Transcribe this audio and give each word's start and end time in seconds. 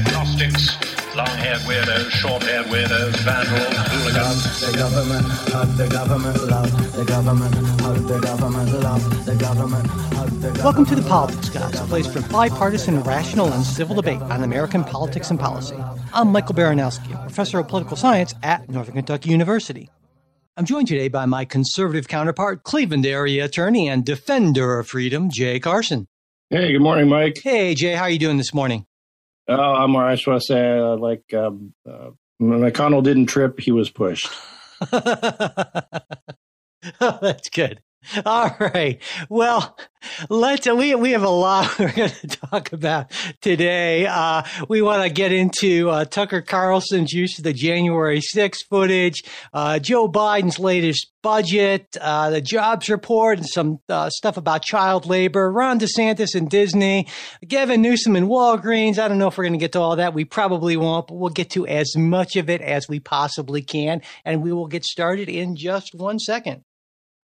agnostics, 0.00 0.76
long-haired 1.14 1.60
weirdos, 1.60 2.08
short-haired 2.10 2.66
weirdos, 2.66 3.14
vandals, 3.18 3.76
hooligans. 3.92 4.60
The 4.60 4.78
government, 4.78 5.26
hug 5.26 5.76
the 5.76 5.88
government, 5.88 6.42
love 6.48 6.96
the 6.96 7.04
government, 7.04 7.54
hug 7.80 7.96
the 8.08 8.18
government, 8.20 8.72
love 8.82 9.26
the 9.26 9.34
government, 9.36 9.86
hug 9.86 10.30
the 10.30 10.50
government. 10.52 10.64
Welcome 10.64 10.86
to 10.86 10.94
the 10.94 11.02
Politics 11.02 11.50
Guys, 11.50 11.78
a 11.78 11.84
place 11.84 12.06
for 12.06 12.22
bipartisan, 12.32 13.02
rational, 13.02 13.52
and 13.52 13.62
civil 13.62 13.94
debate 13.94 14.22
on 14.22 14.42
American 14.42 14.84
politics 14.84 15.30
and 15.30 15.38
policy. 15.38 15.76
I'm 16.14 16.32
Michael 16.32 16.54
Baranowski, 16.54 17.12
a 17.12 17.22
professor 17.22 17.58
of 17.58 17.68
political 17.68 17.98
science 17.98 18.34
at 18.42 18.70
Northern 18.70 18.94
Kentucky 18.94 19.30
University. 19.30 19.90
I'm 20.56 20.64
joined 20.64 20.88
today 20.88 21.08
by 21.08 21.26
my 21.26 21.44
conservative 21.44 22.08
counterpart, 22.08 22.62
Cleveland 22.62 23.04
area 23.04 23.44
attorney 23.44 23.88
and 23.88 24.04
defender 24.04 24.78
of 24.78 24.88
freedom, 24.88 25.28
Jay 25.30 25.60
Carson. 25.60 26.06
Hey, 26.48 26.72
good 26.72 26.80
morning, 26.80 27.08
Mike. 27.08 27.38
Hey, 27.42 27.74
Jay, 27.74 27.94
how 27.94 28.04
are 28.04 28.10
you 28.10 28.18
doing 28.18 28.38
this 28.38 28.54
morning? 28.54 28.86
Oh, 29.50 29.74
I'm 29.74 29.96
all 29.96 30.02
right. 30.02 30.18
I 30.18 30.30
want 30.30 30.40
to 30.40 30.46
say, 30.46 30.78
uh, 30.78 30.96
like, 30.96 31.34
um, 31.34 31.74
uh, 31.88 32.10
McConnell 32.40 33.02
didn't 33.02 33.26
trip; 33.26 33.58
he 33.58 33.72
was 33.72 33.90
pushed. 33.90 34.30
oh, 34.92 35.80
that's 37.20 37.50
good. 37.50 37.82
All 38.24 38.56
right. 38.58 39.00
Well, 39.28 39.76
let's 40.30 40.66
we 40.66 40.94
we 40.94 41.10
have 41.10 41.22
a 41.22 41.28
lot 41.28 41.70
we're 41.78 41.92
going 41.92 42.10
to 42.10 42.28
talk 42.28 42.72
about 42.72 43.12
today. 43.42 44.06
Uh, 44.06 44.42
we 44.68 44.80
want 44.80 45.02
to 45.02 45.10
get 45.10 45.32
into 45.32 45.90
uh, 45.90 46.06
Tucker 46.06 46.40
Carlson's 46.40 47.12
use 47.12 47.36
of 47.38 47.44
the 47.44 47.52
January 47.52 48.20
6th 48.20 48.66
footage, 48.70 49.22
uh, 49.52 49.78
Joe 49.78 50.10
Biden's 50.10 50.58
latest 50.58 51.12
budget, 51.22 51.94
uh, 52.00 52.30
the 52.30 52.40
jobs 52.40 52.88
report, 52.88 53.38
and 53.38 53.46
some 53.46 53.80
uh, 53.90 54.08
stuff 54.08 54.38
about 54.38 54.62
child 54.62 55.04
labor. 55.04 55.52
Ron 55.52 55.78
DeSantis 55.78 56.34
and 56.34 56.48
Disney, 56.48 57.06
Gavin 57.46 57.82
Newsom 57.82 58.16
and 58.16 58.28
Walgreens. 58.28 58.98
I 58.98 59.08
don't 59.08 59.18
know 59.18 59.28
if 59.28 59.36
we're 59.36 59.44
going 59.44 59.52
to 59.52 59.58
get 59.58 59.72
to 59.72 59.80
all 59.80 59.96
that. 59.96 60.14
We 60.14 60.24
probably 60.24 60.78
won't, 60.78 61.08
but 61.08 61.16
we'll 61.16 61.30
get 61.30 61.50
to 61.50 61.66
as 61.66 61.94
much 61.96 62.36
of 62.36 62.48
it 62.48 62.62
as 62.62 62.88
we 62.88 62.98
possibly 62.98 63.60
can, 63.60 64.00
and 64.24 64.42
we 64.42 64.52
will 64.52 64.68
get 64.68 64.84
started 64.84 65.28
in 65.28 65.54
just 65.54 65.94
one 65.94 66.18
second. 66.18 66.64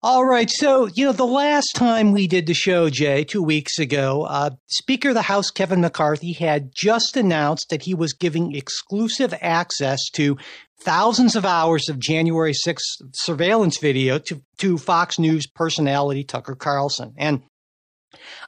All 0.08 0.24
right. 0.24 0.48
So, 0.48 0.86
you 0.86 1.04
know, 1.04 1.10
the 1.10 1.26
last 1.26 1.72
time 1.74 2.12
we 2.12 2.28
did 2.28 2.46
the 2.46 2.54
show, 2.54 2.88
Jay, 2.88 3.24
two 3.24 3.42
weeks 3.42 3.76
ago, 3.80 4.22
uh, 4.22 4.50
Speaker 4.68 5.08
of 5.08 5.14
the 5.14 5.22
House, 5.22 5.50
Kevin 5.50 5.80
McCarthy, 5.80 6.32
had 6.32 6.70
just 6.72 7.16
announced 7.16 7.70
that 7.70 7.82
he 7.82 7.92
was 7.92 8.12
giving 8.12 8.54
exclusive 8.54 9.34
access 9.40 9.98
to 10.12 10.38
thousands 10.78 11.34
of 11.34 11.44
hours 11.44 11.88
of 11.88 11.98
January 11.98 12.52
6th 12.52 12.78
surveillance 13.14 13.78
video 13.78 14.20
to, 14.20 14.40
to 14.58 14.78
Fox 14.78 15.18
News 15.18 15.48
personality 15.48 16.22
Tucker 16.22 16.54
Carlson. 16.54 17.12
And 17.16 17.42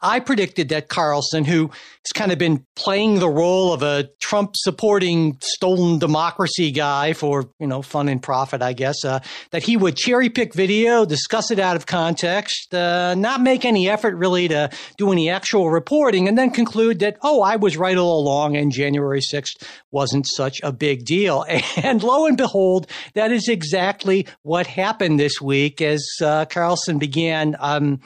I 0.02 0.20
predicted 0.20 0.69
that 0.70 0.88
Carlson, 0.88 1.44
who 1.44 1.69
has 1.69 2.12
kind 2.14 2.33
of 2.33 2.38
been 2.38 2.64
playing 2.77 3.19
the 3.19 3.28
role 3.28 3.72
of 3.72 3.83
a 3.83 4.08
Trump 4.20 4.52
supporting 4.56 5.36
stolen 5.41 5.98
democracy 5.98 6.70
guy 6.70 7.12
for, 7.12 7.50
you 7.58 7.66
know, 7.66 7.83
fun 7.83 8.08
and 8.08 8.22
profit, 8.22 8.62
I 8.62 8.72
guess, 8.72 9.05
uh, 9.05 9.20
that 9.50 9.62
he 9.62 9.77
would 9.77 9.97
cherry 9.97 10.30
pick 10.30 10.55
video, 10.55 11.05
discuss 11.05 11.50
it 11.50 11.58
out 11.58 11.77
of 11.77 11.86
context, 11.86 12.72
uh, 12.75 13.14
not 13.14 13.41
make 13.41 13.64
any 13.64 13.88
effort 13.88 14.14
really 14.16 14.48
to 14.48 14.70
do 14.97 15.12
any 15.12 15.28
actual 15.28 15.70
reporting, 15.70 16.28
and 16.28 16.38
then 16.38 16.50
conclude 16.50 17.00
that, 17.00 17.16
oh, 17.22 17.42
I 17.42 17.56
was 17.56 17.77
right 17.77 17.97
all 17.97 18.20
along 18.20 18.56
and 18.56 18.72
January 18.72 19.20
6th 19.20 19.62
wasn't 19.91 20.27
such 20.27 20.60
a 20.62 20.72
big 20.72 21.05
deal. 21.05 21.44
And 21.88 22.03
lo 22.03 22.27
and 22.27 22.36
behold, 22.36 22.86
that 23.14 23.30
is 23.30 23.48
exactly 23.48 24.27
what 24.42 24.66
happened 24.66 25.19
this 25.19 25.41
week 25.41 25.80
as 25.80 26.05
uh, 26.22 26.44
Carlson 26.47 26.98
began 26.98 27.56
um, 27.58 28.00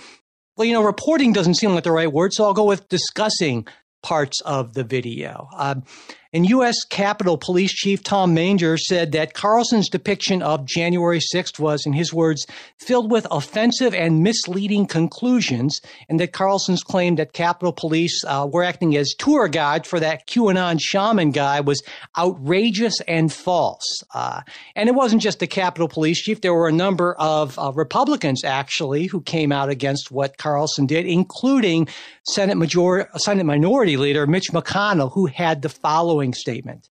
well, 0.57 0.67
you 0.67 0.75
know, 0.75 0.83
reporting 0.83 1.33
doesn't 1.33 1.55
seem 1.55 1.75
like 1.75 1.85
the 1.85 1.93
right 1.93 2.13
word, 2.13 2.33
so 2.33 2.45
I'll 2.45 2.55
go 2.55 2.65
with 2.65 2.89
discussing 2.89 3.67
parts 4.03 4.41
of 4.43 4.75
the 4.75 4.85
video. 4.85 5.49
Um, 5.57 5.85
and 6.33 6.49
U.S. 6.49 6.77
Capitol 6.89 7.37
Police 7.37 7.73
Chief 7.73 8.03
Tom 8.03 8.33
Manger 8.33 8.79
said 8.79 9.13
that 9.13 9.35
Carlson's 9.35 9.91
depiction 9.91 10.43
of 10.43 10.65
January 10.65 11.21
6th 11.21 11.59
was, 11.59 11.85
in 11.85 11.93
his 11.93 12.13
words, 12.13 12.47
filled 12.79 13.11
with 13.11 13.27
offensive 13.31 13.95
and 13.95 14.23
misleading 14.23 14.87
conclusions, 14.87 15.81
and 16.09 16.19
that 16.21 16.33
Carlson's 16.33 16.83
claim 16.83 17.17
that 17.17 17.35
Capitol 17.35 17.73
Police 17.73 18.25
uh, 18.27 18.49
were 18.51 18.65
acting 18.65 18.97
as 18.97 19.15
tour 19.19 19.47
guide 19.47 19.87
for 19.87 20.01
that 20.01 20.27
QAnon 20.27 20.81
shaman 20.81 21.33
guy 21.33 21.61
was 21.61 21.83
outrageous 22.17 23.01
and 23.03 23.31
false. 23.31 24.03
Uh, 24.15 24.41
and 24.75 24.89
it 24.89 24.95
wasn't 24.95 25.21
just 25.21 25.39
the 25.39 25.47
Capitol 25.47 25.89
Police 25.89 26.23
Chief. 26.23 26.41
There 26.41 26.55
were 26.55 26.69
a 26.69 26.73
number 26.73 27.15
of 27.15 27.59
uh, 27.59 27.73
Republicans, 27.75 28.43
actually, 28.43 29.07
who 29.07 29.21
came 29.21 29.53
out 29.53 29.69
against 29.69 30.11
what 30.11 30.39
Carlson 30.39 30.87
did, 30.87 31.05
including 31.05 31.89
Senate, 32.25 32.57
Major- 32.57 33.11
Senate 33.17 33.45
Minority 33.45 33.99
Leader 33.99 34.27
Mitch 34.27 34.51
McConnell, 34.51 35.13
who 35.13 35.27
had 35.27 35.61
the 35.61 35.69
following 35.69 36.22
statement. 36.31 36.91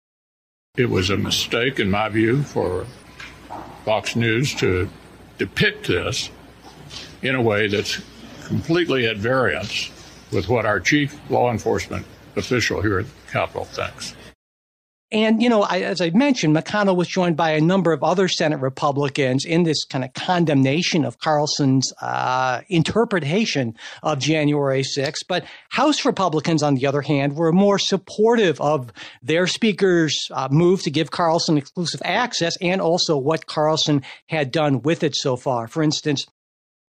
It 0.77 0.91
was 0.91 1.11
a 1.11 1.17
mistake, 1.17 1.81
in 1.81 1.91
my 1.91 2.09
view, 2.11 2.43
for 2.43 2.87
Fox 3.85 4.15
News 4.15 4.55
to 4.57 4.89
depict 5.39 5.87
this 5.87 6.31
in 7.23 7.35
a 7.35 7.43
way 7.43 7.67
that's 7.67 8.01
completely 8.45 9.07
at 9.07 9.17
variance 9.17 9.91
with 10.33 10.49
what 10.49 10.67
our 10.67 10.81
chief 10.81 11.19
law 11.31 11.51
enforcement 11.51 12.05
official 12.37 12.83
here 12.83 12.99
at 12.99 13.07
the 13.07 13.33
Capitol 13.33 13.65
thinks. 13.65 14.15
And, 15.17 15.43
you 15.43 15.49
know, 15.49 15.63
I, 15.63 15.79
as 15.79 16.03
I 16.03 16.11
mentioned, 16.11 16.55
McConnell 16.55 16.95
was 16.95 17.09
joined 17.09 17.39
by 17.39 17.53
a 17.53 17.61
number 17.63 17.95
of 17.95 18.05
other 18.05 18.29
Senate 18.29 18.61
Republicans 18.61 19.47
in 19.47 19.63
this 19.63 19.83
kind 19.85 20.05
of 20.05 20.13
condemnation 20.13 21.07
of 21.07 21.19
Carlson's 21.21 21.91
uh, 22.03 22.61
interpretation 22.69 23.79
of 24.03 24.19
January 24.19 24.83
6th. 24.83 25.21
But 25.27 25.47
House 25.71 26.05
Republicans, 26.05 26.63
on 26.63 26.75
the 26.75 26.87
other 26.87 27.01
hand, 27.01 27.35
were 27.35 27.51
more 27.51 27.79
supportive 27.79 28.61
of 28.61 28.93
their 29.23 29.47
speaker's 29.47 30.15
uh, 30.33 30.49
move 30.51 30.83
to 30.83 30.91
give 30.91 31.11
Carlson 31.11 31.57
exclusive 31.57 32.03
access 32.05 32.53
and 32.61 32.83
also 32.83 33.17
what 33.17 33.47
Carlson 33.47 34.03
had 34.27 34.51
done 34.51 34.83
with 34.83 35.03
it 35.03 35.17
so 35.17 35.35
far. 35.35 35.67
For 35.67 35.83
instance, 35.83 36.27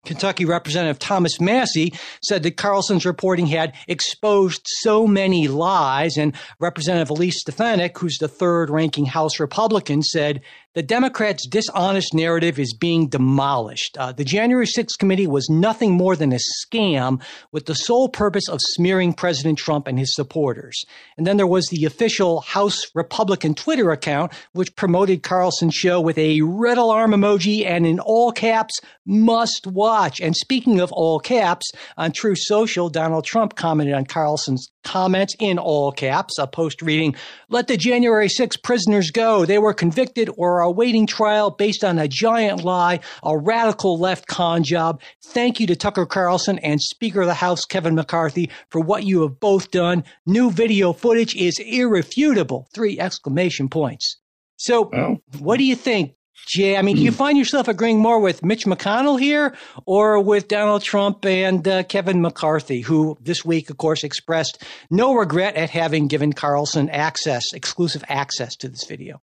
Kentucky 0.07 0.45
Representative 0.45 0.97
Thomas 0.97 1.39
Massie 1.39 1.93
said 2.23 2.41
that 2.43 2.57
Carlson's 2.57 3.05
reporting 3.05 3.45
had 3.45 3.73
exposed 3.87 4.61
so 4.65 5.05
many 5.05 5.47
lies, 5.47 6.17
and 6.17 6.33
Representative 6.59 7.09
Elise 7.09 7.41
Stefanik, 7.41 7.97
who's 7.97 8.17
the 8.17 8.27
third 8.27 8.69
ranking 8.69 9.05
House 9.05 9.39
Republican, 9.39 10.01
said 10.01 10.41
the 10.77 10.83
Democrats' 10.83 11.47
dishonest 11.47 12.13
narrative 12.13 12.59
is 12.59 12.71
being 12.71 13.07
demolished. 13.07 13.97
Uh, 13.97 14.11
the 14.11 14.23
January 14.23 14.67
6th 14.67 14.99
committee 14.99 15.25
was 15.25 15.49
nothing 15.49 15.91
more 15.93 16.15
than 16.15 16.31
a 16.31 16.37
scam 16.63 17.19
with 17.51 17.65
the 17.65 17.73
sole 17.73 18.09
purpose 18.09 18.47
of 18.47 18.59
smearing 18.61 19.11
President 19.11 19.57
Trump 19.57 19.87
and 19.87 19.97
his 19.97 20.13
supporters. 20.13 20.85
And 21.17 21.25
then 21.25 21.37
there 21.37 21.47
was 21.47 21.65
the 21.69 21.85
official 21.85 22.41
House 22.41 22.79
Republican 22.93 23.55
Twitter 23.55 23.89
account, 23.89 24.33
which 24.51 24.75
promoted 24.75 25.23
Carlson's 25.23 25.73
show 25.73 25.99
with 25.99 26.19
a 26.19 26.41
red 26.41 26.77
alarm 26.77 27.09
emoji 27.09 27.65
and 27.65 27.87
in 27.87 27.99
all 27.99 28.31
caps, 28.31 28.79
must 29.03 29.65
watch. 29.65 30.21
And 30.21 30.35
speaking 30.35 30.79
of 30.79 30.91
all 30.91 31.19
caps, 31.19 31.71
on 31.97 32.11
Truth 32.11 32.39
Social, 32.41 32.89
Donald 32.89 33.25
Trump 33.25 33.55
commented 33.55 33.95
on 33.95 34.05
Carlson's 34.05 34.69
comments 34.83 35.35
in 35.39 35.57
all 35.57 35.91
caps, 35.91 36.37
a 36.37 36.45
post 36.45 36.83
reading, 36.83 37.15
Let 37.49 37.67
the 37.67 37.77
January 37.77 38.29
6 38.29 38.57
prisoners 38.57 39.09
go. 39.09 39.43
They 39.43 39.57
were 39.57 39.73
convicted 39.73 40.29
or 40.37 40.61
are 40.61 40.66
awaiting 40.67 41.07
trial 41.07 41.49
based 41.49 41.83
on 41.83 41.97
a 41.97 42.07
giant 42.07 42.63
lie, 42.63 42.99
a 43.23 43.37
radical 43.37 43.97
left 43.97 44.27
con 44.27 44.63
job. 44.63 45.01
Thank 45.23 45.59
you 45.59 45.67
to 45.67 45.75
Tucker 45.75 46.05
Carlson 46.05 46.59
and 46.59 46.81
Speaker 46.81 47.21
of 47.21 47.27
the 47.27 47.33
House 47.33 47.65
Kevin 47.65 47.95
McCarthy 47.95 48.49
for 48.69 48.81
what 48.81 49.03
you 49.03 49.21
have 49.21 49.39
both 49.39 49.71
done. 49.71 50.03
New 50.25 50.51
video 50.51 50.93
footage 50.93 51.35
is 51.35 51.59
irrefutable. 51.59 52.67
Three 52.73 52.99
exclamation 52.99 53.69
points. 53.69 54.17
So, 54.57 54.89
oh. 54.93 55.17
what 55.39 55.57
do 55.57 55.63
you 55.63 55.75
think, 55.75 56.15
Jay, 56.47 56.77
I 56.77 56.81
mean, 56.81 56.95
do 56.95 57.03
you 57.03 57.11
find 57.23 57.37
yourself 57.37 57.67
agreeing 57.67 57.99
more 57.99 58.19
with 58.19 58.43
Mitch 58.43 58.65
McConnell 58.65 59.19
here 59.19 59.55
or 59.85 60.19
with 60.19 60.47
Donald 60.47 60.81
Trump 60.83 61.25
and 61.25 61.67
uh, 61.67 61.83
Kevin 61.83 62.21
McCarthy, 62.21 62.81
who 62.81 63.17
this 63.21 63.45
week, 63.45 63.69
of 63.69 63.77
course, 63.77 64.03
expressed 64.03 64.63
no 64.89 65.13
regret 65.13 65.55
at 65.55 65.69
having 65.69 66.07
given 66.07 66.33
Carlson 66.33 66.89
access, 66.89 67.43
exclusive 67.53 68.03
access 68.07 68.55
to 68.57 68.67
this 68.67 68.85
video? 68.85 69.21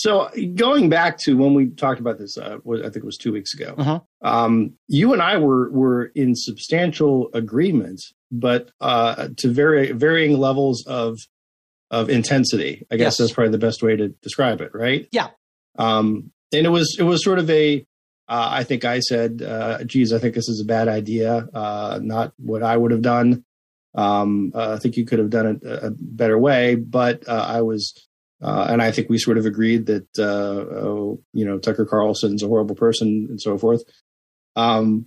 So 0.00 0.30
going 0.54 0.88
back 0.88 1.18
to 1.24 1.36
when 1.36 1.52
we 1.52 1.68
talked 1.68 2.00
about 2.00 2.16
this, 2.16 2.38
uh, 2.38 2.56
I 2.66 2.80
think 2.84 2.96
it 2.96 3.04
was 3.04 3.18
two 3.18 3.32
weeks 3.32 3.52
ago. 3.52 3.74
Uh-huh. 3.76 4.00
Um, 4.22 4.72
you 4.88 5.12
and 5.12 5.20
I 5.20 5.36
were 5.36 5.70
were 5.70 6.06
in 6.14 6.34
substantial 6.34 7.28
agreement, 7.34 8.00
but 8.32 8.70
uh, 8.80 9.28
to 9.36 9.48
very 9.48 9.92
varying 9.92 10.38
levels 10.38 10.86
of 10.86 11.18
of 11.90 12.08
intensity. 12.08 12.86
I 12.90 12.96
guess 12.96 13.12
yes. 13.12 13.16
that's 13.18 13.32
probably 13.32 13.52
the 13.52 13.58
best 13.58 13.82
way 13.82 13.94
to 13.94 14.08
describe 14.22 14.62
it, 14.62 14.70
right? 14.72 15.06
Yeah. 15.12 15.28
Um, 15.78 16.32
and 16.50 16.64
it 16.64 16.70
was 16.70 16.96
it 16.98 17.02
was 17.02 17.22
sort 17.22 17.38
of 17.38 17.50
a. 17.50 17.84
Uh, 18.26 18.48
I 18.52 18.64
think 18.64 18.86
I 18.86 19.00
said, 19.00 19.42
uh, 19.42 19.84
"Geez, 19.84 20.14
I 20.14 20.18
think 20.18 20.34
this 20.34 20.48
is 20.48 20.62
a 20.62 20.64
bad 20.64 20.88
idea. 20.88 21.46
Uh, 21.52 22.00
not 22.02 22.32
what 22.38 22.62
I 22.62 22.74
would 22.74 22.92
have 22.92 23.02
done. 23.02 23.44
Um, 23.94 24.52
uh, 24.54 24.76
I 24.76 24.78
think 24.78 24.96
you 24.96 25.04
could 25.04 25.18
have 25.18 25.28
done 25.28 25.46
it 25.46 25.62
a, 25.62 25.88
a 25.88 25.90
better 25.90 26.38
way." 26.38 26.74
But 26.76 27.28
uh, 27.28 27.44
I 27.46 27.60
was, 27.60 27.92
uh, 28.42 28.66
and 28.70 28.80
I 28.80 28.90
think 28.90 29.08
we 29.10 29.18
sort 29.18 29.38
of 29.38 29.46
agreed 29.46 29.86
that 29.86 30.18
oh, 30.18 31.20
you 31.32 31.44
know 31.44 31.58
Tucker 31.58 31.84
Carlson's 31.84 32.42
a 32.42 32.48
horrible 32.48 32.76
person 32.76 33.26
and 33.28 33.40
so 33.40 33.58
forth. 33.58 33.82
Um, 34.56 35.06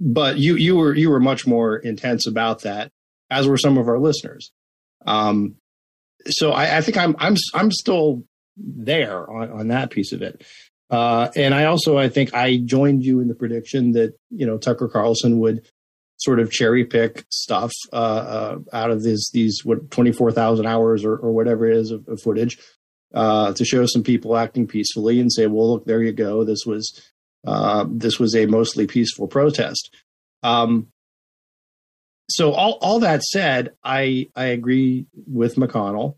but 0.00 0.38
you 0.38 0.56
you 0.56 0.76
were 0.76 0.94
you 0.94 1.10
were 1.10 1.20
much 1.20 1.46
more 1.46 1.76
intense 1.76 2.26
about 2.26 2.62
that, 2.62 2.90
as 3.30 3.46
were 3.46 3.56
some 3.56 3.78
of 3.78 3.88
our 3.88 3.98
listeners. 3.98 4.52
Um, 5.06 5.56
so 6.26 6.52
I, 6.52 6.78
I, 6.78 6.80
think 6.80 6.96
I'm 6.96 7.16
I'm 7.18 7.36
I'm 7.54 7.70
still 7.70 8.24
there 8.56 9.28
on, 9.30 9.50
on 9.50 9.68
that 9.68 9.90
piece 9.90 10.12
of 10.12 10.22
it. 10.22 10.44
Uh, 10.90 11.30
and 11.36 11.54
I 11.54 11.64
also 11.64 11.96
I 11.96 12.08
think 12.08 12.34
I 12.34 12.58
joined 12.58 13.04
you 13.04 13.20
in 13.20 13.28
the 13.28 13.34
prediction 13.34 13.92
that 13.92 14.14
you 14.30 14.46
know 14.46 14.58
Tucker 14.58 14.88
Carlson 14.88 15.38
would 15.38 15.66
sort 16.24 16.40
of 16.40 16.50
cherry 16.50 16.84
pick 16.84 17.24
stuff 17.30 17.72
uh, 17.92 17.96
uh, 17.96 18.58
out 18.72 18.90
of 18.90 19.02
these 19.02 19.30
these 19.32 19.64
what 19.64 19.90
twenty 19.90 20.12
four 20.12 20.32
thousand 20.32 20.66
hours 20.66 21.04
or, 21.04 21.16
or 21.16 21.32
whatever 21.32 21.66
it 21.66 21.76
is 21.76 21.90
of, 21.90 22.06
of 22.08 22.20
footage 22.20 22.58
uh, 23.14 23.52
to 23.52 23.64
show 23.64 23.86
some 23.86 24.02
people 24.02 24.36
acting 24.36 24.66
peacefully 24.66 25.20
and 25.20 25.32
say, 25.32 25.46
well, 25.46 25.72
look, 25.72 25.84
there 25.84 26.02
you 26.02 26.12
go. 26.12 26.44
This 26.44 26.64
was 26.66 27.00
uh, 27.46 27.84
this 27.88 28.18
was 28.18 28.34
a 28.34 28.46
mostly 28.46 28.86
peaceful 28.86 29.26
protest. 29.26 29.94
Um, 30.42 30.88
so 32.30 32.52
all 32.52 32.78
all 32.80 33.00
that 33.00 33.22
said, 33.22 33.72
I 33.84 34.28
I 34.34 34.46
agree 34.46 35.06
with 35.26 35.56
McConnell. 35.56 36.16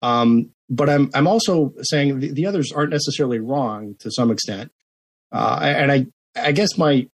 Um, 0.00 0.50
but 0.68 0.88
I'm 0.88 1.10
I'm 1.14 1.28
also 1.28 1.74
saying 1.82 2.18
the, 2.18 2.32
the, 2.32 2.46
others 2.46 2.72
aren't 2.72 2.90
necessarily 2.90 3.38
wrong 3.38 3.94
to 4.00 4.10
some 4.10 4.30
extent. 4.30 4.72
Uh, 5.30 5.60
and 5.62 5.92
I 5.92 6.06
I 6.34 6.52
guess 6.52 6.76
my 6.76 7.08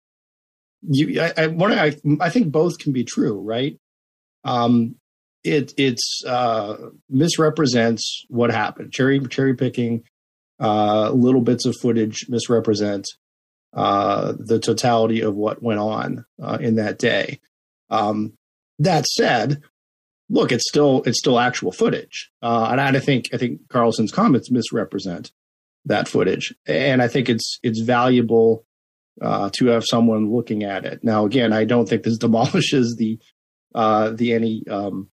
you 0.88 1.20
I 1.20 1.32
I, 1.36 1.46
one, 1.48 1.72
I 1.72 1.96
I 2.20 2.30
think 2.30 2.52
both 2.52 2.78
can 2.78 2.92
be 2.92 3.04
true, 3.04 3.40
right? 3.40 3.78
Um, 4.44 4.96
it 5.42 5.72
it's 5.76 6.22
uh, 6.26 6.76
misrepresents 7.08 8.24
what 8.28 8.50
happened. 8.50 8.92
Cherry 8.92 9.20
cherry 9.28 9.54
picking 9.54 10.04
uh, 10.60 11.10
little 11.10 11.40
bits 11.40 11.66
of 11.66 11.76
footage 11.80 12.26
misrepresent 12.28 13.06
uh, 13.74 14.34
the 14.38 14.58
totality 14.58 15.20
of 15.20 15.34
what 15.34 15.62
went 15.62 15.80
on 15.80 16.24
uh, 16.42 16.58
in 16.60 16.76
that 16.76 16.98
day. 16.98 17.40
Um, 17.90 18.34
that 18.78 19.04
said, 19.06 19.62
look, 20.30 20.52
it's 20.52 20.68
still 20.68 21.02
it's 21.04 21.18
still 21.18 21.38
actual 21.38 21.72
footage, 21.72 22.30
uh, 22.42 22.68
and 22.70 22.80
I 22.80 22.98
think 23.00 23.26
I 23.32 23.36
think 23.36 23.68
Carlson's 23.68 24.12
comments 24.12 24.50
misrepresent 24.50 25.32
that 25.84 26.08
footage, 26.08 26.54
and 26.66 27.02
I 27.02 27.08
think 27.08 27.28
it's 27.28 27.58
it's 27.62 27.80
valuable 27.80 28.64
uh, 29.20 29.50
to 29.54 29.66
have 29.66 29.84
someone 29.84 30.32
looking 30.32 30.64
at 30.64 30.84
it. 30.84 31.02
Now, 31.02 31.24
again, 31.26 31.52
I 31.52 31.64
don't 31.64 31.88
think 31.88 32.02
this 32.02 32.18
demolishes 32.26 32.96
the 32.96 33.18
uh, 33.74 34.10
the 34.10 34.32
any 34.32 34.62
um, 34.68 35.10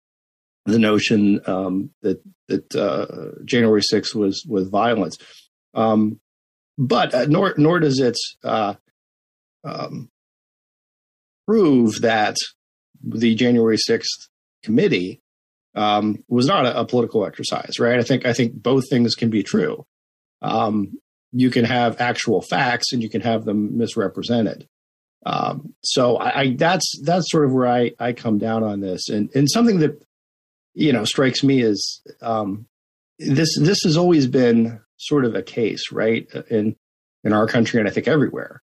the 0.65 0.79
notion 0.79 1.41
um, 1.45 1.91
that 2.01 2.21
that 2.47 2.75
uh, 2.75 3.43
January 3.45 3.81
6th 3.81 4.15
was 4.15 4.45
with 4.47 4.71
violence, 4.71 5.17
um, 5.73 6.19
but 6.77 7.13
uh, 7.13 7.25
nor 7.25 7.53
nor 7.57 7.79
does 7.79 7.99
it 7.99 8.17
uh, 8.43 8.75
um, 9.63 10.09
prove 11.47 12.01
that 12.01 12.35
the 13.01 13.35
January 13.35 13.77
6th 13.77 14.27
committee 14.63 15.21
um, 15.75 16.23
was 16.27 16.47
not 16.47 16.65
a, 16.65 16.81
a, 16.81 16.85
political 16.85 17.25
exercise, 17.25 17.79
right? 17.79 17.99
I 17.99 18.03
think 18.03 18.25
I 18.25 18.33
think 18.33 18.53
both 18.53 18.89
things 18.89 19.15
can 19.15 19.29
be 19.29 19.43
true. 19.43 19.85
Um, 20.41 20.97
you 21.31 21.49
can 21.49 21.65
have 21.65 21.99
actual 22.01 22.41
facts, 22.41 22.91
and 22.91 23.01
you 23.01 23.09
can 23.09 23.21
have 23.21 23.45
them 23.45 23.77
misrepresented. 23.77 24.67
Um, 25.25 25.73
so 25.83 26.17
I, 26.17 26.39
I, 26.39 26.55
that's 26.55 26.91
that's 27.03 27.29
sort 27.29 27.45
of 27.45 27.51
where 27.51 27.67
I 27.67 27.91
I 27.99 28.13
come 28.13 28.37
down 28.37 28.63
on 28.63 28.79
this, 28.79 29.09
and 29.09 29.29
and 29.35 29.49
something 29.49 29.79
that 29.79 30.01
you 30.73 30.93
know 30.93 31.05
strikes 31.05 31.43
me 31.43 31.61
is 31.61 32.01
um, 32.21 32.65
this 33.17 33.57
this 33.59 33.79
has 33.83 33.97
always 33.97 34.27
been 34.27 34.79
sort 34.97 35.25
of 35.25 35.35
a 35.35 35.43
case, 35.43 35.91
right? 35.91 36.27
In 36.49 36.75
in 37.23 37.33
our 37.33 37.47
country, 37.47 37.79
and 37.79 37.87
I 37.87 37.91
think 37.91 38.07
everywhere. 38.07 38.61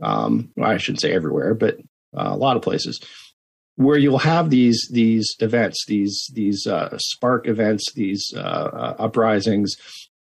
Um, 0.00 0.52
well, 0.56 0.70
I 0.70 0.76
shouldn't 0.76 1.00
say 1.00 1.12
everywhere, 1.12 1.54
but 1.54 1.78
uh, 2.16 2.30
a 2.30 2.36
lot 2.36 2.56
of 2.56 2.62
places 2.62 3.00
where 3.76 3.98
you'll 3.98 4.18
have 4.18 4.50
these 4.50 4.88
these 4.90 5.26
events, 5.40 5.84
these 5.86 6.30
these 6.34 6.66
uh, 6.66 6.96
spark 6.98 7.46
events, 7.46 7.92
these 7.94 8.32
uh, 8.34 8.38
uh, 8.38 8.96
uprisings, 8.98 9.76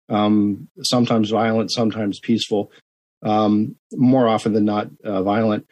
um, 0.08 0.68
sometimes 0.82 1.30
violent, 1.30 1.72
sometimes 1.72 2.20
peaceful, 2.20 2.70
um, 3.22 3.76
more 3.92 4.28
often 4.28 4.52
than 4.52 4.64
not 4.64 4.88
uh, 5.04 5.22
violent, 5.22 5.66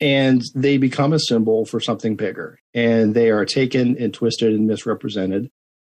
and 0.00 0.42
they 0.54 0.76
become 0.76 1.12
a 1.12 1.18
symbol 1.18 1.64
for 1.64 1.80
something 1.80 2.16
bigger, 2.16 2.58
and 2.74 3.14
they 3.14 3.30
are 3.30 3.44
taken 3.44 3.96
and 3.98 4.14
twisted 4.14 4.52
and 4.52 4.66
misrepresented 4.66 5.50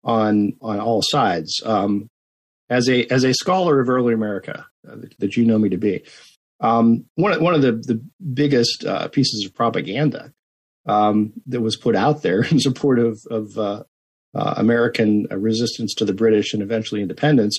on 0.05 0.55
on 0.61 0.81
all 0.81 1.03
sides. 1.03 1.61
Um, 1.65 2.09
as 2.69 2.89
a 2.89 3.07
as 3.07 3.25
a 3.25 3.35
scholar 3.35 3.81
of 3.81 3.89
early 3.89 4.15
America 4.15 4.67
uh, 4.89 4.97
that 5.19 5.37
you 5.37 5.45
know 5.45 5.59
me 5.59 5.69
to 5.71 5.79
be, 5.79 6.03
um, 6.61 7.05
one 7.15 7.43
one 7.43 7.55
of 7.55 7.63
the 7.63 7.73
the 7.73 8.03
biggest 8.33 8.85
uh, 8.85 9.09
pieces 9.09 9.45
of 9.45 9.55
propaganda 9.55 10.33
um, 10.87 11.33
that 11.47 11.61
was 11.61 11.77
put 11.77 11.97
out 11.97 12.23
there 12.23 12.43
in 12.51 12.61
support 12.61 12.99
of, 12.99 13.21
of 13.31 13.59
uh, 13.59 13.83
uh, 14.35 14.55
American 14.57 15.27
resistance 15.31 15.95
to 15.95 16.05
the 16.05 16.13
British 16.13 16.53
and 16.55 16.63
eventually 16.63 17.03
independence 17.03 17.59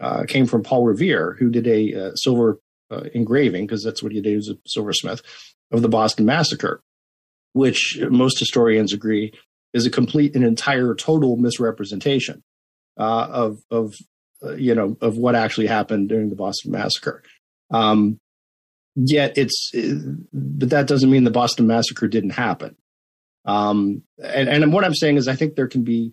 uh, 0.00 0.24
came 0.24 0.46
from 0.46 0.62
Paul 0.62 0.84
Revere, 0.84 1.36
who 1.38 1.50
did 1.50 1.66
a 1.66 1.94
uh, 1.94 2.14
silver 2.14 2.60
uh, 2.90 3.04
engraving, 3.14 3.66
because 3.66 3.82
that's 3.82 4.02
what 4.02 4.12
he 4.12 4.20
did, 4.20 4.36
was 4.36 4.48
a 4.48 4.56
silversmith, 4.66 5.22
of 5.70 5.82
the 5.82 5.88
Boston 5.88 6.26
Massacre, 6.26 6.82
which 7.52 7.98
most 8.10 8.38
historians 8.38 8.92
agree 8.92 9.32
is 9.72 9.86
a 9.86 9.90
complete 9.90 10.34
and 10.34 10.44
entire 10.44 10.94
total 10.94 11.36
misrepresentation 11.36 12.42
uh, 12.98 13.26
of, 13.30 13.58
of 13.70 13.94
you 14.56 14.74
know, 14.74 14.96
of 15.00 15.16
what 15.16 15.34
actually 15.34 15.66
happened 15.66 16.08
during 16.08 16.28
the 16.28 16.36
Boston 16.36 16.72
Massacre. 16.72 17.22
Um, 17.70 18.20
yet 18.94 19.36
it's 19.36 19.70
but 20.32 20.70
that 20.70 20.86
doesn't 20.86 21.10
mean 21.10 21.24
the 21.24 21.30
boston 21.30 21.66
massacre 21.66 22.08
didn't 22.08 22.30
happen 22.30 22.76
um, 23.44 24.02
and, 24.22 24.48
and 24.48 24.72
what 24.72 24.84
i'm 24.84 24.94
saying 24.94 25.16
is 25.16 25.28
i 25.28 25.34
think 25.34 25.54
there 25.54 25.68
can 25.68 25.84
be 25.84 26.12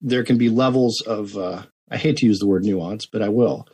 there 0.00 0.24
can 0.24 0.38
be 0.38 0.48
levels 0.48 1.00
of 1.02 1.36
uh, 1.36 1.62
i 1.90 1.96
hate 1.96 2.16
to 2.16 2.26
use 2.26 2.38
the 2.38 2.46
word 2.46 2.64
nuance 2.64 3.06
but 3.06 3.22
i 3.22 3.28
will 3.28 3.66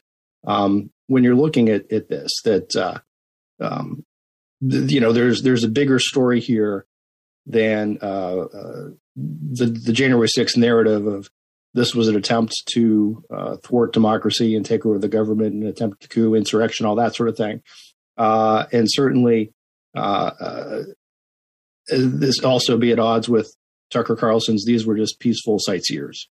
um, 0.46 0.90
when 1.08 1.24
you're 1.24 1.34
looking 1.34 1.68
at, 1.68 1.90
at 1.92 2.08
this 2.08 2.30
that 2.44 2.76
uh, 2.76 2.98
um, 3.60 4.04
th- 4.68 4.90
you 4.90 5.00
know 5.00 5.12
there's 5.12 5.42
there's 5.42 5.64
a 5.64 5.68
bigger 5.68 5.98
story 5.98 6.40
here 6.40 6.86
than 7.46 7.98
uh, 8.02 8.36
uh 8.36 8.88
the 9.16 9.66
the 9.66 9.92
january 9.92 10.28
6th 10.28 10.56
narrative 10.56 11.06
of 11.06 11.28
this 11.74 11.94
was 11.94 12.08
an 12.08 12.16
attempt 12.16 12.54
to 12.72 13.22
uh, 13.30 13.56
thwart 13.58 13.92
democracy 13.92 14.56
and 14.56 14.64
take 14.64 14.86
over 14.86 14.98
the 14.98 15.08
government, 15.08 15.54
an 15.54 15.66
attempt 15.66 16.02
to 16.02 16.08
coup, 16.08 16.34
insurrection, 16.34 16.86
all 16.86 16.96
that 16.96 17.14
sort 17.14 17.28
of 17.28 17.36
thing. 17.36 17.62
Uh, 18.16 18.64
and 18.72 18.88
certainly, 18.90 19.52
uh, 19.96 20.30
uh 20.40 20.82
this 21.90 22.42
also 22.42 22.76
be 22.76 22.92
at 22.92 22.98
odds 22.98 23.28
with 23.28 23.54
Tucker 23.90 24.16
Carlson's. 24.16 24.64
These 24.64 24.86
were 24.86 24.96
just 24.96 25.20
peaceful 25.20 25.58
sightseers. 25.58 26.28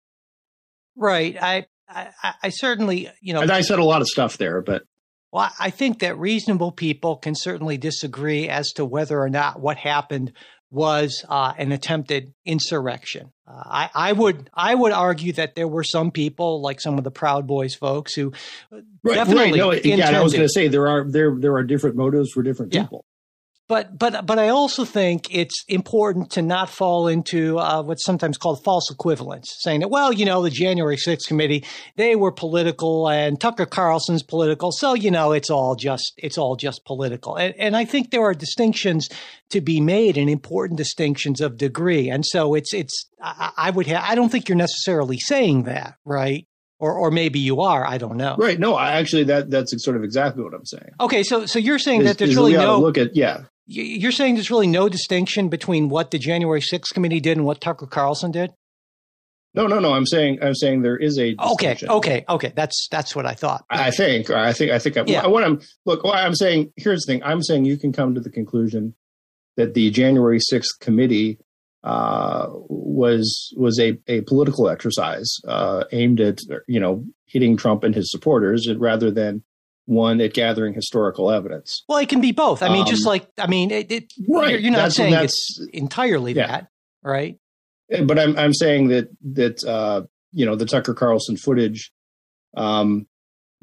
Right. 0.96 1.36
I, 1.42 1.66
I, 1.90 2.34
I 2.44 2.50
certainly, 2.50 3.10
you 3.22 3.34
know, 3.34 3.42
and 3.42 3.52
I 3.52 3.62
said 3.62 3.80
a 3.80 3.84
lot 3.84 4.02
of 4.02 4.08
stuff 4.08 4.38
there, 4.38 4.62
but 4.62 4.84
well, 5.32 5.50
I 5.60 5.72
think 5.72 6.00
that 6.00 6.18
reasonable 6.18 6.72
people 6.72 7.18
can 7.18 7.34
certainly 7.36 7.78
disagree 7.78 8.50
as 8.50 8.72
to 8.74 8.86
whether 8.86 9.20
or 9.20 9.30
not 9.30 9.60
what 9.60 9.78
happened 9.78 10.34
was 10.70 11.24
uh, 11.30 11.54
an 11.58 11.72
attempted 11.72 12.34
insurrection. 12.46 13.32
Uh, 13.48 13.64
I, 13.64 13.90
I, 13.94 14.12
would 14.14 14.50
I 14.54 14.74
would 14.74 14.92
argue 14.92 15.34
that 15.34 15.56
there 15.56 15.68
were 15.68 15.84
some 15.84 16.10
people, 16.12 16.62
like 16.62 16.82
some 16.82 16.98
of 16.98 17.04
the 17.04 17.12
Proud 17.12 17.46
Boys 17.46 17.76
folks, 17.76 18.14
who 18.14 18.34
right, 18.72 19.16
definitely 19.16 19.60
right. 19.60 19.86
No, 19.86 19.96
yeah, 19.96 20.10
I 20.10 20.22
was 20.22 20.34
going 20.34 20.46
to 20.46 20.52
say 20.54 20.68
there 20.68 20.88
are 20.88 21.06
there 21.10 21.36
there 21.38 21.56
are 21.56 21.64
different 21.64 21.96
motives 21.96 22.32
for 22.32 22.42
different 22.42 22.72
people. 22.72 23.06
But 23.74 23.98
but 23.98 24.28
but 24.28 24.38
I 24.38 24.50
also 24.50 24.86
think 24.86 25.34
it's 25.34 25.66
important 25.68 26.30
to 26.34 26.44
not 26.44 26.70
fall 26.70 27.08
into 27.08 27.58
uh, 27.58 27.82
what's 27.82 28.06
sometimes 28.06 28.38
called 28.38 28.64
false 28.64 28.92
equivalence, 28.92 29.52
saying 29.62 29.80
that 29.80 29.88
well, 29.88 30.14
you 30.14 30.26
know, 30.26 30.44
the 30.44 30.52
January 30.52 30.96
6th 30.96 31.26
committee 31.26 31.66
they 31.96 32.16
were 32.16 32.32
political 32.32 33.10
and 33.10 33.42
Tucker 33.42 33.66
Carlson's 33.66 34.22
political, 34.22 34.72
so 34.72 34.94
you 34.94 35.10
know 35.10 35.32
it's 35.32 35.50
all 35.50 35.76
just 35.76 36.14
it's 36.18 36.38
all 36.38 36.56
just 36.56 36.86
political. 36.86 37.36
And, 37.36 37.56
and 37.58 37.76
I 37.76 37.84
think 37.84 38.12
there 38.12 38.22
are 38.22 38.36
distinctions 38.36 39.10
to 39.50 39.60
be 39.60 39.82
made 39.82 40.20
and 40.20 40.30
important 40.30 40.78
distinctions 40.78 41.42
of 41.42 41.58
degree. 41.58 42.12
And 42.12 42.24
so 42.24 42.54
it's 42.54 42.76
it's 42.76 43.10
I, 43.20 43.54
I 43.58 43.70
would 43.72 43.88
ha- 43.88 44.06
I 44.08 44.14
don't 44.14 44.30
think 44.30 44.50
you're 44.50 44.56
necessarily 44.56 45.18
saying 45.18 45.64
that, 45.64 45.96
right? 46.06 46.46
or 46.78 46.94
or 46.94 47.12
maybe 47.12 47.40
you 47.40 47.62
are. 47.62 47.88
I 47.88 47.98
don't 47.98 48.18
know. 48.18 48.36
Right. 48.38 48.60
No, 48.60 48.76
I 48.76 49.00
actually 49.00 49.24
that 49.24 49.50
that's 49.50 49.74
sort 49.84 49.96
of 49.96 50.04
exactly 50.04 50.44
what 50.44 50.54
I'm 50.54 50.66
saying. 50.66 50.92
Okay, 51.00 51.24
so 51.24 51.46
so 51.46 51.58
you're 51.58 51.80
saying 51.80 52.02
is, 52.02 52.08
that 52.08 52.18
there's 52.18 52.36
really 52.36 52.54
no 52.54 52.80
look 52.80 52.98
at 52.98 53.16
yeah. 53.16 53.46
You're 53.66 54.12
saying 54.12 54.36
there's 54.36 54.52
really 54.52 54.68
no 54.68 54.90
distinction 54.90 55.48
between 55.48 55.88
what 55.88 56.12
the 56.12 56.20
January 56.20 56.60
6th 56.60 56.94
committee 56.94 57.22
did 57.22 57.38
and 57.38 57.46
what 57.46 57.62
Tucker 57.62 57.88
Carlson 57.88 58.32
did? 58.32 58.52
No, 59.56 59.68
no, 59.68 59.80
no. 59.80 59.94
I'm 59.94 60.08
saying 60.08 60.40
I'm 60.42 60.56
saying 60.56 60.82
there 60.82 60.98
is 60.98 61.20
a 61.20 61.36
okay, 61.40 61.78
okay, 61.88 62.26
okay. 62.28 62.52
That's 62.56 62.88
that's 62.90 63.16
what 63.16 63.28
I 63.28 63.34
thought. 63.36 63.64
I 63.70 63.92
think 63.92 64.32
I 64.32 64.52
think 64.52 64.72
I 64.72 64.80
think 64.80 64.98
I, 64.98 65.04
yeah. 65.06 65.28
what 65.28 65.44
I'm 65.44 65.62
look. 65.86 66.04
What 66.04 66.18
I'm 66.18 66.34
saying 66.34 66.74
here's 66.76 67.06
the 67.06 67.14
thing. 67.14 67.24
I'm 67.24 67.44
saying 67.44 67.66
you 67.66 67.78
can 67.78 67.94
come 67.94 68.16
to 68.16 68.22
the 68.22 68.32
conclusion 68.32 68.96
that 69.56 69.76
the 69.76 69.92
January 69.92 70.40
6th 70.40 70.80
committee 70.82 71.38
uh, 71.84 72.48
was 72.50 73.54
was 73.56 73.80
a, 73.80 74.00
a 74.08 74.22
political 74.22 74.70
exercise 74.70 75.38
uh, 75.48 75.84
aimed 75.92 76.20
at 76.20 76.40
you 76.68 76.80
know 76.80 77.06
hitting 77.26 77.56
Trump 77.56 77.84
and 77.84 77.94
his 77.94 78.10
supporters 78.10 78.68
rather 78.78 79.12
than 79.12 79.44
one 79.86 80.22
at 80.22 80.34
gathering 80.34 80.74
historical 80.74 81.32
evidence. 81.32 81.84
Well, 81.88 81.98
it 81.98 82.10
can 82.10 82.22
be 82.22 82.32
both. 82.32 82.64
I 82.64 82.70
mean, 82.70 82.82
um, 82.82 82.88
just 82.88 83.06
like 83.06 83.28
I 83.38 83.48
mean, 83.48 83.72
it, 83.72 83.92
it, 83.92 84.14
right. 84.30 84.52
you're, 84.52 84.60
you're 84.60 84.72
not 84.72 84.84
that's, 84.84 84.96
saying 84.96 85.12
that's, 85.12 85.34
it's 85.34 85.70
entirely 85.74 86.34
yeah. 86.34 86.48
that, 86.48 86.68
right? 87.04 87.38
but 88.06 88.18
I'm 88.18 88.38
I'm 88.38 88.54
saying 88.54 88.90
that 88.90 89.10
that 89.34 89.64
uh, 89.64 90.04
you 90.32 90.46
know 90.46 90.56
the 90.56 90.66
Tucker 90.66 90.94
Carlson 90.94 91.38
footage 91.38 91.92
um, 92.56 93.08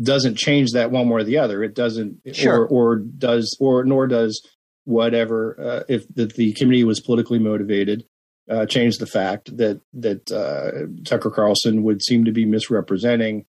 doesn't 0.02 0.36
change 0.36 0.72
that 0.72 0.90
one 0.90 1.08
way 1.08 1.22
or 1.22 1.24
the 1.24 1.38
other. 1.38 1.62
It 1.62 1.74
doesn't, 1.74 2.20
Sure. 2.32 2.66
or 2.66 2.68
or 2.68 2.96
does, 2.96 3.56
or 3.60 3.84
nor 3.84 4.06
does 4.06 4.46
whatever 4.84 5.56
uh, 5.60 5.84
if 5.88 6.06
that 6.14 6.34
the 6.34 6.52
committee 6.54 6.84
was 6.84 7.00
politically 7.00 7.38
motivated. 7.38 8.04
Uh, 8.50 8.66
change 8.66 8.98
the 8.98 9.06
fact 9.06 9.56
that 9.56 9.80
that 9.92 10.32
uh, 10.32 10.86
Tucker 11.04 11.30
Carlson 11.30 11.84
would 11.84 12.02
seem 12.02 12.24
to 12.24 12.32
be 12.32 12.44
misrepresenting 12.44 13.44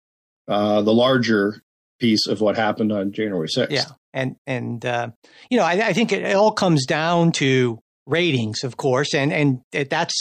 uh, 0.48 0.82
the 0.82 0.94
larger 0.94 1.62
piece 2.00 2.28
of 2.28 2.42
what 2.42 2.56
happened 2.56 2.92
on 2.92 3.12
January 3.12 3.48
6th. 3.48 3.70
Yeah, 3.72 3.86
and 4.14 4.36
and 4.46 4.86
uh, 4.86 5.10
you 5.50 5.58
know, 5.58 5.64
I, 5.64 5.88
I 5.88 5.94
think 5.94 6.12
it, 6.12 6.24
it 6.24 6.36
all 6.36 6.52
comes 6.52 6.86
down 6.86 7.32
to 7.34 7.80
ratings, 8.06 8.64
of 8.64 8.78
course, 8.78 9.14
and 9.14 9.34
and 9.34 9.62
that's 9.90 10.14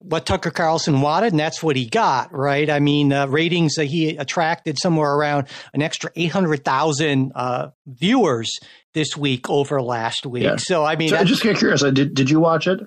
what 0.00 0.26
Tucker 0.26 0.50
Carlson 0.50 1.00
wanted, 1.00 1.32
and 1.32 1.38
that's 1.40 1.62
what 1.62 1.76
he 1.76 1.88
got, 1.88 2.32
right? 2.34 2.68
I 2.68 2.80
mean, 2.80 3.12
uh, 3.12 3.26
ratings 3.28 3.74
that 3.76 3.84
he 3.84 4.16
attracted 4.16 4.76
somewhere 4.80 5.14
around 5.14 5.46
an 5.72 5.82
extra 5.82 6.10
eight 6.16 6.32
hundred 6.32 6.64
thousand 6.64 7.32
uh, 7.34 7.70
viewers 7.86 8.50
this 8.94 9.16
week 9.16 9.48
over 9.48 9.80
last 9.80 10.26
week. 10.26 10.42
Yeah. 10.44 10.56
So 10.56 10.84
I 10.84 10.96
mean, 10.96 11.10
So 11.10 11.16
I 11.16 11.24
just 11.24 11.42
get 11.42 11.58
curious. 11.58 11.82
uh, 11.82 11.90
Did 11.90 12.14
did 12.14 12.30
you 12.30 12.40
watch 12.40 12.66
it? 12.66 12.80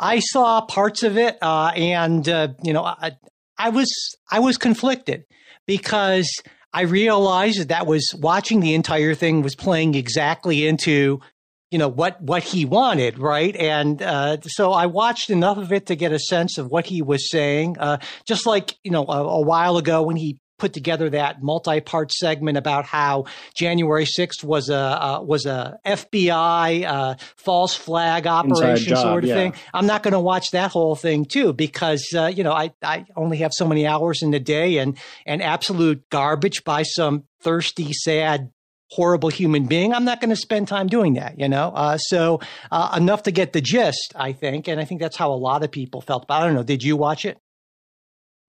I 0.00 0.18
saw 0.20 0.60
parts 0.62 1.02
of 1.02 1.16
it, 1.16 1.36
uh, 1.42 1.72
and 1.74 2.28
uh, 2.28 2.48
you 2.62 2.72
know, 2.72 2.84
I, 2.84 3.12
I 3.58 3.70
was 3.70 3.88
I 4.30 4.38
was 4.40 4.56
conflicted 4.56 5.24
because 5.66 6.28
I 6.76 6.82
realized 6.82 7.68
that 7.68 7.86
was 7.86 8.14
watching 8.18 8.60
the 8.60 8.74
entire 8.74 9.14
thing 9.14 9.40
was 9.40 9.54
playing 9.54 9.94
exactly 9.94 10.66
into 10.66 11.22
you 11.70 11.78
know 11.78 11.88
what 11.88 12.20
what 12.20 12.42
he 12.42 12.66
wanted, 12.66 13.18
right? 13.18 13.56
And 13.56 14.02
uh, 14.02 14.42
so 14.42 14.72
I 14.72 14.84
watched 14.84 15.30
enough 15.30 15.56
of 15.56 15.72
it 15.72 15.86
to 15.86 15.96
get 15.96 16.12
a 16.12 16.18
sense 16.18 16.58
of 16.58 16.66
what 16.66 16.84
he 16.84 17.00
was 17.00 17.30
saying. 17.30 17.78
Uh, 17.78 17.96
just 18.26 18.44
like 18.44 18.74
you 18.84 18.90
know 18.90 19.06
a, 19.06 19.24
a 19.24 19.40
while 19.40 19.78
ago 19.78 20.02
when 20.02 20.16
he 20.16 20.36
put 20.58 20.72
together 20.72 21.10
that 21.10 21.42
multi-part 21.42 22.12
segment 22.12 22.56
about 22.56 22.84
how 22.84 23.26
January 23.54 24.04
6th 24.04 24.42
was 24.42 24.68
a 24.68 24.76
uh, 24.76 25.20
was 25.22 25.46
a 25.46 25.78
FBI 25.86 26.84
uh, 26.84 27.14
false 27.36 27.74
flag 27.74 28.26
operation 28.26 28.88
job, 28.88 29.02
sort 29.02 29.24
of 29.24 29.28
yeah. 29.28 29.34
thing. 29.34 29.54
I'm 29.74 29.86
not 29.86 30.02
going 30.02 30.12
to 30.12 30.20
watch 30.20 30.50
that 30.52 30.70
whole 30.70 30.96
thing 30.96 31.24
too 31.24 31.52
because 31.52 32.06
uh, 32.14 32.26
you 32.26 32.44
know 32.44 32.52
I 32.52 32.72
I 32.82 33.06
only 33.16 33.38
have 33.38 33.52
so 33.52 33.66
many 33.66 33.86
hours 33.86 34.22
in 34.22 34.30
the 34.30 34.40
day 34.40 34.78
and 34.78 34.96
and 35.24 35.42
absolute 35.42 36.08
garbage 36.10 36.64
by 36.64 36.82
some 36.82 37.24
thirsty 37.40 37.92
sad 37.92 38.50
horrible 38.92 39.28
human 39.28 39.66
being 39.66 39.92
i'm 39.92 40.04
not 40.04 40.20
going 40.20 40.30
to 40.30 40.36
spend 40.36 40.68
time 40.68 40.86
doing 40.86 41.14
that 41.14 41.40
you 41.40 41.48
know 41.48 41.72
uh, 41.74 41.98
so 41.98 42.38
uh, 42.70 42.94
enough 42.96 43.24
to 43.24 43.32
get 43.32 43.52
the 43.52 43.60
gist 43.60 44.12
i 44.14 44.32
think 44.32 44.68
and 44.68 44.80
i 44.80 44.84
think 44.84 45.00
that's 45.00 45.16
how 45.16 45.32
a 45.32 45.34
lot 45.34 45.64
of 45.64 45.72
people 45.72 46.00
felt 46.00 46.28
but 46.28 46.34
i 46.34 46.46
don't 46.46 46.54
know 46.54 46.62
did 46.62 46.84
you 46.84 46.96
watch 46.96 47.24
it 47.24 47.36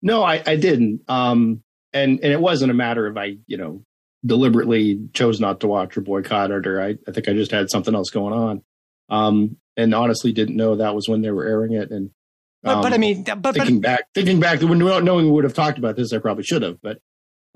No, 0.02 0.24
I, 0.24 0.44
I 0.46 0.56
didn't. 0.56 1.02
Um, 1.08 1.64
and 1.94 2.20
and 2.22 2.34
it 2.34 2.42
wasn't 2.42 2.72
a 2.72 2.76
matter 2.76 3.08
of 3.08 3.18
I, 3.18 3.38
you 3.48 3.58
know, 3.58 3.84
deliberately 4.26 5.08
chose 5.14 5.40
not 5.40 5.62
to 5.62 5.68
watch 5.68 5.98
or 5.98 6.02
boycott 6.02 6.52
it, 6.52 6.68
or 6.68 6.82
I, 6.82 6.98
I 7.08 7.12
think 7.12 7.28
I 7.28 7.34
just 7.34 7.52
had 7.52 7.70
something 7.70 7.96
else 7.96 8.10
going 8.10 8.34
on. 8.34 8.62
Um, 9.10 9.58
and 9.78 9.94
honestly 9.94 10.34
didn't 10.34 10.58
know 10.58 10.76
that 10.76 10.96
was 10.96 11.08
when 11.08 11.22
they 11.22 11.32
were 11.32 11.46
airing 11.46 11.74
it. 11.74 11.92
And 11.92 12.12
but, 12.64 12.82
but 12.82 12.92
i 12.92 12.96
um, 12.96 13.02
mean 13.02 13.24
but, 13.24 13.42
but 13.42 13.56
thinking 13.56 13.80
back, 13.80 14.06
thinking 14.14 14.40
back, 14.40 14.62
when 14.62 14.80
knowing 14.80 15.26
we 15.26 15.32
would 15.32 15.44
have 15.44 15.54
talked 15.54 15.78
about 15.78 15.96
this, 15.96 16.12
I 16.12 16.18
probably 16.18 16.44
should 16.44 16.64
have. 16.64 16.82
But 16.82 17.00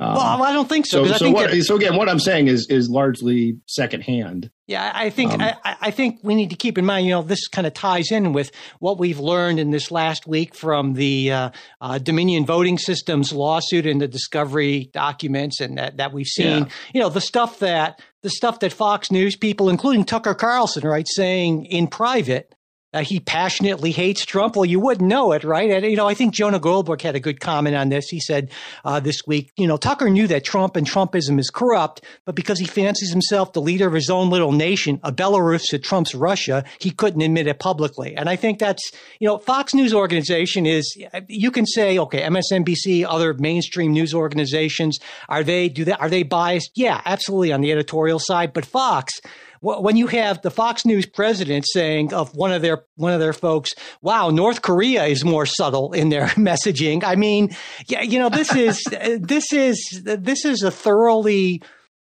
um, 0.02 0.16
well 0.16 0.44
i 0.44 0.52
don't 0.52 0.68
think 0.68 0.86
so 0.86 1.06
so 1.06 1.14
so 1.14 1.30
what? 1.32 1.52
that- 1.52 1.64
so 1.64 1.76
again, 1.76 1.96
what 1.96 2.10
I'm 2.10 2.20
saying 2.20 2.48
is 2.48 2.68
is 2.68 2.90
largely 2.90 3.58
secondhand. 3.68 4.50
Yeah, 4.68 4.92
I 4.94 5.06
I 5.06 5.10
think 5.10 5.34
Um, 5.34 5.42
I, 5.42 5.56
I 5.82 5.92
think 5.92 6.20
we 6.24 6.34
need 6.34 6.50
to 6.52 6.56
keep 6.56 6.78
in 6.78 6.86
mind. 6.86 7.06
You 7.06 7.12
know, 7.14 7.22
this 7.22 7.48
kind 7.48 7.68
of 7.68 7.74
ties 7.74 8.10
in 8.12 8.32
with 8.32 8.52
what 8.80 8.98
we've 8.98 9.20
learned 9.20 9.60
in 9.60 9.72
this 9.72 9.92
last 9.92 10.28
week 10.28 10.56
from 10.56 10.94
the 10.94 11.32
uh, 11.32 11.50
uh, 11.82 11.98
Dominion 11.98 12.46
Voting 12.46 12.78
Systems 12.78 13.34
lawsuit 13.34 13.86
and 13.86 14.00
the 14.02 14.08
discovery 14.08 14.90
documents, 14.94 15.60
and 15.60 15.78
that, 15.78 15.98
that 15.98 16.14
we've 16.14 16.26
seen. 16.28 16.64
Yeah. 16.64 16.70
You 16.94 17.02
know, 17.02 17.10
the 17.10 17.22
stuff 17.22 17.60
that 17.60 18.00
the 18.22 18.30
stuff 18.30 18.60
that 18.62 18.72
Fox 18.72 19.12
News 19.12 19.36
people, 19.36 19.70
including 19.70 20.06
Tucker 20.06 20.34
Carlson, 20.34 20.88
right, 20.88 21.08
saying 21.10 21.66
in 21.66 21.88
private. 21.88 22.56
Uh, 22.94 23.02
he 23.02 23.20
passionately 23.20 23.92
hates 23.92 24.26
Trump. 24.26 24.56
Well, 24.56 24.66
you 24.66 24.80
wouldn't 24.80 25.08
know 25.08 25.32
it, 25.32 25.44
right? 25.44 25.70
And, 25.70 25.86
you 25.86 25.96
know, 25.96 26.08
I 26.08 26.14
think 26.14 26.34
Jonah 26.34 26.60
Goldberg 26.60 27.02
had 27.02 27.16
a 27.16 27.20
good 27.20 27.40
comment 27.40 27.76
on 27.76 27.90
this. 27.90 28.10
He 28.10 28.20
said 28.20 28.52
uh, 28.84 29.00
this 29.00 29.22
week, 29.26 29.52
you 29.58 29.68
know, 29.68 29.78
Tucker 29.78 30.10
knew 30.10 30.28
that 30.28 30.44
Trump 30.44 30.76
and 30.76 30.86
Trumpism 30.86 31.40
is 31.40 31.50
corrupt, 31.50 32.04
but 32.26 32.36
because 32.36 32.60
he 32.60 32.66
fancies 32.66 33.12
himself 33.12 33.54
the 33.54 33.62
leader 33.62 33.88
of 33.88 33.94
his 33.94 34.10
own 34.10 34.30
little 34.30 34.52
nation, 34.52 35.00
a 35.04 35.12
Belarus 35.12 35.70
to 35.70 35.80
Trump's 35.80 36.14
Russia, 36.14 36.66
he 36.80 36.92
couldn't 36.92 37.22
admit 37.22 37.48
it 37.48 37.60
publicly. 37.60 38.16
And 38.16 38.30
I 38.30 38.36
think 38.36 38.60
that's, 38.60 38.92
you 39.20 39.28
know, 39.28 39.38
Fox 39.38 39.74
News 39.74 39.94
organization 39.94 40.66
is, 40.66 40.94
you 41.28 41.52
can 41.52 41.66
say, 41.66 41.98
okay, 41.98 42.22
MSNBC, 42.24 43.06
other 43.08 43.34
mainstream 43.36 43.94
news 43.94 44.14
organizations, 44.14 45.00
are 45.30 45.44
they, 45.44 45.70
do 45.70 45.86
they, 45.86 45.94
are 45.94 46.10
they 46.10 46.24
biased? 46.24 46.72
Yeah, 46.76 47.02
absolutely 47.06 47.54
on 47.54 47.62
the 47.62 47.72
editorial 47.72 48.20
side. 48.20 48.54
But 48.54 48.66
Fox, 48.66 49.22
when 49.62 49.96
you 49.96 50.08
have 50.08 50.42
the 50.42 50.52
Fox 50.52 50.86
News 50.86 51.06
president 51.06 51.66
saying 51.68 52.14
of 52.14 52.36
one 52.36 52.52
of 52.52 52.62
their 52.62 52.86
one 52.96 53.14
of 53.14 53.20
their 53.20 53.34
folks, 53.34 53.74
"Wow, 54.02 54.30
North 54.30 54.62
Korea 54.62 55.06
is 55.06 55.24
more 55.24 55.46
subtle 55.46 55.94
in 55.94 56.10
their 56.10 56.28
messaging." 56.38 57.04
I 57.04 57.16
mean, 57.16 57.56
yeah, 57.88 58.02
you 58.02 58.20
know, 58.20 58.30
this 58.30 58.54
is 58.56 58.84
this 59.20 59.54
is 59.54 60.02
this 60.04 60.46
is 60.46 60.64
a 60.64 60.72
thoroughly 60.72 61.62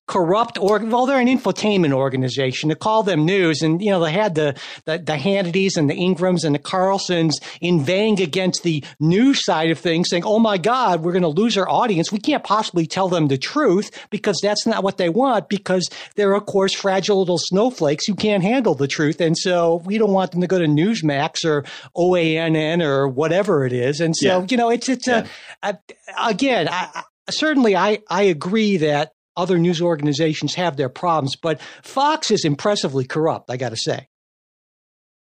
corrupt 0.08 0.58
or 0.58 0.80
well 0.80 1.06
they're 1.06 1.20
an 1.20 1.28
infotainment 1.28 1.92
organization. 1.92 2.70
To 2.70 2.76
call 2.76 3.04
them 3.04 3.26
news 3.26 3.62
and 3.62 3.82
you 3.82 3.92
know 3.92 4.00
they 4.00 4.12
had 4.14 4.36
the, 4.36 4.56
the 4.86 4.98
the 4.98 5.14
Hannitys 5.14 5.76
and 5.78 5.90
the 5.90 5.96
Ingrahams 5.96 6.44
and 6.46 6.56
the 6.56 6.60
Carlsons 6.60 7.34
inveighing 7.62 8.22
against 8.22 8.64
the 8.64 8.84
news 9.00 9.44
side 9.44 9.70
of 9.70 9.78
things 9.80 10.08
saying 10.10 10.24
oh 10.26 10.40
my 10.40 10.58
god 10.58 11.04
we're 11.04 11.12
going 11.12 11.22
to 11.24 11.28
lose 11.28 11.58
our 11.58 11.70
audience. 11.70 12.12
We 12.12 12.20
can't 12.20 12.44
possibly 12.44 12.88
tell 12.88 13.10
them 13.10 13.28
the 13.28 13.38
truth 13.38 13.92
because 14.10 14.40
that's 14.42 14.66
not 14.66 14.84
what 14.84 14.98
they 14.98 15.10
want 15.10 15.50
because 15.50 15.90
they're 16.16 16.34
of 16.34 16.46
course 16.46 16.74
fragile 16.74 17.20
little 17.20 17.38
snowflakes. 17.40 18.06
Who 18.08 18.16
can't 18.16 18.44
handle 18.44 18.76
the 18.76 18.88
truth 18.88 19.20
and 19.20 19.38
so 19.38 19.82
we 19.86 19.98
don't 19.98 20.14
want 20.14 20.32
them 20.32 20.42
to 20.42 20.48
go 20.48 20.58
to 20.58 20.66
Newsmax 20.68 21.44
or 21.44 21.66
OANN 21.98 22.82
or 22.82 23.08
whatever 23.08 23.66
it 23.66 23.74
is 23.74 24.00
and 24.00 24.16
so 24.16 24.28
Yeah. 24.40 24.46
you 24.50 24.58
know 24.58 24.70
it's 24.70 24.88
it's 24.88 25.08
a, 25.08 25.26
a 25.64 25.78
again 26.22 26.70
I, 26.70 26.90
I- 26.96 27.04
certainly 27.30 27.76
I 27.76 28.00
I 28.10 28.24
agree 28.24 28.78
that 28.78 29.12
other 29.38 29.58
news 29.58 29.82
organizations 29.82 30.56
have 30.56 30.76
their 30.76 30.90
problems, 30.90 31.36
but 31.36 31.62
Fox 31.84 32.32
is 32.32 32.44
impressively 32.44 33.06
corrupt. 33.06 33.50
I 33.50 33.58
got 33.58 33.70
to 33.70 33.78
say. 33.78 34.08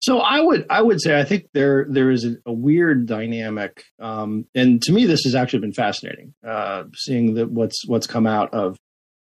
So 0.01 0.19
I 0.21 0.41
would 0.41 0.67
I 0.71 0.81
would 0.81 1.01
say 1.01 1.19
I 1.19 1.25
think 1.25 1.49
there 1.55 1.87
there 1.89 2.11
is 2.11 2.25
a, 2.25 2.37
a 2.47 2.53
weird 2.53 3.07
dynamic, 3.07 3.85
um, 3.99 4.47
and 4.55 4.81
to 4.83 4.93
me 4.93 5.07
this 5.07 5.25
has 5.25 5.35
actually 5.35 5.61
been 5.61 5.73
fascinating, 5.73 6.35
uh, 6.47 6.85
seeing 6.95 7.35
that 7.35 7.51
what's 7.51 7.85
what's 7.87 8.07
come 8.07 8.27
out 8.27 8.55
of 8.55 8.79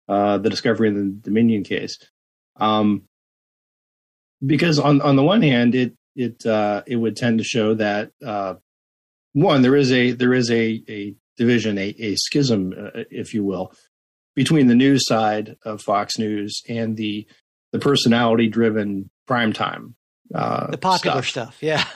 uh, 0.08 0.36
the 0.38 0.50
discovery 0.50 0.88
in 0.88 0.94
the 0.94 1.20
Dominion 1.22 1.64
case, 1.64 1.96
um, 2.56 3.04
because 4.44 4.78
on 4.78 5.00
on 5.00 5.16
the 5.16 5.22
one 5.22 5.40
hand 5.40 5.74
it 5.74 5.94
it 6.14 6.44
uh, 6.44 6.82
it 6.86 6.96
would 6.96 7.16
tend 7.16 7.38
to 7.38 7.44
show 7.44 7.74
that 7.74 8.10
uh, 8.24 8.54
one 9.32 9.62
there 9.62 9.76
is 9.76 9.90
a 9.92 10.12
there 10.12 10.34
is 10.34 10.50
a 10.50 10.82
a 10.88 11.14
division 11.38 11.78
a, 11.78 11.94
a 11.98 12.16
schism 12.16 12.74
uh, 12.78 13.04
if 13.10 13.32
you 13.32 13.44
will 13.44 13.72
between 14.34 14.66
the 14.68 14.74
news 14.74 15.06
side 15.06 15.56
of 15.64 15.82
Fox 15.82 16.18
News 16.18 16.62
and 16.68 16.96
the 16.96 17.26
the 17.72 17.78
personality 17.78 18.48
driven 18.48 19.10
primetime 19.28 19.94
uh, 20.34 20.68
The 20.70 20.78
popular 20.78 21.22
stuff. 21.22 21.54
stuff, 21.54 21.62
yeah. 21.62 21.84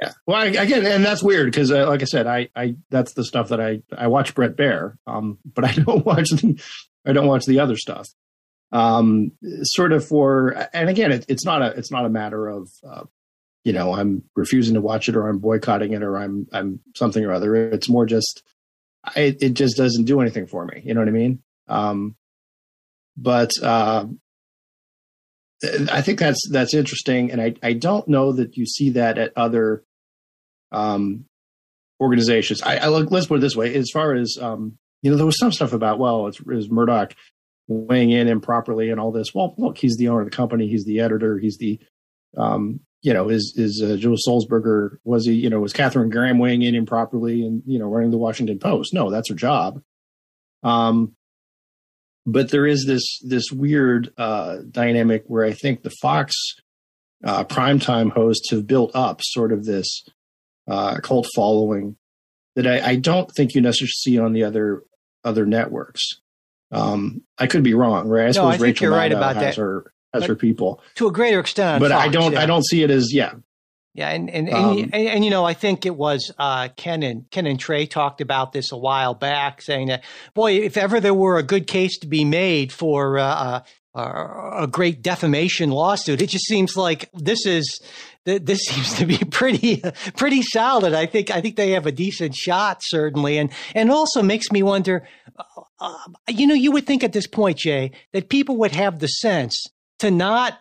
Yeah. 0.00 0.12
Well, 0.26 0.38
I, 0.40 0.46
again, 0.46 0.84
and 0.86 1.04
that's 1.04 1.22
weird 1.22 1.46
because, 1.52 1.70
uh, 1.70 1.86
like 1.86 2.00
I 2.00 2.06
said, 2.06 2.26
I, 2.26 2.48
I 2.56 2.74
that's 2.90 3.12
the 3.12 3.22
stuff 3.22 3.50
that 3.50 3.60
I 3.60 3.82
I 3.96 4.08
watch 4.08 4.34
Bret 4.34 4.56
Baier, 4.56 4.94
um, 5.06 5.38
but 5.54 5.64
I 5.64 5.72
don't 5.72 6.04
watch 6.04 6.30
the 6.30 6.60
I 7.06 7.12
don't 7.12 7.28
watch 7.28 7.44
the 7.44 7.60
other 7.60 7.76
stuff. 7.76 8.08
Um, 8.72 9.32
sort 9.62 9.92
of 9.92 10.04
for, 10.04 10.68
and 10.72 10.88
again, 10.88 11.12
it, 11.12 11.26
it's 11.28 11.44
not 11.44 11.62
a 11.62 11.66
it's 11.78 11.92
not 11.92 12.06
a 12.06 12.08
matter 12.08 12.48
of, 12.48 12.70
uh, 12.84 13.04
you 13.62 13.72
know, 13.72 13.92
I'm 13.94 14.24
refusing 14.34 14.74
to 14.74 14.80
watch 14.80 15.08
it 15.08 15.14
or 15.16 15.28
I'm 15.28 15.38
boycotting 15.38 15.92
it 15.92 16.02
or 16.02 16.16
I'm 16.16 16.48
I'm 16.52 16.80
something 16.96 17.24
or 17.24 17.32
other. 17.32 17.54
It's 17.54 17.88
more 17.88 18.06
just, 18.06 18.42
it 19.14 19.42
it 19.42 19.54
just 19.54 19.76
doesn't 19.76 20.06
do 20.06 20.20
anything 20.20 20.46
for 20.48 20.64
me. 20.64 20.82
You 20.84 20.94
know 20.94 21.00
what 21.02 21.08
I 21.08 21.12
mean? 21.12 21.40
Um, 21.68 22.16
but 23.16 23.50
uh, 23.62 24.06
I 25.90 26.02
think 26.02 26.18
that's 26.18 26.40
that's 26.50 26.74
interesting, 26.74 27.30
and 27.30 27.40
I 27.40 27.54
I 27.62 27.72
don't 27.74 28.06
know 28.08 28.32
that 28.32 28.56
you 28.56 28.66
see 28.66 28.90
that 28.90 29.18
at 29.18 29.32
other 29.36 29.84
um, 30.72 31.26
organizations. 32.00 32.62
I, 32.62 32.78
I 32.78 32.86
look. 32.88 33.10
Let's 33.10 33.26
put 33.26 33.38
it 33.38 33.40
this 33.40 33.56
way: 33.56 33.74
as 33.74 33.90
far 33.90 34.14
as 34.14 34.36
um, 34.40 34.78
you 35.02 35.10
know, 35.10 35.16
there 35.16 35.26
was 35.26 35.38
some 35.38 35.52
stuff 35.52 35.72
about 35.72 35.98
well, 35.98 36.26
it's, 36.26 36.40
is 36.48 36.70
Murdoch 36.70 37.14
weighing 37.66 38.10
in 38.10 38.28
improperly 38.28 38.90
and 38.90 39.00
all 39.00 39.12
this. 39.12 39.34
Well, 39.34 39.54
look, 39.56 39.78
he's 39.78 39.96
the 39.96 40.08
owner 40.08 40.20
of 40.20 40.30
the 40.30 40.36
company. 40.36 40.68
He's 40.68 40.84
the 40.84 41.00
editor. 41.00 41.38
He's 41.38 41.58
the 41.58 41.78
um, 42.36 42.80
you 43.02 43.12
know, 43.12 43.28
is 43.28 43.54
is 43.56 43.82
uh, 43.82 43.96
Joe 43.96 44.16
Sulzberger 44.26 44.96
was 45.04 45.26
he? 45.26 45.34
You 45.34 45.50
know, 45.50 45.60
was 45.60 45.72
Katharine 45.72 46.10
Graham 46.10 46.38
weighing 46.38 46.62
in 46.62 46.74
improperly 46.74 47.44
and 47.44 47.62
you 47.66 47.78
know 47.78 47.86
running 47.86 48.10
the 48.10 48.18
Washington 48.18 48.58
Post? 48.58 48.94
No, 48.94 49.10
that's 49.10 49.28
her 49.28 49.34
job. 49.34 49.82
Um, 50.62 51.14
but 52.26 52.50
there 52.50 52.66
is 52.66 52.84
this 52.86 53.18
this 53.22 53.50
weird 53.52 54.12
uh, 54.18 54.58
dynamic 54.70 55.24
where 55.26 55.44
I 55.44 55.52
think 55.52 55.82
the 55.82 55.92
Fox 56.02 56.34
uh, 57.24 57.44
primetime 57.44 58.10
hosts 58.12 58.50
have 58.50 58.66
built 58.66 58.90
up 58.94 59.20
sort 59.22 59.52
of 59.52 59.64
this 59.64 60.04
uh, 60.68 60.96
cult 61.02 61.26
following 61.34 61.96
that 62.56 62.66
I, 62.66 62.90
I 62.90 62.96
don't 62.96 63.30
think 63.36 63.54
you 63.54 63.60
necessarily 63.60 63.90
see 63.90 64.18
on 64.18 64.32
the 64.32 64.44
other 64.44 64.82
other 65.24 65.46
networks. 65.46 66.20
Um, 66.70 67.22
I 67.38 67.46
could 67.46 67.62
be 67.62 67.74
wrong, 67.74 68.08
right? 68.08 68.24
I 68.24 68.26
No, 68.26 68.32
suppose 68.32 68.48
I 68.48 68.52
think 68.52 68.62
Rachel 68.62 68.84
you're 68.88 68.96
right 68.96 69.12
about 69.12 69.36
has 69.36 69.56
that. 69.56 69.60
her 69.60 69.92
her 70.14 70.34
people, 70.36 70.80
to 70.94 71.08
a 71.08 71.12
greater 71.12 71.40
extent. 71.40 71.80
but 71.80 71.90
I 71.92 72.08
don't 72.08 72.32
yeah. 72.32 72.40
I 72.40 72.46
don't 72.46 72.64
see 72.64 72.82
it 72.84 72.90
as 72.90 73.12
yeah 73.12 73.32
Yeah, 73.94 74.10
and 74.10 74.28
and, 74.28 74.50
Um, 74.50 74.78
and, 74.78 74.94
and 74.94 75.08
and 75.08 75.24
you 75.24 75.30
know, 75.30 75.44
I 75.44 75.54
think 75.54 75.86
it 75.86 75.96
was 75.96 76.32
uh, 76.36 76.68
Ken 76.76 77.04
and 77.04 77.30
Ken 77.30 77.46
and 77.46 77.58
Trey 77.58 77.86
talked 77.86 78.20
about 78.20 78.52
this 78.52 78.72
a 78.72 78.76
while 78.76 79.14
back, 79.14 79.62
saying 79.62 79.86
that 79.86 80.02
boy, 80.34 80.54
if 80.54 80.76
ever 80.76 80.98
there 81.00 81.14
were 81.14 81.38
a 81.38 81.44
good 81.44 81.68
case 81.68 81.98
to 81.98 82.08
be 82.08 82.24
made 82.24 82.72
for 82.72 83.18
uh, 83.18 83.62
uh, 83.94 84.50
a 84.58 84.66
great 84.66 85.00
defamation 85.00 85.70
lawsuit, 85.70 86.20
it 86.20 86.28
just 86.28 86.46
seems 86.46 86.76
like 86.76 87.08
this 87.14 87.46
is 87.46 87.80
this 88.24 88.60
seems 88.66 88.94
to 88.94 89.06
be 89.06 89.18
pretty 89.18 89.80
pretty 90.16 90.42
solid. 90.42 90.92
I 90.92 91.06
think 91.06 91.30
I 91.30 91.40
think 91.40 91.54
they 91.54 91.70
have 91.70 91.86
a 91.86 91.92
decent 91.92 92.34
shot, 92.34 92.78
certainly, 92.82 93.38
and 93.38 93.50
and 93.76 93.92
also 93.92 94.22
makes 94.22 94.50
me 94.50 94.64
wonder. 94.64 95.06
Uh, 95.80 95.94
you 96.28 96.46
know, 96.46 96.54
you 96.54 96.72
would 96.72 96.86
think 96.86 97.04
at 97.04 97.12
this 97.12 97.26
point, 97.26 97.58
Jay, 97.58 97.92
that 98.12 98.28
people 98.28 98.56
would 98.56 98.72
have 98.72 98.98
the 98.98 99.08
sense 99.08 99.66
to 99.98 100.10
not 100.10 100.58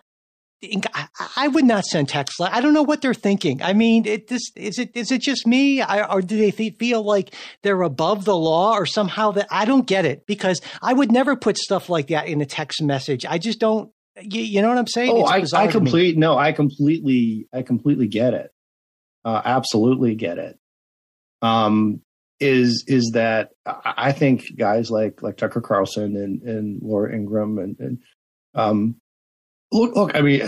I, 0.94 1.08
I 1.36 1.48
would 1.48 1.66
not 1.66 1.86
send 1.86 2.10
text. 2.10 2.40
I 2.40 2.62
don't 2.62 2.74
know 2.74 2.84
what 2.84 3.02
they're 3.02 3.14
thinking. 3.14 3.62
I 3.62 3.74
mean, 3.74 4.06
it 4.06 4.28
this 4.28 4.52
is 4.56 4.80
it 4.80 4.96
is 4.96 5.12
it 5.12 5.22
just 5.22 5.46
me, 5.46 5.82
I, 5.82 6.06
or 6.06 6.22
do 6.22 6.38
they 6.38 6.52
th- 6.52 6.78
feel 6.78 7.04
like 7.04 7.34
they're 7.62 7.82
above 7.82 8.26
the 8.26 8.36
law, 8.36 8.74
or 8.74 8.86
somehow 8.86 9.32
that 9.32 9.48
I 9.52 9.66
don't 9.66 9.86
get 9.86 10.06
it? 10.06 10.26
Because 10.26 10.62
I 10.82 10.94
would 10.94 11.12
never 11.12 11.36
put 11.36 11.58
stuff 11.58 11.90
like 11.90 12.08
that 12.08 12.28
in 12.28 12.42
a 12.42 12.46
text 12.46 12.82
message. 12.82 13.26
I 13.26 13.38
just 13.38 13.60
don't. 13.60 13.92
You, 14.22 14.42
you 14.42 14.62
know 14.62 14.70
what 14.70 14.78
I'm 14.78 14.88
saying? 14.88 15.12
Oh, 15.12 15.24
I, 15.24 15.44
I 15.56 15.68
complete 15.68 16.18
no, 16.18 16.38
I 16.38 16.52
completely, 16.52 17.48
I 17.52 17.64
completely 17.64 18.08
get 18.08 18.34
it. 18.34 18.52
Uh, 19.26 19.42
absolutely 19.44 20.16
get 20.16 20.38
it. 20.38 20.60
Um, 21.42 22.02
is 22.40 22.86
is 22.88 23.12
that 23.14 23.50
I 23.66 23.94
I 23.98 24.12
think 24.12 24.58
guys 24.58 24.92
like 24.92 25.22
like 25.22 25.38
Tucker 25.38 25.62
Carlson 25.62 26.16
and 26.16 26.42
and 26.44 26.82
Laura 26.82 27.14
Ingraham 27.14 27.58
and 27.58 27.80
and 27.80 27.98
um, 28.56 28.96
look 29.74 29.96
look. 29.96 30.16
I 30.16 30.22
mean, 30.22 30.42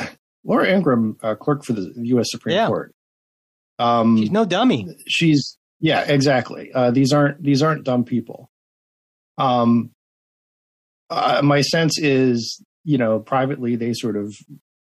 Laura 0.44 0.68
Ingraham, 0.70 1.18
uh, 1.24 1.36
clerk 1.36 1.64
for 1.66 1.74
the 1.74 1.92
U.S. 1.96 2.28
Supreme 2.30 2.56
Yeah. 2.56 2.68
Court. 2.68 2.94
Um, 3.80 4.18
She's 4.18 4.32
no 4.32 4.46
dummy. 4.46 4.88
she's 5.08 5.58
yeah 5.82 6.02
exactly 6.08 6.72
uh, 6.74 6.92
these 6.92 7.12
aren't 7.12 7.44
these 7.44 7.62
aren't 7.62 7.84
dumb 7.84 8.06
people 8.06 8.50
um 9.38 9.92
uh, 11.10 11.42
my 11.44 11.60
sense 11.60 12.00
is 12.00 12.64
you 12.86 12.98
know 12.98 13.20
privately 13.20 13.76
they 13.76 13.92
sort 13.92 14.16
of 14.16 14.34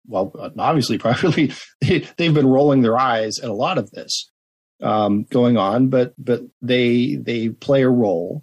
well 0.06 0.32
obviously 0.58 0.96
privately 1.06 1.52
they, 1.82 1.98
they've 2.16 2.32
been 2.32 2.46
rolling 2.46 2.80
their 2.80 2.98
eyes 2.98 3.38
at 3.42 3.50
a 3.50 3.54
lot 3.54 3.76
of 3.76 3.90
this 3.90 4.30
um 4.82 5.24
going 5.30 5.58
on 5.58 5.88
but 5.88 6.14
but 6.16 6.40
they 6.62 7.16
they 7.16 7.50
play 7.50 7.82
a 7.82 7.88
role 7.90 8.42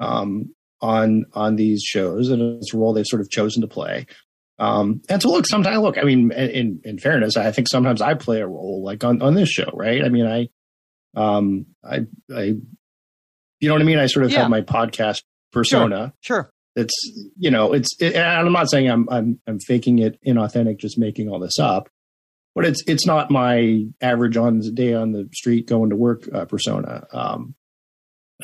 um 0.00 0.54
on 0.80 1.26
on 1.34 1.56
these 1.56 1.82
shows 1.82 2.30
and 2.30 2.40
it's 2.62 2.72
a 2.72 2.78
role 2.78 2.94
they've 2.94 3.04
sort 3.06 3.20
of 3.20 3.28
chosen 3.28 3.60
to 3.60 3.68
play 3.68 4.06
um, 4.58 5.02
and 5.08 5.20
so 5.20 5.30
look, 5.30 5.46
sometimes 5.46 5.78
look, 5.80 5.98
I 5.98 6.02
mean, 6.02 6.32
in, 6.32 6.80
in 6.84 6.98
fairness, 6.98 7.36
I 7.36 7.50
think 7.52 7.68
sometimes 7.70 8.00
I 8.00 8.14
play 8.14 8.40
a 8.40 8.46
role 8.46 8.82
like 8.84 9.04
on, 9.04 9.20
on 9.22 9.34
this 9.34 9.48
show, 9.50 9.70
right? 9.74 10.02
I 10.04 10.08
mean, 10.08 10.26
I, 10.26 10.48
um, 11.14 11.66
I, 11.84 12.06
I, 12.34 12.42
you 13.60 13.68
know 13.68 13.74
what 13.74 13.82
I 13.82 13.84
mean? 13.84 13.98
I 13.98 14.06
sort 14.06 14.24
of 14.24 14.32
Yeah. 14.32 14.40
have 14.40 14.50
my 14.50 14.60
podcast 14.62 15.22
persona. 15.52 16.12
Sure. 16.20 16.50
It's, 16.74 16.92
you 17.38 17.50
know, 17.50 17.72
it's, 17.72 17.88
it, 18.00 18.14
and 18.14 18.22
I'm 18.46 18.52
not 18.52 18.70
saying 18.70 18.90
I'm, 18.90 19.08
I'm, 19.10 19.40
I'm 19.46 19.58
faking 19.60 19.98
it 19.98 20.18
inauthentic, 20.26 20.78
just 20.78 20.98
making 20.98 21.28
all 21.30 21.38
this 21.38 21.58
up, 21.58 21.88
but 22.54 22.64
it's, 22.66 22.82
it's 22.86 23.06
not 23.06 23.30
my 23.30 23.84
average 24.02 24.36
on 24.36 24.58
the 24.58 24.70
day 24.70 24.92
on 24.92 25.12
the 25.12 25.28
street 25.32 25.66
going 25.68 25.88
to 25.90 25.96
work 25.96 26.28
uh, 26.34 26.44
persona, 26.44 27.06
um, 27.12 27.54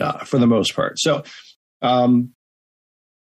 uh, 0.00 0.25
for 0.25 0.38
the 0.38 0.47
most 0.47 0.75
part. 0.75 0.99
So, 0.99 1.25
um, 1.83 2.32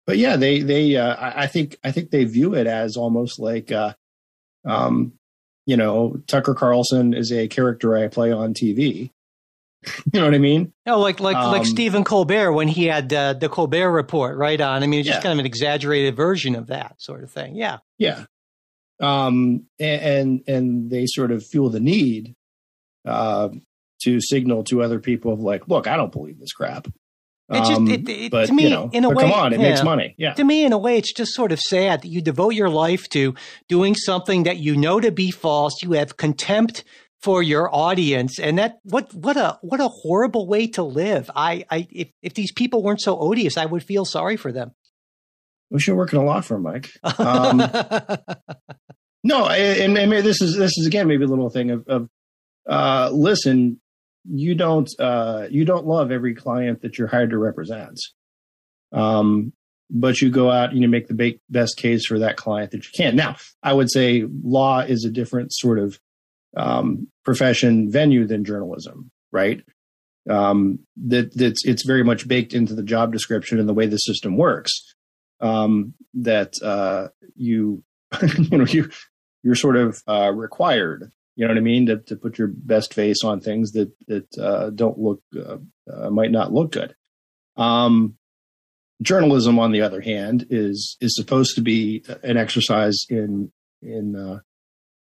but 0.09 0.17
yeah, 0.19 0.37
they 0.37 0.61
they 0.63 0.97
uh, 0.97 1.15
I 1.19 1.47
think 1.47 1.77
I 1.85 1.93
think 1.93 2.11
they 2.11 2.25
view 2.25 2.55
it 2.55 2.67
as 2.67 2.97
almost 2.97 3.39
like 3.39 3.71
uh, 3.71 3.93
um, 4.65 5.13
you 5.67 5.77
know 5.77 6.17
Tucker 6.27 6.55
Carlson 6.55 7.13
is 7.13 7.31
a 7.31 7.47
character 7.47 7.95
I 7.97 8.09
play 8.09 8.33
on 8.33 8.55
TV. 8.55 9.11
you 10.13 10.19
know 10.19 10.25
what 10.25 10.35
I 10.35 10.39
mean? 10.39 10.73
No, 10.87 10.99
like 10.99 11.21
like 11.21 11.37
like 11.37 11.61
Um, 11.61 11.65
Stephen 11.67 12.05
Colbert 12.05 12.53
when 12.53 12.69
he 12.69 12.87
had 12.87 13.13
uh, 13.13 13.35
the 13.35 13.49
Colbert 13.51 13.93
Report 13.93 14.37
right 14.39 14.61
on. 14.61 14.83
I 14.83 14.87
mean, 14.87 15.01
it's 15.01 15.07
just 15.09 15.19
Yeah. 15.19 15.23
kind 15.23 15.35
of 15.35 15.39
an 15.41 15.47
exaggerated 15.47 16.17
version 16.17 16.55
of 16.57 16.69
that 16.69 16.97
sort 16.99 17.23
of 17.23 17.31
thing. 17.31 17.55
Yeah. 17.55 17.79
Yeah. 17.99 18.25
Um, 19.01 19.67
and, 19.79 20.01
and 20.03 20.43
and 20.49 20.91
they 20.91 21.05
sort 21.07 21.31
of 21.31 21.45
feel 21.47 21.69
the 21.69 21.79
need 21.81 22.35
uh, 23.07 23.51
to 24.03 24.21
signal 24.21 24.65
to 24.65 24.83
other 24.83 24.99
people 25.01 25.33
of 25.33 25.41
like, 25.41 25.69
look, 25.69 25.87
I 25.87 25.97
don't 25.97 26.11
believe 26.11 26.41
this 26.41 26.53
crap. 26.53 26.89
It 27.51 27.59
just- 27.61 27.73
Um, 27.73 27.89
it- 27.89 28.09
it- 28.09 28.31
but 28.31 28.47
to 28.49 28.53
me, 28.53 28.65
you 28.65 28.71
know, 28.71 28.91
in 28.93 29.05
a 29.05 29.11
way, 29.11 29.23
come 29.25 29.33
on, 29.33 29.53
it 29.55 29.59
makes 29.61 29.83
money. 29.83 30.15
Yeah. 30.19 30.35
to 30.35 30.45
me, 30.45 30.65
in 30.65 30.73
a 30.73 30.79
way, 30.79 30.99
it's 30.99 31.13
just 31.13 31.33
sort 31.35 31.51
of 31.53 31.59
sad 31.61 32.03
that 32.03 32.09
you 32.09 32.21
devote 32.21 32.55
your 32.55 32.69
life 32.69 33.09
to 33.11 33.35
doing 33.69 33.95
something 33.95 34.43
that 34.43 34.59
you 34.59 34.77
know 34.77 35.01
to 35.01 35.11
be 35.11 35.31
false. 35.31 35.83
You 35.83 35.93
have 35.93 36.17
contempt 36.17 36.85
for 37.23 37.43
your 37.43 37.75
audience, 37.75 38.39
and 38.39 38.59
that 38.59 38.77
what 38.85 39.13
what 39.15 39.37
a 39.37 39.59
what 39.63 39.81
a 39.81 39.89
horrible 39.89 40.47
way 40.47 40.67
to 40.69 40.83
live. 40.83 41.31
I, 41.35 41.65
I 41.71 41.89
if 41.91 42.11
if 42.23 42.35
these 42.35 42.53
people 42.53 42.83
weren't 42.83 43.01
so 43.01 43.19
odious, 43.19 43.57
I 43.57 43.65
would 43.67 43.83
feel 43.83 44.05
sorry 44.05 44.37
for 44.37 44.53
them. 44.53 44.73
We 45.71 45.81
should 45.81 45.97
work 45.97 46.13
in 46.13 46.19
a 46.19 46.25
law 46.25 46.41
firm, 46.41 46.63
Mike. 46.63 46.91
Um, 47.19 47.61
No, 49.25 49.47
and, 49.49 49.81
and 49.81 49.95
maybe 50.11 50.21
this 50.23 50.41
is 50.41 50.57
this 50.57 50.73
is 50.79 50.87
again 50.87 51.09
maybe 51.09 51.25
a 51.25 51.27
little 51.27 51.51
thing 51.51 51.71
of, 51.73 51.87
of 51.89 52.09
uh, 52.69 53.11
listen, 53.13 53.81
you 54.31 54.55
don't 54.55 54.89
uh, 54.99 55.47
you 55.51 55.65
don't 55.65 55.87
love 55.87 56.11
every 56.11 56.35
client 56.35 56.83
that 56.83 56.99
you're 56.99 57.09
hired 57.09 57.31
to 57.31 57.39
represent, 57.39 57.99
um, 58.93 59.53
but 59.91 60.21
you 60.21 60.31
go 60.31 60.51
out 60.51 60.71
and 60.71 60.83
you 60.83 60.89
make 60.89 61.09
the 61.09 61.39
best 61.49 61.77
case 61.77 62.07
for 62.07 62.19
that 62.19 62.37
client 62.37 62.73
that 62.73 62.85
you 62.85 62.91
can. 62.95 63.17
Now, 63.17 63.37
I 63.63 63.73
would 63.73 63.91
say 63.91 64.25
law 64.43 64.81
is 64.81 65.05
a 65.05 65.11
different 65.11 65.53
sort 65.53 65.79
of 65.79 65.99
um, 66.57 67.09
profession 67.25 67.91
venue 67.91 68.27
than 68.27 68.45
journalism, 68.45 69.11
right? 69.33 69.63
Um, 70.29 70.81
that 71.07 71.35
that's 71.35 71.65
it's 71.65 71.87
very 71.87 72.05
much 72.05 72.29
baked 72.29 72.53
into 72.53 72.75
the 72.75 72.83
job 72.83 73.13
description 73.13 73.59
and 73.59 73.69
the 73.69 73.75
way 73.75 73.87
the 73.87 73.97
system 73.97 74.37
works. 74.37 74.95
Um, 75.41 75.95
that 76.15 76.55
uh, 76.63 77.09
you 77.37 77.83
you 78.23 78.59
know 78.59 78.67
you 78.67 78.91
you're 79.43 79.55
sort 79.55 79.77
of 79.77 80.03
uh, 80.07 80.33
required 80.33 81.13
you 81.39 81.47
know 81.47 81.53
what 81.53 81.59
i 81.59 81.63
mean? 81.63 81.87
To, 81.87 81.99
to 81.99 82.17
put 82.17 82.37
your 82.37 82.49
best 82.49 82.93
face 82.93 83.23
on 83.23 83.41
things 83.41 83.71
that 83.71 83.93
that 84.09 84.39
uh, 84.39 84.71
don't 84.71 84.99
look 84.99 85.23
uh, 85.37 85.59
uh, 85.91 86.11
might 86.11 86.33
not 86.33 86.53
look 86.53 86.73
good. 86.73 86.97
Um, 87.57 88.17
journalism 89.01 89.61
on 89.61 89.71
the 89.71 89.83
other 89.83 90.01
hand 90.01 90.47
is 90.51 90.97
is 91.01 91.15
supposed 91.15 91.55
to 91.55 91.61
be 91.61 92.05
an 92.25 92.37
exercise 92.37 93.07
in 93.09 93.53
in 93.83 94.17
uh, 94.17 94.41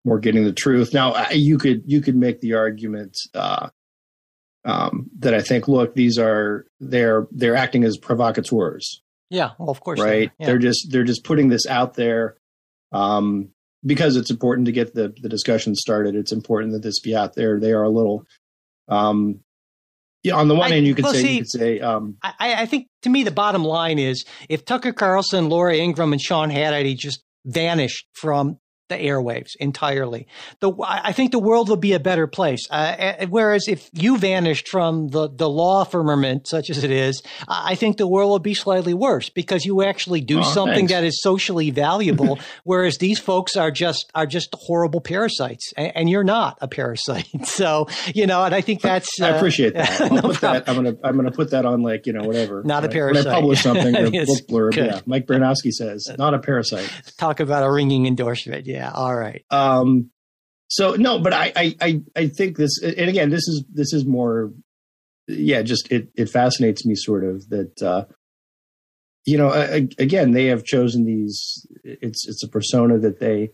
more 0.05 0.20
getting 0.20 0.44
the 0.44 0.53
truth. 0.53 0.94
Now 0.94 1.29
you 1.31 1.59
could 1.59 1.83
you 1.87 2.01
could 2.01 2.14
make 2.14 2.40
the 2.40 2.55
argument 2.55 3.18
uh, 3.35 3.70
um, 4.64 5.11
that 5.18 5.35
i 5.35 5.40
think 5.40 5.66
look 5.66 5.94
these 5.94 6.18
are 6.18 6.66
they're 6.79 7.27
they're 7.33 7.57
acting 7.57 7.83
as 7.83 7.98
provocateurs. 7.98 9.03
Yeah, 9.29 9.51
well, 9.59 9.70
of 9.70 9.81
course, 9.81 9.98
right 9.98 10.29
are. 10.29 10.33
Yeah. 10.38 10.46
they're 10.46 10.59
just 10.59 10.87
they're 10.92 11.03
just 11.03 11.24
putting 11.24 11.48
this 11.48 11.66
out 11.66 11.94
there. 11.94 12.37
Um 12.92 13.48
because 13.85 14.17
it's 14.17 14.31
important 14.31 14.67
to 14.67 14.73
get 14.73 14.95
the 14.95 15.14
the 15.23 15.29
discussion 15.29 15.75
started 15.75 16.14
it's 16.14 16.33
important 16.33 16.73
that 16.73 16.83
this 16.83 17.01
be 17.01 17.14
out 17.14 17.35
there. 17.35 17.61
They 17.61 17.73
are 17.73 17.83
a 17.83 17.91
little 17.91 18.25
um 18.88 19.41
yeah 20.23 20.35
on 20.35 20.49
the 20.49 20.55
one 20.55 20.71
I- 20.73 20.75
hand 20.75 20.87
you 20.87 20.95
could 20.95 21.05
well, 21.05 21.14
say 21.14 21.23
see- 21.23 21.33
you 21.35 21.41
could 21.41 21.51
say 21.51 21.81
um 21.81 22.17
I, 22.23 22.62
I 22.62 22.67
think 22.67 22.88
to 23.03 23.11
me 23.11 23.23
the 23.23 23.31
bottom 23.31 23.64
line 23.64 23.99
is 23.99 24.25
if 24.49 24.64
Tucker 24.64 24.93
Carlson, 24.93 25.49
Laura 25.49 25.77
Ingraham, 25.77 26.12
and 26.12 26.21
Sean 26.21 26.51
Hannity 26.51 26.97
just 26.97 27.23
vanished 27.47 28.07
from 28.14 28.59
the 28.88 28.96
airwaves 28.96 29.51
entirely, 29.61 30.27
the 30.61 30.72
I 30.83 31.12
think 31.12 31.33
the 31.33 31.38
world 31.38 31.68
would 31.68 31.81
be 31.81 31.92
a 31.92 32.01
better 32.01 32.27
place. 32.27 32.66
Uh, 32.70 32.74
uh, 32.74 33.27
whereas 33.29 33.68
if 33.68 33.88
you 33.92 34.18
vanished 34.18 34.68
from 34.68 35.09
the 35.09 35.29
the 35.29 35.48
law 35.48 35.85
firmament, 35.85 36.48
such 36.48 36.70
as 36.70 36.85
it 36.85 36.90
is, 36.90 37.22
I 37.46 37.74
think 37.74 37.96
the 37.96 38.07
world 38.09 38.31
would 38.33 38.42
be 38.42 38.55
slightly 38.55 38.94
worse 38.94 39.29
because 39.31 39.64
you 39.64 39.83
actually 39.83 40.20
do 40.20 40.38
Oh, 40.40 40.42
something 40.42 40.74
thanks. 40.88 40.92
that 40.92 41.05
is 41.05 41.20
socially 41.22 41.70
valuable. 41.70 42.38
whereas 42.64 42.98
these 42.98 43.18
folks 43.18 43.57
are 43.57 43.70
just 43.70 44.11
are 44.14 44.27
just 44.27 44.55
horrible 44.55 45.01
parasites, 45.01 45.72
and, 45.77 45.92
and 45.96 46.11
you're 46.11 46.24
not 46.24 46.59
a 46.61 46.68
parasite. 46.68 47.27
So 47.44 47.88
you 48.14 48.27
know, 48.27 48.44
and 48.44 48.55
I 48.55 48.61
think 48.61 48.83
that's 48.83 49.20
I 49.20 49.31
uh, 49.33 49.37
appreciate 49.37 49.74
that. 49.74 50.01
I'll 50.01 50.11
no 50.11 50.22
put 50.22 50.37
problem. 50.37 50.62
that. 50.64 50.68
I'm 50.68 50.77
gonna 50.77 50.96
I'm 51.03 51.16
gonna 51.16 51.31
put 51.33 51.51
that 51.51 51.64
on 51.64 51.83
like 51.83 52.07
you 52.07 52.12
know 52.12 52.24
whatever. 52.27 52.62
Not 52.64 52.85
a 52.85 52.88
parasite. 52.88 53.24
When 53.27 53.35
I 53.35 53.40
publish 53.40 53.62
something, 53.62 53.96
or 53.96 54.11
book 54.11 54.46
blurb. 54.48 54.72
good. 54.74 54.87
Yeah, 54.87 55.01
Mike 55.07 55.27
Baranowski 55.27 55.72
says 55.72 56.07
not 56.18 56.35
a 56.35 56.38
parasite. 56.38 56.88
talk 57.16 57.40
about 57.40 57.64
a 57.64 57.70
ringing 57.70 58.07
endorsement. 58.07 58.66
Yeah, 58.66 58.78
all 58.95 59.14
right. 59.14 59.45
Um, 59.51 60.11
so 60.69 60.95
no, 60.95 61.19
but 61.19 61.33
I, 61.33 61.53
I, 61.57 61.77
I, 61.81 62.01
I 62.17 62.27
think 62.29 62.57
this, 62.57 62.83
and 62.83 63.09
again, 63.09 63.31
this 63.31 63.47
is, 63.49 63.64
this 63.73 63.93
is 63.93 64.05
more, 64.05 64.53
yeah, 65.27 65.62
just, 65.62 65.91
it, 65.91 66.09
it 66.17 66.29
fascinates 66.29 66.85
me 66.87 66.95
sort 66.95 67.25
of 67.25 67.49
that, 67.49 67.83
uh, 67.83 68.05
you 69.27 69.37
know, 69.38 69.51
a- 69.53 69.81
a- 69.83 69.88
again, 69.99 70.33
they 70.33 70.47
have 70.47 70.64
chosen 70.64 71.05
these, 71.05 71.67
it's, 71.85 72.27
it's 72.29 72.43
a 72.43 72.49
persona 72.49 72.99
that 72.99 73.19
they, 73.21 73.51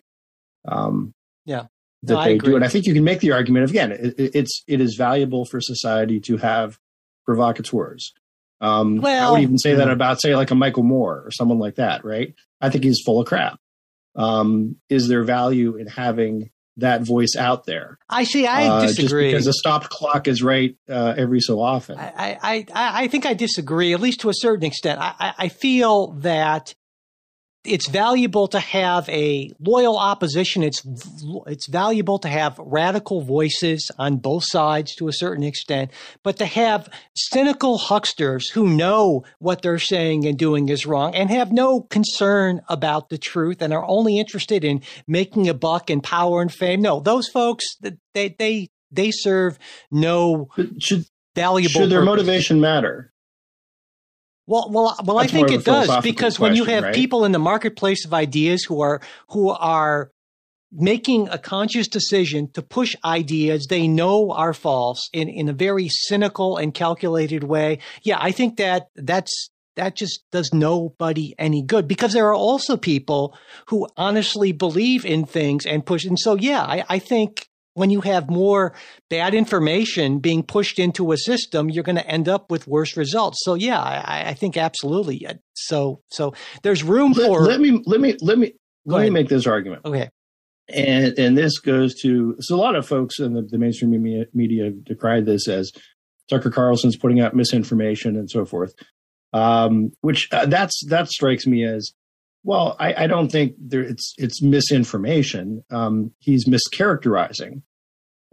um, 0.66 1.12
Yeah. 1.46 1.66
that 2.02 2.14
No, 2.14 2.18
I 2.20 2.28
they 2.30 2.38
do. 2.38 2.56
And 2.56 2.64
I 2.64 2.68
think 2.68 2.87
you 2.87 2.94
can 2.94 3.04
make 3.04 3.20
the 3.20 3.32
argument 3.32 3.64
of, 3.64 3.70
again, 3.70 3.92
it, 3.92 4.14
it- 4.18 4.34
it's 4.34 4.62
it 4.66 4.80
is 4.80 4.94
valuable 4.96 5.44
for 5.44 5.60
society 5.60 6.20
to 6.20 6.37
have 6.38 6.78
provocateurs. 7.26 8.12
Um, 8.60 9.00
I 9.04 9.30
would 9.30 9.40
even 9.42 9.58
say 9.58 9.74
that 9.74 9.90
about, 9.90 10.20
say, 10.22 10.34
like 10.37 10.50
a 10.50 10.54
Michael 10.54 10.84
Moore 10.84 11.22
or 11.26 11.30
someone 11.30 11.58
like 11.58 11.74
that, 11.76 12.04
right? 12.04 12.34
I 12.60 12.70
think 12.70 12.84
he's 12.84 13.00
full 13.04 13.20
of 13.20 13.26
crap. 13.26 13.58
Um, 14.16 14.77
is 14.88 15.09
there 15.09 15.24
value 15.24 15.77
in 15.77 15.87
having 15.87 16.50
that 16.79 17.03
voice 17.03 17.37
out 17.38 17.66
there? 17.66 17.98
I 18.09 18.24
see. 18.24 18.46
I 18.46 18.66
Uh, 18.68 18.83
Just 18.83 18.96
disagree. 18.96 19.29
because 19.31 19.46
a 19.46 19.53
stopped 19.53 19.90
clock 19.90 20.27
is 20.29 20.42
right 20.42 20.77
uh, 20.88 21.14
every 21.16 21.40
so 21.40 21.61
often. 21.61 21.98
I, 21.98 22.38
I, 22.42 22.66
I 22.74 23.03
I 23.05 23.09
think 23.09 23.27
I 23.27 23.35
disagree, 23.35 23.92
at 23.94 24.00
least 24.00 24.20
to 24.20 24.29
a 24.29 24.35
certain 24.35 24.64
extent. 24.64 25.00
I, 25.00 25.14
I- 25.20 25.35
I 25.38 25.48
feel 25.48 26.12
that 26.22 26.74
it's 27.64 27.88
valuable 27.88 28.46
to 28.48 28.61
have 28.61 29.09
a 29.09 29.50
loyal 29.59 29.98
opposition. 29.98 30.62
It's 30.62 30.83
it's 31.46 31.66
valuable 31.66 32.18
to 32.18 32.29
have 32.29 32.59
radical 32.59 33.22
voices 33.22 33.90
on 33.98 34.16
both 34.16 34.44
sides 34.46 34.94
to 34.96 35.09
a 35.09 35.12
certain 35.12 35.44
extent, 35.44 35.90
but 36.22 36.37
to 36.37 36.46
have 36.46 36.88
cynical 37.16 37.79
hucksters 37.79 38.50
who 38.50 38.68
know 38.68 39.24
what 39.38 39.62
they're 39.62 39.79
saying 39.79 40.27
and 40.27 40.38
doing 40.38 40.68
is 40.68 40.87
wrong 40.87 41.14
and 41.14 41.31
have 41.31 41.53
no 41.53 41.81
concern 41.81 42.61
about 42.68 43.09
the 43.09 43.18
truth 43.18 43.62
and 43.62 43.72
are 43.72 43.87
only 43.87 44.18
interested 44.18 44.64
in 44.64 44.83
making 45.07 45.48
a 45.48 45.55
buck 45.55 45.88
and 45.88 46.03
power 46.03 46.42
and 46.42 46.53
fame. 46.53 46.83
No, 46.83 47.00
those 47.00 47.29
folks 47.29 47.64
they 48.12 48.35
they 48.38 48.68
they 48.90 49.11
serve 49.11 49.59
no 49.90 50.48
should 50.79 51.07
valuable 51.35 51.70
should 51.70 51.90
their 51.90 52.00
purpose. 52.00 52.07
motivation 52.07 52.61
matter? 52.61 53.13
Well, 54.46 54.68
well, 54.70 54.96
well. 55.04 55.18
I 55.18 55.26
think 55.26 55.50
it 55.50 55.64
does 55.64 56.02
because 56.02 56.38
when 56.38 56.54
you 56.54 56.64
have 56.64 56.85
right? 56.85 56.94
people 56.94 57.24
in 57.24 57.33
the 57.33 57.38
marketplace 57.38 58.04
of 58.04 58.12
ideas 58.12 58.64
who 58.64 58.83
are 58.83 59.00
who 59.28 59.50
are 59.50 60.11
making 60.70 61.28
a 61.28 61.38
conscious 61.38 61.87
decision 61.87 62.50
to 62.50 62.61
push 62.61 62.96
ideas 63.04 63.66
they 63.70 63.87
know 63.87 64.33
are 64.33 64.52
false 64.52 65.09
in 65.12 65.28
in 65.28 65.48
a 65.48 65.52
very 65.52 65.88
cynical 65.88 66.57
and 66.57 66.74
calculated 66.74 67.44
way, 67.44 67.78
yeah, 68.02 68.18
I 68.20 68.33
think 68.33 68.59
that 68.59 68.88
that's 68.96 69.50
that 69.76 69.96
just 69.96 70.24
does 70.30 70.52
nobody 70.52 71.35
any 71.38 71.62
good 71.62 71.88
because 71.88 72.12
there 72.12 72.28
are 72.28 72.35
also 72.35 72.76
people 72.76 73.37
who 73.68 73.88
honestly 73.96 74.52
believe 74.52 75.04
in 75.04 75.24
things 75.24 75.66
and 75.66 75.85
push. 75.85 76.04
And 76.04 76.18
so, 76.18 76.35
yeah, 76.35 76.62
I, 76.62 76.85
I 76.88 76.98
think 76.98 77.48
when 77.74 77.90
you 77.90 78.00
have 78.00 78.30
more 78.30 78.72
bad 79.10 79.34
information 79.34 80.20
being 80.20 80.42
pushed 80.42 80.78
into 80.78 81.12
a 81.12 81.16
system, 81.16 81.68
you're 81.70 81.84
going 81.84 81.96
to 81.96 82.06
end 82.06 82.28
up 82.28 82.50
with 82.50 82.66
worse 82.66 82.96
results. 82.96 83.38
So, 83.42 83.54
yeah, 83.54 83.80
I, 83.80 84.30
I 84.30 84.34
think 84.34 84.56
absolutely. 84.56 85.26
So, 85.54 86.00
so 86.10 86.34
there's 86.62 86.82
room 86.82 87.12
Let, 87.12 87.26
for. 87.26 87.42
let 87.42 87.60
me 87.60 87.82
let 87.84 88.00
me 88.00 88.16
let 88.20 88.38
me 88.38 88.52
let 88.87 89.02
me 89.02 89.10
make 89.10 89.28
this 89.28 89.46
argument. 89.46 89.82
okay. 89.84 90.08
and 90.68 91.18
and 91.18 91.37
this 91.37 91.58
goes 91.58 91.94
to 92.02 92.37
so 92.40 92.54
a 92.54 92.56
lot 92.56 92.74
of 92.76 92.87
folks 92.87 93.18
in 93.18 93.34
the, 93.34 93.42
the 93.42 93.58
mainstream 93.58 93.90
media, 93.90 94.24
media 94.32 94.70
decried 94.70 95.26
this 95.26 95.48
as 95.48 95.72
Tucker 96.30 96.50
Carlson's 96.50 96.96
putting 96.96 97.20
out 97.20 97.34
misinformation 97.34 98.16
and 98.16 98.30
so 98.30 98.44
forth, 98.46 98.72
um, 99.32 99.90
which 100.00 100.28
uh, 100.32 100.46
that's 100.46 100.80
that 100.88 101.08
strikes 101.08 101.46
me 101.46 101.64
as 101.64 101.92
well. 102.44 102.76
I, 102.78 103.04
I 103.04 103.07
don't 103.07 103.30
think 103.30 103.54
there 103.59 103.83
it's 103.83 104.14
it's 104.18 104.42
misinformation. 104.42 105.64
Um, 105.70 106.12
he's 106.20 106.46
mischaracterizing 106.46 107.62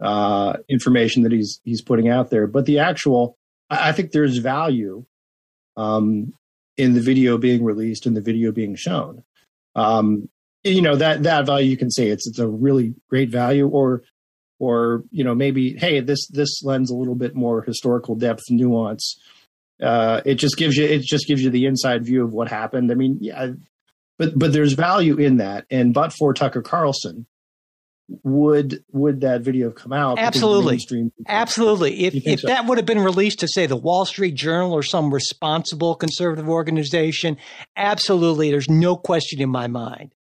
uh, 0.00 0.58
information 0.68 1.24
that 1.24 1.32
he's 1.32 1.60
he's 1.64 1.82
putting 1.82 2.08
out 2.08 2.30
there, 2.30 2.46
but 2.46 2.66
the 2.66 2.78
actual 2.78 3.36
I, 3.68 3.88
I 3.88 3.92
think 3.92 4.12
there's 4.12 4.38
value 4.38 5.04
um, 5.76 6.34
in 6.76 6.94
the 6.94 7.00
video 7.00 7.38
being 7.38 7.64
released 7.64 8.06
and 8.06 8.16
the 8.16 8.20
video 8.20 8.52
being 8.52 8.76
shown. 8.76 9.24
Um, 9.74 10.28
you 10.64 10.82
know 10.82 10.96
that 10.96 11.22
that 11.24 11.46
value 11.46 11.70
you 11.70 11.76
can 11.76 11.90
say 11.90 12.08
it's 12.08 12.26
it's 12.26 12.38
a 12.38 12.48
really 12.48 12.94
great 13.08 13.30
value 13.30 13.68
or 13.68 14.02
or 14.58 15.02
you 15.10 15.24
know 15.24 15.34
maybe 15.34 15.74
hey 15.76 16.00
this 16.00 16.26
this 16.28 16.62
lends 16.62 16.90
a 16.90 16.94
little 16.94 17.14
bit 17.14 17.34
more 17.34 17.62
historical 17.62 18.14
depth 18.14 18.42
nuance 18.50 19.20
uh 19.82 20.20
it 20.24 20.36
just 20.36 20.56
gives 20.56 20.76
you 20.76 20.84
it 20.84 21.02
just 21.02 21.26
gives 21.26 21.42
you 21.42 21.50
the 21.50 21.66
inside 21.66 22.04
view 22.04 22.22
of 22.22 22.32
what 22.32 22.48
happened 22.48 22.90
i 22.92 22.94
mean 22.94 23.18
yeah 23.20 23.48
but 24.18 24.38
but 24.38 24.52
there's 24.52 24.72
value 24.72 25.16
in 25.16 25.38
that 25.38 25.64
and 25.70 25.94
but 25.94 26.12
for 26.12 26.32
tucker 26.32 26.62
carlson 26.62 27.26
would 28.22 28.84
would 28.92 29.20
that 29.20 29.42
video 29.42 29.68
have 29.68 29.74
come 29.74 29.92
out 29.92 30.18
Absolutely. 30.18 30.78
Absolutely. 31.26 32.04
If, 32.04 32.14
if 32.26 32.40
so? 32.40 32.48
that 32.48 32.66
would 32.66 32.78
have 32.78 32.86
been 32.86 33.00
released 33.00 33.40
to, 33.40 33.48
say, 33.48 33.66
the 33.66 33.76
Wall 33.76 34.04
Street 34.04 34.34
Journal 34.34 34.72
or 34.72 34.82
some 34.82 35.12
responsible 35.12 35.94
conservative 35.94 36.48
organization, 36.48 37.36
absolutely. 37.76 38.50
There's 38.50 38.68
no 38.68 38.96
question 38.96 39.40
in 39.40 39.48
my 39.48 39.66
mind. 39.66 40.14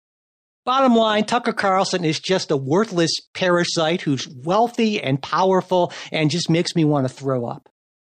Bottom 0.66 0.96
line, 0.96 1.26
Tucker 1.26 1.54
Carlson 1.54 2.06
is 2.06 2.20
just 2.20 2.52
a 2.52 2.58
worthless 2.58 3.12
parasite 3.34 4.02
who's 4.02 4.28
wealthy 4.28 5.02
and 5.02 5.22
powerful 5.22 5.92
and 6.12 6.30
just 6.30 6.50
makes 6.50 6.76
me 6.76 6.86
want 6.86 7.08
to 7.08 7.14
throw 7.14 7.46
up. 7.46 7.70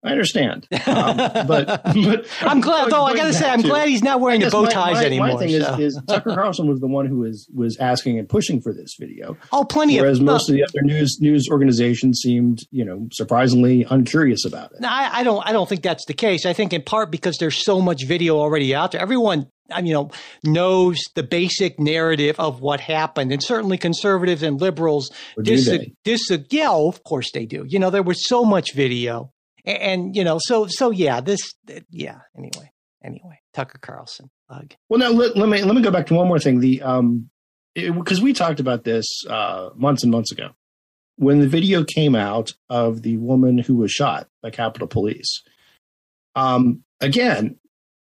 I 0.03 0.11
understand 0.11 0.67
um, 0.87 1.17
but, 1.17 1.47
but 1.67 2.27
I'm 2.41 2.61
glad, 2.61 2.89
though, 2.91 3.03
I 3.03 3.15
got 3.15 3.25
to 3.25 3.33
say, 3.33 3.49
I'm 3.49 3.61
to- 3.61 3.67
glad 3.67 3.89
he's 3.89 4.03
not 4.03 4.19
wearing 4.19 4.41
the 4.41 4.49
bow 4.49 4.65
ties 4.65 4.95
my, 4.95 5.05
anymore. 5.05 5.27
My 5.27 5.37
thing 5.37 5.49
so. 5.49 5.75
is, 5.75 5.95
is 5.95 6.01
Tucker 6.07 6.33
Carlson 6.33 6.67
was 6.67 6.79
the 6.79 6.87
one 6.87 7.05
who 7.05 7.19
was 7.19 7.47
was 7.53 7.77
asking 7.77 8.17
and 8.19 8.27
pushing 8.27 8.61
for 8.61 8.73
this 8.73 8.95
video, 8.99 9.37
oh, 9.51 9.63
plenty 9.63 9.99
whereas 9.99 10.19
of. 10.19 10.25
most 10.25 10.49
of 10.49 10.55
the 10.55 10.63
other 10.63 10.81
news 10.81 11.17
news 11.21 11.47
organizations 11.49 12.19
seemed, 12.21 12.59
you 12.71 12.83
know, 12.83 13.07
surprisingly 13.11 13.85
uncurious 13.89 14.45
about 14.45 14.71
it. 14.71 14.81
No, 14.81 14.87
I, 14.89 15.19
I 15.19 15.23
don't. 15.23 15.47
I 15.47 15.51
don't 15.51 15.67
think 15.67 15.83
that's 15.83 16.05
the 16.05 16.13
case. 16.13 16.45
I 16.45 16.53
think 16.53 16.73
in 16.73 16.81
part 16.81 17.11
because 17.11 17.37
there's 17.37 17.63
so 17.63 17.81
much 17.81 18.05
video 18.05 18.37
already 18.37 18.73
out 18.73 18.91
there. 18.91 19.01
Everyone, 19.01 19.47
I 19.71 19.81
mean, 19.81 19.87
you 19.87 19.93
know, 19.93 20.11
knows 20.43 20.97
the 21.15 21.23
basic 21.23 21.79
narrative 21.79 22.39
of 22.39 22.61
what 22.61 22.79
happened, 22.79 23.31
and 23.31 23.43
certainly 23.43 23.77
conservatives 23.77 24.43
and 24.43 24.59
liberals 24.59 25.11
dis- 25.41 25.69
dis- 26.03 26.31
yeah, 26.49 26.67
oh, 26.69 26.87
of 26.87 27.03
course 27.03 27.31
they 27.31 27.45
do. 27.45 27.65
You 27.67 27.79
know, 27.79 27.89
there 27.89 28.03
was 28.03 28.27
so 28.27 28.43
much 28.43 28.73
video, 28.73 29.31
and, 29.65 29.77
and 29.77 30.15
you 30.15 30.23
know, 30.23 30.39
so 30.39 30.67
so 30.67 30.91
yeah, 30.91 31.21
this 31.21 31.53
yeah. 31.89 32.19
Anyway, 32.37 32.71
anyway, 33.03 33.39
Tucker 33.53 33.79
Carlson, 33.79 34.29
ugh. 34.49 34.73
Well, 34.89 34.99
now 34.99 35.09
let, 35.09 35.35
let 35.35 35.49
me 35.49 35.63
let 35.63 35.75
me 35.75 35.81
go 35.81 35.91
back 35.91 36.07
to 36.07 36.13
one 36.13 36.27
more 36.27 36.39
thing. 36.39 36.59
The 36.59 36.81
um, 36.81 37.29
because 37.73 38.21
we 38.21 38.33
talked 38.33 38.59
about 38.59 38.83
this 38.83 39.05
uh, 39.29 39.69
months 39.75 40.03
and 40.03 40.11
months 40.11 40.31
ago 40.31 40.49
when 41.15 41.39
the 41.39 41.47
video 41.47 41.83
came 41.83 42.15
out 42.15 42.53
of 42.69 43.03
the 43.03 43.17
woman 43.17 43.57
who 43.57 43.75
was 43.75 43.91
shot 43.91 44.27
by 44.41 44.49
Capitol 44.49 44.87
Police. 44.87 45.43
Um, 46.35 46.83
again, 46.99 47.57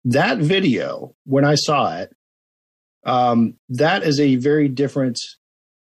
that 0.06 0.38
video 0.38 1.16
when 1.26 1.46
I 1.46 1.56
saw 1.56 1.98
it, 1.98 2.16
um, 3.06 3.56
that 3.70 4.04
is 4.04 4.20
a 4.20 4.36
very 4.36 4.68
different 4.68 5.20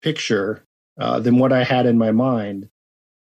picture 0.02 0.64
uh, 0.98 1.20
than 1.20 1.38
what 1.38 1.52
I 1.52 1.64
had 1.64 1.86
in 1.86 1.98
my 1.98 2.12
mind 2.12 2.68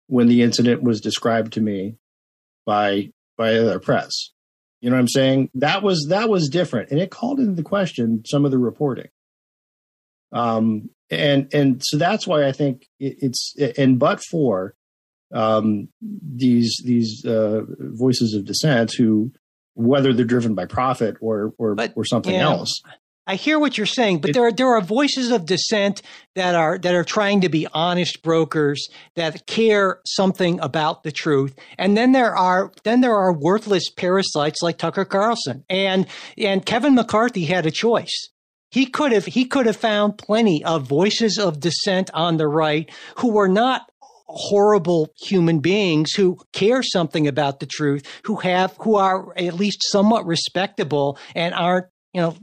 when 0.06 0.28
the 0.28 0.42
incident 0.42 0.82
was 0.82 1.00
described 1.00 1.54
to 1.54 1.60
me 1.60 1.96
by 2.66 3.10
by 3.36 3.54
other 3.56 3.78
press. 3.78 4.30
You 4.80 4.90
know 4.90 4.96
what 4.96 5.00
I'm 5.00 5.08
saying? 5.08 5.50
That 5.54 5.82
was 5.82 6.06
that 6.10 6.28
was 6.28 6.48
different, 6.48 6.90
and 6.90 7.00
it 7.00 7.10
called 7.10 7.40
into 7.40 7.62
question 7.62 8.22
some 8.26 8.44
of 8.44 8.50
the 8.50 8.58
reporting. 8.58 9.08
Um, 10.32 10.90
and 11.10 11.52
and 11.54 11.82
so 11.84 11.96
that's 11.96 12.26
why 12.26 12.46
I 12.46 12.52
think 12.52 12.86
it, 12.98 13.16
it's 13.20 13.54
and 13.78 13.98
but 13.98 14.20
for 14.30 14.74
um, 15.32 15.88
these 16.00 16.80
these 16.84 17.24
uh, 17.24 17.62
voices 17.78 18.34
of 18.34 18.44
dissent 18.44 18.92
who 18.94 19.32
whether 19.74 20.12
they're 20.12 20.24
driven 20.24 20.54
by 20.54 20.66
profit 20.66 21.16
or 21.20 21.52
or 21.58 21.74
But, 21.74 21.92
or 21.96 22.04
something 22.04 22.34
yeah. 22.34 22.42
else. 22.42 22.80
I 23.26 23.36
hear 23.36 23.58
what 23.58 23.78
you're 23.78 23.86
saying, 23.86 24.18
but 24.18 24.30
It- 24.30 24.32
there 24.34 24.46
are 24.46 24.52
there 24.52 24.74
are 24.74 24.80
voices 24.82 25.30
of 25.30 25.46
dissent 25.46 26.02
that 26.34 26.54
are 26.54 26.78
that 26.78 26.94
are 26.94 27.04
trying 27.04 27.40
to 27.40 27.48
be 27.48 27.66
honest 27.72 28.22
brokers 28.22 28.86
that 29.16 29.46
care 29.46 30.00
something 30.06 30.60
about 30.60 31.04
the 31.04 31.12
truth, 31.12 31.54
and 31.78 31.96
then 31.96 32.12
there 32.12 32.36
are 32.36 32.70
then 32.84 33.00
there 33.00 33.16
are 33.16 33.32
worthless 33.32 33.88
parasites 33.90 34.62
like 34.62 34.76
Tucker 34.76 35.04
Carlson 35.06 35.64
and 35.70 36.06
and 36.36 36.66
Kevin 36.66 36.94
McCarthy 36.94 37.46
had 37.46 37.64
a 37.64 37.70
choice. 37.70 38.28
He 38.70 38.86
could 38.86 39.12
have 39.12 39.24
he 39.24 39.46
could 39.46 39.66
have 39.66 39.76
found 39.76 40.18
plenty 40.18 40.62
of 40.62 40.82
voices 40.86 41.38
of 41.38 41.60
dissent 41.60 42.10
on 42.12 42.36
the 42.36 42.48
right 42.48 42.90
who 43.16 43.32
were 43.32 43.48
not 43.48 43.82
horrible 44.26 45.08
human 45.22 45.60
beings 45.60 46.12
who 46.12 46.36
care 46.52 46.82
something 46.82 47.26
about 47.26 47.60
the 47.60 47.66
truth, 47.66 48.06
who 48.24 48.36
have 48.36 48.74
who 48.80 48.96
are 48.96 49.32
at 49.38 49.54
least 49.54 49.78
somewhat 49.90 50.26
respectable 50.26 51.18
and 51.34 51.54
aren't 51.54 51.86
you 52.12 52.20
know 52.20 52.34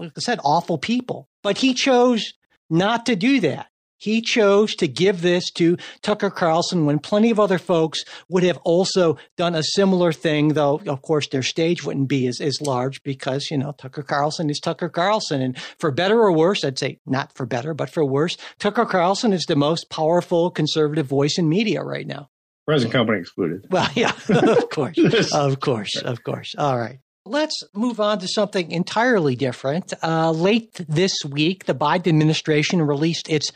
like 0.00 0.12
I 0.16 0.20
said, 0.20 0.40
awful 0.44 0.78
people. 0.78 1.28
But 1.42 1.58
he 1.58 1.74
chose 1.74 2.32
not 2.68 3.06
to 3.06 3.16
do 3.16 3.40
that. 3.40 3.66
He 4.00 4.22
chose 4.22 4.74
to 4.76 4.88
give 4.88 5.20
this 5.20 5.50
to 5.52 5.76
Tucker 6.00 6.30
Carlson 6.30 6.86
when 6.86 7.00
plenty 7.00 7.30
of 7.30 7.38
other 7.38 7.58
folks 7.58 8.02
would 8.30 8.42
have 8.44 8.56
also 8.64 9.18
done 9.36 9.54
a 9.54 9.62
similar 9.62 10.10
thing, 10.10 10.54
though, 10.54 10.80
of 10.86 11.02
course, 11.02 11.28
their 11.28 11.42
stage 11.42 11.84
wouldn't 11.84 12.08
be 12.08 12.26
as, 12.26 12.40
as 12.40 12.62
large 12.62 13.02
because, 13.02 13.50
you 13.50 13.58
know, 13.58 13.72
Tucker 13.72 14.02
Carlson 14.02 14.48
is 14.48 14.58
Tucker 14.58 14.88
Carlson. 14.88 15.42
And 15.42 15.60
for 15.78 15.90
better 15.90 16.18
or 16.18 16.32
worse, 16.32 16.64
I'd 16.64 16.78
say 16.78 16.98
not 17.04 17.34
for 17.34 17.44
better, 17.44 17.74
but 17.74 17.90
for 17.90 18.02
worse, 18.02 18.38
Tucker 18.58 18.86
Carlson 18.86 19.34
is 19.34 19.44
the 19.44 19.54
most 19.56 19.90
powerful 19.90 20.50
conservative 20.50 21.06
voice 21.06 21.36
in 21.36 21.50
media 21.50 21.82
right 21.82 22.06
now. 22.06 22.30
Present 22.66 22.92
company 22.92 23.18
excluded. 23.18 23.66
Well, 23.70 23.90
yeah, 23.94 24.12
of 24.30 24.70
course. 24.70 24.96
Of 25.34 25.60
course, 25.60 25.96
of 25.96 26.24
course. 26.24 26.54
All 26.56 26.78
right. 26.78 27.00
Let's 27.26 27.62
move 27.74 28.00
on 28.00 28.18
to 28.20 28.28
something 28.28 28.70
entirely 28.70 29.36
different. 29.36 29.92
Uh, 30.02 30.30
late 30.30 30.80
this 30.88 31.12
week, 31.28 31.66
the 31.66 31.74
Biden 31.74 32.08
administration 32.08 32.80
released 32.80 33.28
its 33.28 33.52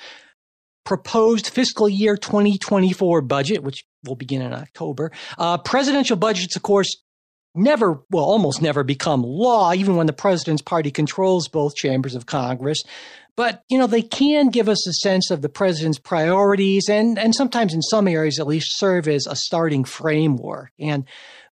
proposed 0.84 1.48
fiscal 1.48 1.88
year 1.88 2.16
2024 2.16 3.22
budget, 3.22 3.62
which 3.62 3.84
will 4.04 4.16
begin 4.16 4.42
in 4.42 4.52
October. 4.52 5.12
Uh, 5.38 5.56
presidential 5.56 6.16
budgets, 6.16 6.56
of 6.56 6.62
course, 6.62 6.94
never, 7.54 8.02
well, 8.10 8.24
almost 8.24 8.60
never 8.60 8.84
become 8.84 9.22
law, 9.22 9.72
even 9.72 9.96
when 9.96 10.06
the 10.06 10.12
president's 10.12 10.62
party 10.62 10.90
controls 10.90 11.48
both 11.48 11.74
chambers 11.74 12.14
of 12.14 12.26
Congress. 12.26 12.82
But, 13.36 13.62
you 13.68 13.78
know, 13.78 13.86
they 13.86 14.02
can 14.02 14.50
give 14.50 14.68
us 14.68 14.86
a 14.86 14.92
sense 14.92 15.30
of 15.30 15.42
the 15.42 15.48
president's 15.48 15.98
priorities 15.98 16.88
and, 16.88 17.18
and 17.18 17.34
sometimes 17.34 17.74
in 17.74 17.82
some 17.82 18.06
areas 18.06 18.38
at 18.38 18.46
least 18.46 18.78
serve 18.78 19.08
as 19.08 19.26
a 19.26 19.34
starting 19.34 19.84
framework. 19.84 20.70
And 20.78 21.04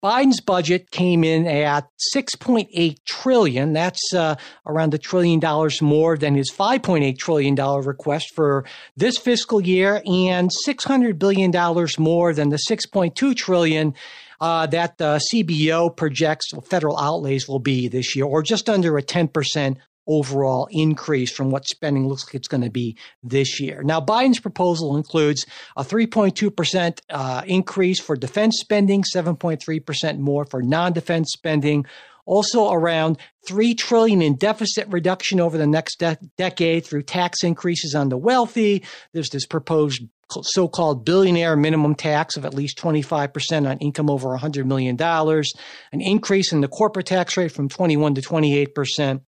Biden's 0.07 0.39
budget 0.39 0.89
came 0.89 1.25
in 1.25 1.45
at 1.45 1.89
6.8 2.15 2.97
trillion. 3.03 3.73
That's 3.73 4.13
uh, 4.13 4.35
around 4.65 4.93
a 4.93 4.97
trillion 4.97 5.41
dollars 5.41 5.81
more 5.81 6.15
than 6.15 6.33
his 6.33 6.49
5.8 6.49 7.17
trillion 7.17 7.55
dollar 7.55 7.81
request 7.81 8.33
for 8.33 8.63
this 8.95 9.17
fiscal 9.17 9.59
year, 9.59 10.01
and 10.05 10.49
600 10.49 11.19
billion 11.19 11.51
dollars 11.51 11.99
more 11.99 12.33
than 12.33 12.47
the 12.47 12.59
6.2 12.69 13.35
trillion 13.35 13.95
uh, 14.39 14.65
that 14.67 14.97
the 14.97 15.21
CBO 15.29 15.93
projects 15.93 16.51
federal 16.63 16.97
outlays 16.97 17.49
will 17.49 17.59
be 17.59 17.89
this 17.89 18.15
year, 18.15 18.23
or 18.23 18.41
just 18.41 18.69
under 18.69 18.97
a 18.97 19.01
10 19.01 19.27
percent 19.27 19.77
overall 20.07 20.67
increase 20.71 21.31
from 21.31 21.51
what 21.51 21.67
spending 21.67 22.07
looks 22.07 22.25
like 22.25 22.35
it's 22.35 22.47
going 22.47 22.63
to 22.63 22.69
be 22.69 22.97
this 23.23 23.59
year. 23.59 23.83
Now, 23.83 24.01
Biden's 24.01 24.39
proposal 24.39 24.95
includes 24.95 25.45
a 25.75 25.83
3.2% 25.83 26.99
uh, 27.09 27.41
increase 27.45 27.99
for 27.99 28.15
defense 28.15 28.57
spending, 28.59 29.03
7.3% 29.03 30.19
more 30.19 30.45
for 30.45 30.61
non-defense 30.61 31.31
spending, 31.31 31.85
also 32.25 32.71
around 32.71 33.17
3 33.47 33.73
trillion 33.75 34.21
in 34.21 34.35
deficit 34.35 34.87
reduction 34.89 35.39
over 35.39 35.57
the 35.57 35.67
next 35.67 35.99
de- 35.99 36.17
decade 36.37 36.85
through 36.85 37.03
tax 37.03 37.43
increases 37.43 37.95
on 37.95 38.09
the 38.09 38.17
wealthy. 38.17 38.83
There's 39.13 39.29
this 39.29 39.45
proposed 39.45 40.03
so-called 40.41 41.05
billionaire 41.05 41.55
minimum 41.55 41.95
tax 41.95 42.35
of 42.35 42.45
at 42.45 42.53
least 42.53 42.77
25% 42.77 43.69
on 43.69 43.77
income 43.79 44.09
over 44.09 44.29
$100 44.37 44.65
million, 44.65 45.01
an 45.01 46.01
increase 46.01 46.51
in 46.51 46.61
the 46.61 46.67
corporate 46.67 47.05
tax 47.05 47.37
rate 47.37 47.51
from 47.51 47.69
21 47.69 48.15
to 48.15 48.21
28%, 48.21 49.21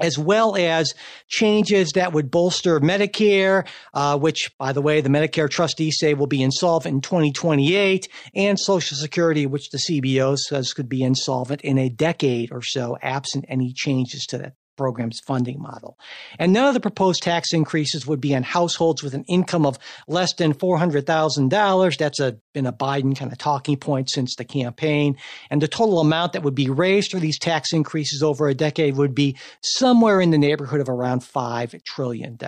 as 0.00 0.18
well 0.18 0.56
as 0.56 0.94
changes 1.28 1.92
that 1.92 2.12
would 2.12 2.30
bolster 2.30 2.80
Medicare, 2.80 3.66
uh, 3.94 4.18
which, 4.18 4.50
by 4.58 4.72
the 4.72 4.82
way, 4.82 5.00
the 5.00 5.08
Medicare 5.08 5.48
trustees 5.48 5.96
say 5.98 6.14
will 6.14 6.26
be 6.26 6.42
insolvent 6.42 6.94
in 6.94 7.00
2028, 7.00 8.08
and 8.34 8.58
Social 8.58 8.96
Security, 8.96 9.46
which 9.46 9.70
the 9.70 9.78
CBO 9.78 10.36
says 10.36 10.72
could 10.72 10.88
be 10.88 11.02
insolvent 11.02 11.60
in 11.62 11.78
a 11.78 11.88
decade 11.88 12.50
or 12.52 12.62
so, 12.62 12.96
absent 13.02 13.44
any 13.48 13.72
changes 13.72 14.26
to 14.26 14.38
that 14.38 14.54
program's 14.80 15.20
funding 15.20 15.60
model. 15.60 15.98
And 16.38 16.54
none 16.54 16.66
of 16.66 16.72
the 16.72 16.80
proposed 16.80 17.22
tax 17.22 17.52
increases 17.52 18.06
would 18.06 18.18
be 18.18 18.34
on 18.34 18.42
households 18.42 19.02
with 19.02 19.12
an 19.12 19.24
income 19.24 19.66
of 19.66 19.78
less 20.08 20.32
than 20.32 20.54
$400,000. 20.54 21.98
That's 21.98 22.18
a, 22.18 22.38
been 22.54 22.64
a 22.64 22.72
Biden 22.72 23.14
kind 23.14 23.30
of 23.30 23.36
talking 23.36 23.76
point 23.76 24.08
since 24.08 24.36
the 24.36 24.44
campaign. 24.46 25.18
And 25.50 25.60
the 25.60 25.68
total 25.68 26.00
amount 26.00 26.32
that 26.32 26.44
would 26.44 26.54
be 26.54 26.70
raised 26.70 27.10
for 27.10 27.18
these 27.18 27.38
tax 27.38 27.74
increases 27.74 28.22
over 28.22 28.48
a 28.48 28.54
decade 28.54 28.96
would 28.96 29.14
be 29.14 29.36
somewhere 29.62 30.18
in 30.18 30.30
the 30.30 30.38
neighborhood 30.38 30.80
of 30.80 30.88
around 30.88 31.20
$5 31.20 31.84
trillion. 31.84 32.38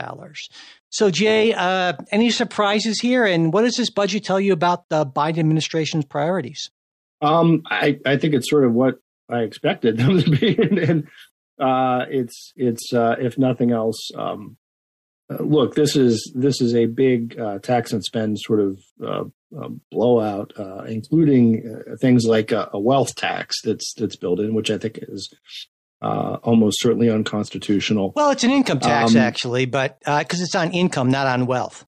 So, 0.88 1.10
Jay, 1.10 1.52
uh, 1.52 1.92
any 2.12 2.30
surprises 2.30 2.98
here? 2.98 3.26
And 3.26 3.52
what 3.52 3.60
does 3.60 3.76
this 3.76 3.90
budget 3.90 4.24
tell 4.24 4.40
you 4.40 4.54
about 4.54 4.88
the 4.88 5.04
Biden 5.04 5.40
administration's 5.40 6.06
priorities? 6.06 6.70
Um, 7.20 7.60
I, 7.66 7.98
I 8.06 8.16
think 8.16 8.32
it's 8.32 8.48
sort 8.48 8.64
of 8.64 8.72
what 8.72 8.94
I 9.28 9.40
expected 9.40 9.98
them 9.98 10.18
to 10.18 10.30
be. 10.30 10.56
and, 10.62 10.78
and 10.78 11.08
uh, 11.62 12.06
it's 12.10 12.52
it's 12.56 12.92
uh, 12.92 13.14
if 13.20 13.38
nothing 13.38 13.70
else. 13.70 14.10
Um, 14.16 14.56
uh, 15.30 15.42
look, 15.42 15.74
this 15.74 15.94
is 15.96 16.32
this 16.34 16.60
is 16.60 16.74
a 16.74 16.86
big 16.86 17.38
uh, 17.38 17.58
tax 17.60 17.92
and 17.92 18.04
spend 18.04 18.38
sort 18.40 18.60
of 18.60 18.80
uh, 19.02 19.24
uh, 19.56 19.68
blowout, 19.90 20.52
including 20.88 21.82
things 22.00 22.24
like 22.24 22.50
a, 22.50 22.68
a, 22.72 22.80
wealth 22.80 23.14
tax 23.14 23.62
that's 23.62 23.94
that's 23.94 24.16
built 24.16 24.40
in, 24.40 24.54
which 24.54 24.70
I 24.70 24.78
think 24.78 24.98
is 25.02 25.32
almost 26.02 26.80
certainly 26.80 27.08
unconstitutional. 27.08 28.12
Well, 28.16 28.30
it's 28.30 28.44
an 28.44 28.50
income 28.50 28.80
tax 28.80 29.12
um, 29.12 29.18
actually, 29.18 29.66
but 29.66 30.00
because 30.00 30.40
it's 30.40 30.56
on 30.56 30.72
income, 30.72 31.10
not 31.10 31.28
on 31.28 31.46
wealth. 31.46 31.86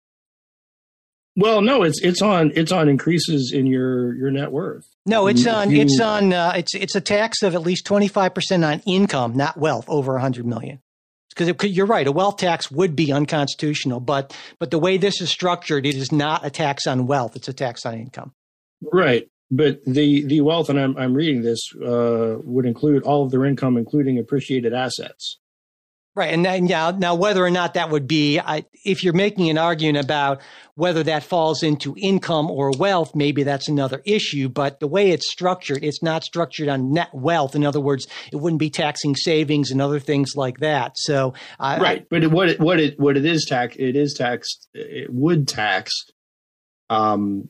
Well, 1.36 1.62
no, 1.62 1.82
it's 1.82 2.00
it's 2.00 2.22
on 2.22 2.52
it's 2.54 2.70
on 2.70 2.88
increases 2.88 3.52
in 3.52 3.66
your 3.66 4.14
your 4.14 4.30
net 4.30 4.52
worth. 4.52 4.86
No, 5.04 5.26
it's 5.26 5.46
on 5.46 5.70
you, 5.70 5.82
it's 5.82 5.98
on 6.00 6.32
uh, 6.32 6.52
it's 6.56 6.74
it's 6.74 6.94
a 6.94 7.00
tax 7.00 7.42
of 7.42 7.54
at 7.54 7.62
least 7.62 7.84
twenty 7.84 8.06
five 8.06 8.34
percent 8.34 8.64
on 8.64 8.80
income, 8.86 9.34
not 9.34 9.56
wealth, 9.56 9.86
over 9.88 10.16
a 10.16 10.20
hundred 10.20 10.46
million. 10.46 10.80
Because 11.36 11.68
you're 11.68 11.86
right, 11.86 12.06
a 12.06 12.12
wealth 12.12 12.36
tax 12.36 12.70
would 12.70 12.94
be 12.94 13.12
unconstitutional, 13.12 13.98
but 13.98 14.36
but 14.60 14.70
the 14.70 14.78
way 14.78 14.96
this 14.96 15.20
is 15.20 15.30
structured, 15.30 15.84
it 15.84 15.96
is 15.96 16.12
not 16.12 16.46
a 16.46 16.50
tax 16.50 16.86
on 16.86 17.08
wealth; 17.08 17.34
it's 17.34 17.48
a 17.48 17.52
tax 17.52 17.84
on 17.84 17.94
income. 17.94 18.32
Right, 18.80 19.28
but 19.50 19.84
the 19.84 20.24
the 20.24 20.40
wealth, 20.42 20.68
and 20.68 20.78
I'm 20.78 20.96
I'm 20.96 21.14
reading 21.14 21.42
this, 21.42 21.60
uh, 21.84 22.36
would 22.44 22.66
include 22.66 23.02
all 23.02 23.24
of 23.24 23.32
their 23.32 23.44
income, 23.44 23.76
including 23.76 24.20
appreciated 24.20 24.72
assets. 24.72 25.40
Right, 26.16 26.32
and 26.32 26.44
then, 26.44 26.66
now, 26.66 26.92
now 26.92 27.16
whether 27.16 27.44
or 27.44 27.50
not 27.50 27.74
that 27.74 27.90
would 27.90 28.06
be, 28.06 28.38
I, 28.38 28.64
if 28.84 29.02
you're 29.02 29.14
making 29.14 29.50
an 29.50 29.58
argument 29.58 30.04
about 30.04 30.42
whether 30.76 31.02
that 31.02 31.24
falls 31.24 31.64
into 31.64 31.96
income 31.98 32.52
or 32.52 32.70
wealth, 32.70 33.16
maybe 33.16 33.42
that's 33.42 33.68
another 33.68 34.00
issue. 34.04 34.48
But 34.48 34.78
the 34.78 34.86
way 34.86 35.10
it's 35.10 35.28
structured, 35.28 35.82
it's 35.82 36.04
not 36.04 36.22
structured 36.22 36.68
on 36.68 36.92
net 36.92 37.08
wealth. 37.12 37.56
In 37.56 37.64
other 37.64 37.80
words, 37.80 38.06
it 38.32 38.36
wouldn't 38.36 38.60
be 38.60 38.70
taxing 38.70 39.16
savings 39.16 39.72
and 39.72 39.82
other 39.82 39.98
things 39.98 40.34
like 40.36 40.58
that. 40.58 40.92
So, 40.94 41.34
I, 41.58 41.80
right, 41.80 42.06
but 42.08 42.28
what 42.28 42.48
it, 42.48 42.60
what 42.60 42.78
it 42.78 42.98
what 42.98 43.16
it 43.16 43.24
is 43.24 43.44
tax 43.48 43.74
it 43.76 43.96
is 43.96 44.14
taxed. 44.14 44.68
It 44.72 45.12
would 45.12 45.48
tax 45.48 45.92
um, 46.90 47.48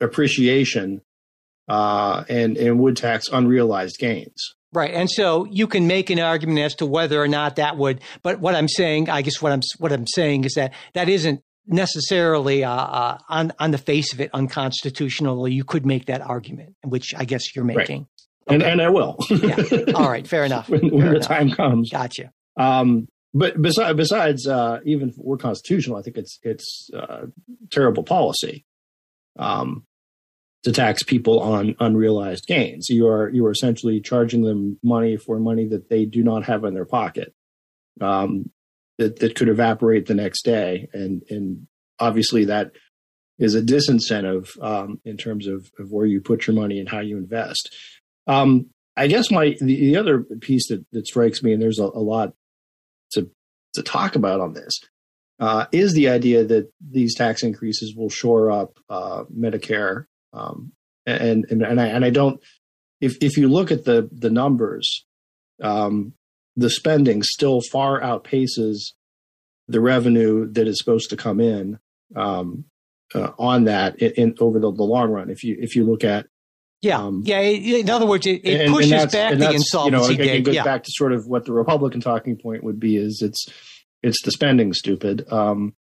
appreciation 0.00 1.00
uh, 1.68 2.24
and 2.28 2.56
and 2.56 2.80
would 2.80 2.96
tax 2.96 3.28
unrealized 3.28 3.98
gains. 3.98 4.54
Right. 4.74 4.92
And 4.92 5.08
so 5.08 5.44
you 5.44 5.68
can 5.68 5.86
make 5.86 6.10
an 6.10 6.18
argument 6.18 6.58
as 6.58 6.74
to 6.76 6.86
whether 6.86 7.22
or 7.22 7.28
not 7.28 7.56
that 7.56 7.76
would, 7.76 8.00
but 8.22 8.40
what 8.40 8.56
I'm 8.56 8.68
saying, 8.68 9.08
I 9.08 9.22
guess 9.22 9.40
what 9.40 9.52
I'm, 9.52 9.60
what 9.78 9.92
I'm 9.92 10.06
saying 10.06 10.44
is 10.44 10.54
that 10.54 10.72
that 10.94 11.08
isn't 11.08 11.42
necessarily 11.66 12.64
uh, 12.64 12.70
uh, 12.70 13.18
on, 13.28 13.52
on 13.60 13.70
the 13.70 13.78
face 13.78 14.12
of 14.12 14.20
it 14.20 14.30
unconstitutional. 14.34 15.46
You 15.46 15.64
could 15.64 15.86
make 15.86 16.06
that 16.06 16.20
argument, 16.20 16.74
which 16.82 17.14
I 17.16 17.24
guess 17.24 17.54
you're 17.54 17.64
making. 17.64 18.00
Right. 18.00 18.08
Okay. 18.46 18.54
And, 18.56 18.62
and 18.62 18.82
I 18.82 18.90
will. 18.90 19.16
yeah. 19.30 19.92
All 19.94 20.10
right. 20.10 20.26
Fair 20.26 20.44
enough. 20.50 20.68
when, 20.68 20.80
when 20.90 21.00
fair 21.00 21.10
the 21.10 21.16
enough. 21.16 21.28
time 21.28 21.50
comes. 21.52 21.90
Gotcha. 21.90 22.32
Um, 22.58 23.06
but 23.32 23.60
besides, 23.60 23.96
besides 23.96 24.46
uh, 24.46 24.80
even 24.84 25.08
if 25.08 25.14
we're 25.18 25.36
constitutional, 25.36 25.96
I 25.96 26.02
think 26.02 26.16
it's 26.16 26.38
it's 26.42 26.90
uh, 26.96 27.26
terrible 27.70 28.04
policy. 28.04 28.64
Um, 29.36 29.86
to 30.64 30.72
tax 30.72 31.02
people 31.02 31.40
on 31.40 31.76
unrealized 31.78 32.46
gains. 32.46 32.88
You 32.88 33.06
are 33.06 33.28
you 33.30 33.46
are 33.46 33.50
essentially 33.50 34.00
charging 34.00 34.42
them 34.42 34.78
money 34.82 35.16
for 35.16 35.38
money 35.38 35.66
that 35.68 35.88
they 35.88 36.04
do 36.06 36.22
not 36.22 36.44
have 36.44 36.64
in 36.64 36.74
their 36.74 36.86
pocket, 36.86 37.32
um, 38.00 38.50
that 38.98 39.20
that 39.20 39.36
could 39.36 39.48
evaporate 39.48 40.06
the 40.06 40.14
next 40.14 40.44
day, 40.44 40.88
and 40.92 41.22
and 41.30 41.66
obviously 41.98 42.46
that 42.46 42.72
is 43.38 43.54
a 43.54 43.62
disincentive 43.62 44.48
um, 44.62 45.00
in 45.04 45.16
terms 45.16 45.46
of, 45.46 45.68
of 45.78 45.90
where 45.90 46.06
you 46.06 46.20
put 46.20 46.46
your 46.46 46.54
money 46.54 46.78
and 46.78 46.88
how 46.88 47.00
you 47.00 47.16
invest. 47.16 47.74
Um, 48.26 48.66
I 48.96 49.08
guess 49.08 49.30
my 49.30 49.56
the, 49.60 49.74
the, 49.74 49.96
other 49.96 50.20
piece 50.20 50.68
that, 50.68 50.84
that 50.92 51.06
strikes 51.06 51.42
me, 51.42 51.52
and 51.52 51.60
there's 51.60 51.80
a, 51.80 51.84
a 51.84 52.00
lot 52.00 52.32
to 53.12 53.30
to 53.74 53.82
talk 53.82 54.16
about 54.16 54.40
on 54.40 54.54
this, 54.54 54.80
uh, 55.40 55.66
is 55.72 55.92
the 55.92 56.08
idea 56.08 56.44
that 56.44 56.70
these 56.80 57.14
tax 57.14 57.42
increases 57.42 57.94
will 57.94 58.08
shore 58.08 58.50
up 58.50 58.78
uh, 58.88 59.24
Medicare 59.24 60.06
um, 60.34 60.72
and 61.06 61.46
and 61.50 61.62
and 61.62 61.80
I, 61.80 61.86
and 61.86 62.04
I 62.04 62.10
don't. 62.10 62.40
If 63.00 63.16
if 63.22 63.36
you 63.36 63.48
look 63.48 63.70
at 63.70 63.84
the 63.84 64.08
the 64.12 64.30
numbers, 64.30 65.04
um, 65.62 66.14
the 66.56 66.70
spending 66.70 67.22
still 67.22 67.60
far 67.72 68.00
outpaces 68.00 68.92
the 69.68 69.80
revenue 69.80 70.50
that 70.52 70.68
is 70.68 70.78
supposed 70.78 71.10
to 71.10 71.16
come 71.16 71.40
in 71.40 71.78
um, 72.16 72.64
uh, 73.14 73.30
on 73.38 73.64
that 73.64 73.96
in, 74.00 74.12
in 74.12 74.34
over 74.40 74.58
the, 74.58 74.70
the, 74.72 74.82
long 74.82 75.10
run. 75.10 75.30
If 75.30 75.42
you 75.42 75.56
if 75.58 75.74
you 75.74 75.84
look 75.84 76.04
at 76.04 76.26
yeah, 76.80 76.98
um, 76.98 77.22
yeah. 77.24 77.38
In 77.38 77.88
other 77.88 78.06
words, 78.06 78.26
it, 78.26 78.42
it 78.44 78.62
and, 78.62 78.74
pushes 78.74 78.92
and 78.92 79.10
back 79.10 79.38
the 79.38 79.52
insolvency 79.52 80.12
you 80.12 80.18
know. 80.18 80.24
It 80.24 80.42
goes 80.42 80.54
yeah. 80.54 80.64
back 80.64 80.84
to 80.84 80.90
sort 80.92 81.12
of 81.12 81.26
what 81.26 81.46
the 81.46 81.52
Republican 81.52 82.00
talking 82.00 82.36
point 82.36 82.62
would 82.62 82.78
be: 82.78 82.96
is 82.96 83.22
it's 83.22 83.46
it's 84.02 84.22
the 84.22 84.30
spending 84.30 84.74
stupid, 84.74 85.24
um, 85.32 85.74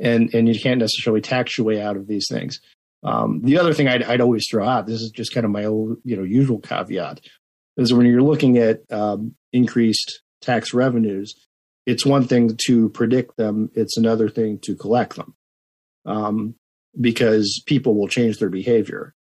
and 0.00 0.32
and 0.34 0.48
you 0.48 0.58
can't 0.58 0.80
necessarily 0.80 1.20
tax 1.20 1.58
your 1.58 1.66
way 1.66 1.82
out 1.82 1.96
of 1.96 2.06
these 2.06 2.26
things. 2.30 2.60
Um, 3.02 3.40
the 3.42 3.58
other 3.58 3.72
thing 3.72 3.88
I'd, 3.88 4.02
I'd, 4.02 4.20
always 4.20 4.46
throw 4.50 4.66
out, 4.66 4.86
this 4.86 5.00
is 5.00 5.10
just 5.10 5.32
kind 5.32 5.44
of 5.44 5.52
my 5.52 5.64
old, 5.64 5.98
you 6.04 6.16
know, 6.16 6.22
usual 6.22 6.58
caveat, 6.58 7.20
is 7.76 7.92
when 7.92 8.06
you're 8.06 8.22
looking 8.22 8.58
at 8.58 8.80
um, 8.90 9.34
increased 9.52 10.22
tax 10.40 10.72
revenues, 10.74 11.34
it's 11.84 12.06
one 12.06 12.26
thing 12.26 12.56
to 12.66 12.88
predict 12.90 13.36
them, 13.36 13.70
it's 13.74 13.96
another 13.96 14.28
thing 14.28 14.58
to 14.64 14.74
collect 14.74 15.16
them, 15.16 15.34
um, 16.04 16.54
because 17.00 17.62
people 17.66 17.94
will 17.94 18.08
change 18.08 18.38
their 18.38 18.50
behavior, 18.50 19.14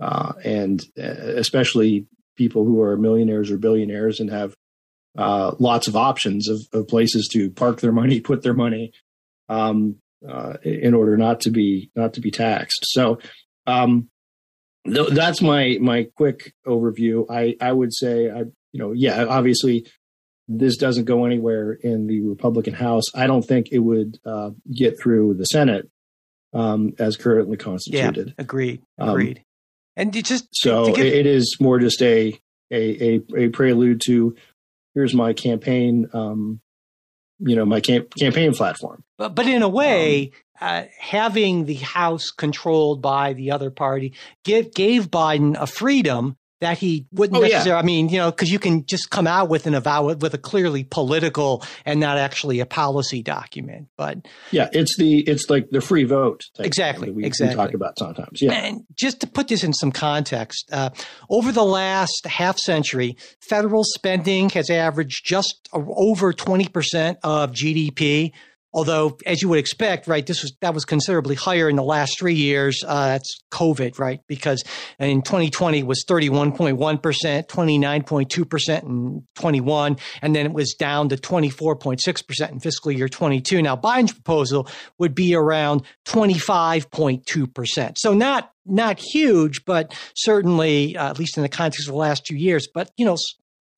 uh, 0.00 0.32
and 0.44 0.82
uh, 0.98 1.36
especially 1.36 2.06
people 2.36 2.64
who 2.64 2.82
are 2.82 2.96
millionaires 2.96 3.50
or 3.50 3.58
billionaires 3.58 4.20
and 4.20 4.30
have 4.30 4.54
uh, 5.16 5.54
lots 5.58 5.88
of 5.88 5.96
options 5.96 6.48
of, 6.48 6.60
of, 6.72 6.88
places 6.88 7.28
to 7.32 7.50
park 7.50 7.80
their 7.80 7.92
money, 7.92 8.20
put 8.32 8.42
their 8.42 8.54
money. 8.54 8.92
Um, 9.48 9.96
uh, 10.28 10.54
in 10.62 10.94
order 10.94 11.16
not 11.16 11.40
to 11.40 11.50
be 11.50 11.90
not 11.94 12.14
to 12.14 12.20
be 12.20 12.30
taxed. 12.30 12.84
So 12.88 13.18
um, 13.66 14.08
th- 14.86 15.10
that's 15.10 15.40
my 15.42 15.78
my 15.80 16.08
quick 16.16 16.54
overview. 16.66 17.26
I 17.30 17.56
I 17.60 17.72
would 17.72 17.94
say 17.94 18.30
I 18.30 18.40
you 18.72 18.78
know 18.78 18.92
yeah 18.92 19.24
obviously 19.24 19.86
this 20.48 20.76
doesn't 20.76 21.04
go 21.04 21.24
anywhere 21.24 21.72
in 21.72 22.06
the 22.06 22.20
Republican 22.20 22.74
House. 22.74 23.04
I 23.14 23.26
don't 23.26 23.42
think 23.42 23.68
it 23.70 23.78
would 23.78 24.18
uh, 24.26 24.50
get 24.74 25.00
through 25.00 25.34
the 25.34 25.44
Senate 25.44 25.88
um, 26.52 26.92
as 26.98 27.16
currently 27.16 27.56
constituted. 27.56 28.28
Yeah, 28.28 28.34
agreed. 28.38 28.82
Um, 28.98 29.10
agreed. 29.10 29.38
Um, 29.38 29.44
and 29.96 30.16
you 30.16 30.22
just 30.22 30.48
so 30.52 30.94
give- 30.94 31.04
it 31.06 31.26
is 31.26 31.56
more 31.60 31.78
just 31.78 32.02
a, 32.02 32.38
a 32.70 33.14
a 33.16 33.20
a 33.36 33.48
prelude 33.50 34.00
to 34.06 34.34
here's 34.94 35.14
my 35.14 35.32
campaign 35.34 36.08
um, 36.12 36.60
you 37.42 37.56
know 37.56 37.64
my 37.64 37.80
camp- 37.80 38.14
campaign 38.14 38.54
platform. 38.54 39.02
But 39.18 39.34
but 39.34 39.46
in 39.46 39.62
a 39.62 39.68
way, 39.68 40.32
um, 40.60 40.68
uh, 40.68 40.84
having 40.98 41.64
the 41.64 41.74
House 41.74 42.30
controlled 42.30 43.02
by 43.02 43.32
the 43.32 43.50
other 43.50 43.70
party 43.70 44.14
give, 44.44 44.72
gave 44.74 45.10
Biden 45.10 45.56
a 45.58 45.66
freedom 45.66 46.36
that 46.62 46.78
he 46.78 47.06
wouldn't 47.10 47.36
oh, 47.36 47.40
necessarily. 47.40 47.70
Yeah. 47.70 47.78
I 47.78 47.82
mean, 47.82 48.08
you 48.08 48.18
know, 48.18 48.30
because 48.30 48.48
you 48.48 48.60
can 48.60 48.86
just 48.86 49.10
come 49.10 49.26
out 49.26 49.48
with 49.48 49.66
an 49.66 49.74
avowal 49.74 50.14
with 50.14 50.32
a 50.32 50.38
clearly 50.38 50.84
political 50.84 51.64
and 51.84 51.98
not 51.98 52.18
actually 52.18 52.60
a 52.60 52.66
policy 52.66 53.20
document. 53.20 53.88
But 53.96 54.28
yeah, 54.52 54.68
it's 54.72 54.96
the 54.96 55.20
it's 55.22 55.50
like 55.50 55.70
the 55.70 55.80
free 55.80 56.04
vote. 56.04 56.44
exactly. 56.60 57.10
we, 57.10 57.24
exactly. 57.24 57.56
We 57.56 57.64
talk 57.64 57.74
about 57.74 57.98
sometimes. 57.98 58.40
Yeah. 58.40 58.52
And 58.52 58.84
just 58.94 59.20
to 59.22 59.26
put 59.26 59.48
this 59.48 59.64
in 59.64 59.72
some 59.72 59.90
context, 59.90 60.70
uh, 60.72 60.90
over 61.28 61.50
the 61.50 61.64
last 61.64 62.26
half 62.26 62.58
century, 62.58 63.16
federal 63.40 63.82
spending 63.82 64.48
has 64.50 64.70
averaged 64.70 65.26
just 65.26 65.68
over 65.72 66.32
twenty 66.32 66.68
percent 66.68 67.18
of 67.24 67.50
GDP. 67.50 68.32
Although, 68.74 69.18
as 69.26 69.42
you 69.42 69.48
would 69.50 69.58
expect, 69.58 70.06
right, 70.06 70.26
this 70.26 70.42
was 70.42 70.52
that 70.60 70.72
was 70.72 70.84
considerably 70.84 71.34
higher 71.34 71.68
in 71.68 71.76
the 71.76 71.82
last 71.82 72.18
three 72.18 72.34
years. 72.34 72.82
Uh, 72.86 73.08
that's 73.08 73.42
COVID, 73.50 73.98
right? 73.98 74.20
Because 74.26 74.64
in 74.98 75.22
2020 75.22 75.82
was 75.82 76.04
31.1 76.08 77.02
percent, 77.02 77.48
29.2 77.48 78.48
percent 78.48 78.84
in 78.84 79.26
21, 79.34 79.98
and 80.22 80.34
then 80.34 80.46
it 80.46 80.52
was 80.52 80.74
down 80.74 81.10
to 81.10 81.16
24.6 81.16 82.26
percent 82.26 82.52
in 82.52 82.60
fiscal 82.60 82.90
year 82.90 83.08
22. 83.08 83.60
Now, 83.60 83.76
Biden's 83.76 84.12
proposal 84.12 84.66
would 84.98 85.14
be 85.14 85.34
around 85.34 85.82
25.2 86.06 87.54
percent. 87.54 87.98
So 87.98 88.14
not 88.14 88.52
not 88.64 88.98
huge, 88.98 89.64
but 89.64 89.94
certainly, 90.14 90.96
uh, 90.96 91.10
at 91.10 91.18
least 91.18 91.36
in 91.36 91.42
the 91.42 91.48
context 91.48 91.88
of 91.88 91.92
the 91.92 91.98
last 91.98 92.24
two 92.24 92.36
years, 92.36 92.68
but 92.72 92.90
you 92.96 93.04
know, 93.04 93.16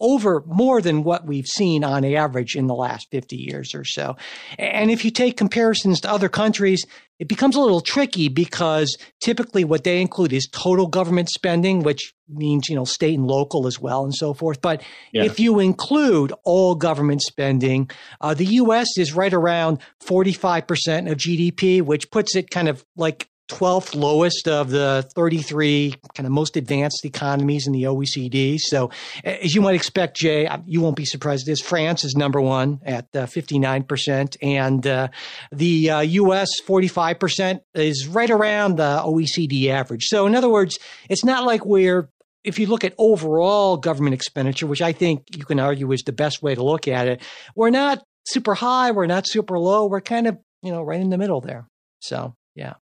over 0.00 0.42
more 0.46 0.80
than 0.80 1.04
what 1.04 1.26
we've 1.26 1.46
seen 1.46 1.84
on 1.84 2.04
average 2.04 2.56
in 2.56 2.66
the 2.66 2.74
last 2.74 3.08
50 3.10 3.36
years 3.36 3.74
or 3.74 3.84
so. 3.84 4.16
And 4.58 4.90
if 4.90 5.04
you 5.04 5.10
take 5.10 5.36
comparisons 5.36 6.00
to 6.00 6.10
other 6.10 6.28
countries, 6.28 6.84
it 7.20 7.28
becomes 7.28 7.54
a 7.54 7.60
little 7.60 7.80
tricky 7.80 8.28
because 8.28 8.96
typically 9.22 9.64
what 9.64 9.84
they 9.84 10.00
include 10.00 10.32
is 10.32 10.48
total 10.50 10.88
government 10.88 11.30
spending, 11.30 11.82
which 11.82 12.12
means, 12.28 12.68
you 12.68 12.74
know, 12.74 12.84
state 12.84 13.16
and 13.16 13.26
local 13.26 13.66
as 13.66 13.78
well 13.78 14.04
and 14.04 14.14
so 14.14 14.34
forth. 14.34 14.60
But 14.60 14.82
yeah. 15.12 15.22
if 15.22 15.38
you 15.38 15.60
include 15.60 16.32
all 16.44 16.74
government 16.74 17.22
spending, 17.22 17.88
uh, 18.20 18.34
the 18.34 18.46
U.S. 18.46 18.88
is 18.98 19.12
right 19.12 19.32
around 19.32 19.78
45% 20.04 21.10
of 21.10 21.18
GDP, 21.18 21.82
which 21.82 22.10
puts 22.10 22.34
it 22.34 22.50
kind 22.50 22.68
of 22.68 22.84
like 22.96 23.28
12th 23.48 23.94
lowest 23.94 24.48
of 24.48 24.70
the 24.70 25.06
33 25.14 25.94
kind 26.14 26.26
of 26.26 26.32
most 26.32 26.56
advanced 26.56 27.04
economies 27.04 27.66
in 27.66 27.72
the 27.72 27.84
OECD. 27.84 28.58
So, 28.58 28.90
as 29.22 29.54
you 29.54 29.60
might 29.60 29.74
expect, 29.74 30.16
Jay, 30.16 30.48
you 30.66 30.80
won't 30.80 30.96
be 30.96 31.04
surprised. 31.04 31.46
This 31.46 31.60
France 31.60 32.04
is 32.04 32.14
number 32.16 32.40
one 32.40 32.80
at 32.84 33.06
uh, 33.14 33.26
59%, 33.26 34.36
and 34.42 34.86
uh, 34.86 35.08
the 35.52 35.90
uh, 35.90 36.00
US 36.00 36.48
45% 36.66 37.60
is 37.74 38.08
right 38.08 38.30
around 38.30 38.76
the 38.76 39.02
OECD 39.04 39.68
average. 39.68 40.04
So, 40.04 40.26
in 40.26 40.34
other 40.34 40.48
words, 40.48 40.78
it's 41.10 41.24
not 41.24 41.44
like 41.44 41.64
we're 41.66 42.08
if 42.44 42.58
you 42.58 42.66
look 42.66 42.84
at 42.84 42.94
overall 42.98 43.78
government 43.78 44.14
expenditure, 44.14 44.66
which 44.66 44.82
I 44.82 44.92
think 44.92 45.24
you 45.34 45.44
can 45.46 45.58
argue 45.58 45.90
is 45.92 46.02
the 46.02 46.12
best 46.12 46.42
way 46.42 46.54
to 46.54 46.62
look 46.62 46.86
at 46.86 47.08
it, 47.08 47.22
we're 47.56 47.70
not 47.70 48.02
super 48.26 48.54
high, 48.54 48.90
we're 48.90 49.06
not 49.06 49.26
super 49.26 49.58
low, 49.58 49.86
we're 49.86 50.02
kind 50.02 50.26
of 50.26 50.38
you 50.62 50.70
know 50.70 50.82
right 50.82 51.00
in 51.00 51.10
the 51.10 51.18
middle 51.18 51.40
there. 51.40 51.66
So 52.00 52.36
yeah. 52.54 52.74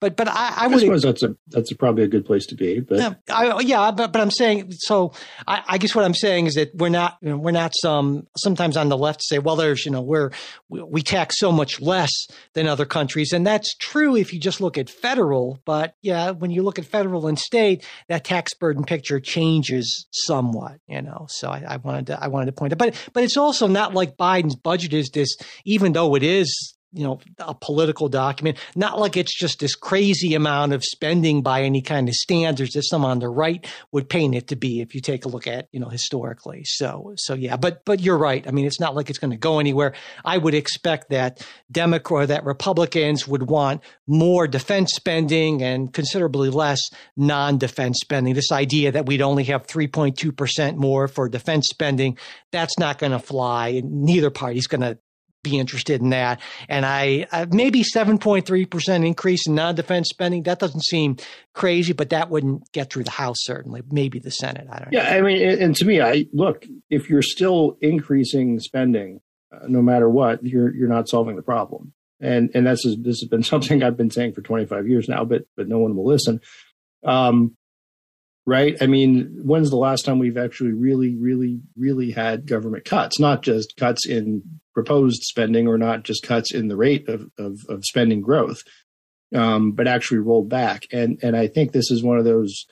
But 0.00 0.16
but 0.16 0.28
I, 0.28 0.54
I 0.56 0.66
would 0.66 0.78
I 0.78 0.80
suppose 0.80 1.02
that's 1.02 1.22
a 1.22 1.36
that's 1.48 1.70
a, 1.70 1.76
probably 1.76 2.04
a 2.04 2.08
good 2.08 2.24
place 2.24 2.46
to 2.46 2.54
be. 2.54 2.80
But 2.80 2.98
yeah, 2.98 3.12
I, 3.28 3.60
yeah, 3.60 3.90
but 3.90 4.12
but 4.12 4.20
I'm 4.20 4.30
saying 4.30 4.72
so. 4.72 5.12
I, 5.46 5.62
I, 5.68 5.78
guess 5.78 5.94
what 5.94 6.06
I'm 6.06 6.14
saying 6.14 6.46
is 6.46 6.54
that 6.54 6.74
we're 6.74 6.88
not 6.88 7.18
you 7.20 7.28
know, 7.28 7.36
we're 7.36 7.50
not 7.50 7.72
some 7.76 8.26
sometimes 8.36 8.78
on 8.78 8.88
the 8.88 8.96
left 8.96 9.22
say 9.22 9.38
well 9.38 9.56
there's 9.56 9.84
you 9.84 9.92
know 9.92 10.00
we're 10.00 10.30
we, 10.70 10.82
we 10.82 11.02
tax 11.02 11.38
so 11.38 11.52
much 11.52 11.82
less 11.82 12.10
than 12.54 12.66
other 12.66 12.86
countries 12.86 13.32
and 13.34 13.46
that's 13.46 13.74
true 13.76 14.16
if 14.16 14.32
you 14.32 14.40
just 14.40 14.60
look 14.60 14.78
at 14.78 14.88
federal. 14.88 15.58
But 15.66 15.94
yeah, 16.00 16.30
when 16.30 16.50
you 16.50 16.62
look 16.62 16.78
at 16.78 16.86
federal 16.86 17.26
and 17.26 17.38
state, 17.38 17.84
that 18.08 18.24
tax 18.24 18.54
burden 18.54 18.84
picture 18.84 19.20
changes 19.20 20.06
somewhat. 20.12 20.78
You 20.88 21.02
know, 21.02 21.26
so 21.28 21.50
I, 21.50 21.62
I 21.68 21.76
wanted 21.76 22.06
to 22.06 22.22
I 22.22 22.28
wanted 22.28 22.46
to 22.46 22.52
point 22.52 22.72
out, 22.72 22.78
but 22.78 23.10
but 23.12 23.22
it's 23.22 23.36
also 23.36 23.66
not 23.66 23.92
like 23.92 24.16
Biden's 24.16 24.56
budget 24.56 24.94
is 24.94 25.10
this 25.10 25.36
even 25.66 25.92
though 25.92 26.14
it 26.14 26.22
is 26.22 26.74
you 26.92 27.04
know 27.04 27.20
a 27.38 27.54
political 27.54 28.08
document. 28.08 28.58
Not 28.74 28.98
like 28.98 29.16
it's 29.16 29.36
just 29.38 29.60
this 29.60 29.74
crazy 29.74 30.34
amount 30.34 30.72
of 30.72 30.84
spending 30.84 31.42
by 31.42 31.62
any 31.62 31.82
kind 31.82 32.08
of 32.08 32.14
standards 32.14 32.72
that 32.72 32.82
some 32.82 33.04
on 33.04 33.18
the 33.18 33.28
right 33.28 33.66
would 33.92 34.08
paint 34.08 34.34
it 34.34 34.48
to 34.48 34.56
be 34.56 34.80
if 34.80 34.94
you 34.94 35.00
take 35.00 35.24
a 35.24 35.28
look 35.28 35.46
at 35.46 35.68
you 35.72 35.80
know 35.80 35.88
historically. 35.88 36.64
So 36.64 37.14
so 37.16 37.34
yeah 37.34 37.56
but 37.56 37.84
but 37.84 38.00
you're 38.00 38.18
right. 38.18 38.46
I 38.46 38.50
mean 38.50 38.66
it's 38.66 38.80
not 38.80 38.94
like 38.94 39.10
it's 39.10 39.18
going 39.18 39.30
to 39.30 39.36
go 39.36 39.58
anywhere. 39.58 39.94
I 40.24 40.38
would 40.38 40.54
expect 40.54 41.10
that 41.10 41.46
democrat 41.70 42.28
that 42.28 42.44
republicans 42.44 43.26
would 43.26 43.48
want 43.48 43.82
more 44.06 44.46
defense 44.48 44.92
spending 44.94 45.62
and 45.62 45.92
considerably 45.92 46.50
less 46.50 46.80
non-defense 47.16 47.98
spending. 48.00 48.34
This 48.34 48.52
idea 48.52 48.92
that 48.92 49.06
we'd 49.06 49.22
only 49.22 49.44
have 49.44 49.66
3.2% 49.66 50.76
more 50.76 51.08
for 51.08 51.28
defense 51.28 51.68
spending 51.68 52.18
that's 52.50 52.78
not 52.78 52.98
going 52.98 53.12
to 53.12 53.18
fly. 53.18 53.80
Neither 53.84 54.30
party's 54.30 54.66
going 54.66 54.80
to 54.80 54.98
be 55.42 55.58
interested 55.58 56.00
in 56.00 56.10
that. 56.10 56.40
And 56.68 56.84
I 56.84 57.26
uh, 57.32 57.46
maybe 57.50 57.82
7.3% 57.82 59.06
increase 59.06 59.46
in 59.46 59.54
non 59.54 59.74
defense 59.74 60.08
spending. 60.08 60.42
That 60.44 60.58
doesn't 60.58 60.84
seem 60.84 61.16
crazy, 61.54 61.92
but 61.92 62.10
that 62.10 62.30
wouldn't 62.30 62.70
get 62.72 62.92
through 62.92 63.04
the 63.04 63.10
House, 63.10 63.38
certainly. 63.40 63.82
Maybe 63.90 64.18
the 64.18 64.30
Senate. 64.30 64.66
I 64.70 64.78
don't 64.78 64.92
know. 64.92 65.00
yeah, 65.00 65.10
know. 65.10 65.18
I 65.18 65.20
mean, 65.22 65.62
and 65.62 65.74
to 65.76 65.84
me, 65.84 66.00
I 66.00 66.26
look, 66.32 66.66
if 66.88 67.08
you're 67.08 67.22
still 67.22 67.76
increasing 67.80 68.58
spending, 68.60 69.20
uh, 69.52 69.66
no 69.68 69.82
matter 69.82 70.08
what, 70.08 70.44
you're, 70.44 70.74
you're 70.74 70.88
not 70.88 71.08
solving 71.08 71.36
the 71.36 71.42
problem. 71.42 71.92
And, 72.20 72.50
and 72.54 72.66
that's, 72.66 72.84
this 72.84 73.20
has 73.20 73.28
been 73.28 73.42
something 73.42 73.82
I've 73.82 73.96
been 73.96 74.10
saying 74.10 74.34
for 74.34 74.42
25 74.42 74.88
years 74.88 75.08
now, 75.08 75.24
but, 75.24 75.44
but 75.56 75.68
no 75.68 75.78
one 75.78 75.96
will 75.96 76.06
listen. 76.06 76.40
Um, 77.04 77.56
right? 78.46 78.76
I 78.80 78.86
mean, 78.86 79.40
when's 79.42 79.70
the 79.70 79.76
last 79.76 80.04
time 80.04 80.18
we've 80.18 80.36
actually 80.36 80.72
really, 80.72 81.14
really, 81.14 81.60
really 81.76 82.10
had 82.10 82.46
government 82.46 82.84
cuts? 82.84 83.18
Not 83.18 83.42
just 83.42 83.76
cuts 83.76 84.06
in 84.06 84.59
proposed 84.82 85.22
spending 85.22 85.68
or 85.68 85.78
not 85.78 86.04
just 86.04 86.22
cuts 86.22 86.54
in 86.54 86.68
the 86.68 86.76
rate 86.76 87.08
of, 87.08 87.26
of, 87.38 87.58
of 87.68 87.84
spending 87.84 88.20
growth, 88.20 88.62
um, 89.34 89.72
but 89.72 89.86
actually 89.86 90.18
rolled 90.18 90.48
back. 90.48 90.84
And 90.92 91.18
and 91.22 91.36
I 91.36 91.46
think 91.48 91.72
this 91.72 91.90
is 91.90 92.02
one 92.02 92.18
of 92.18 92.24
those. 92.24 92.66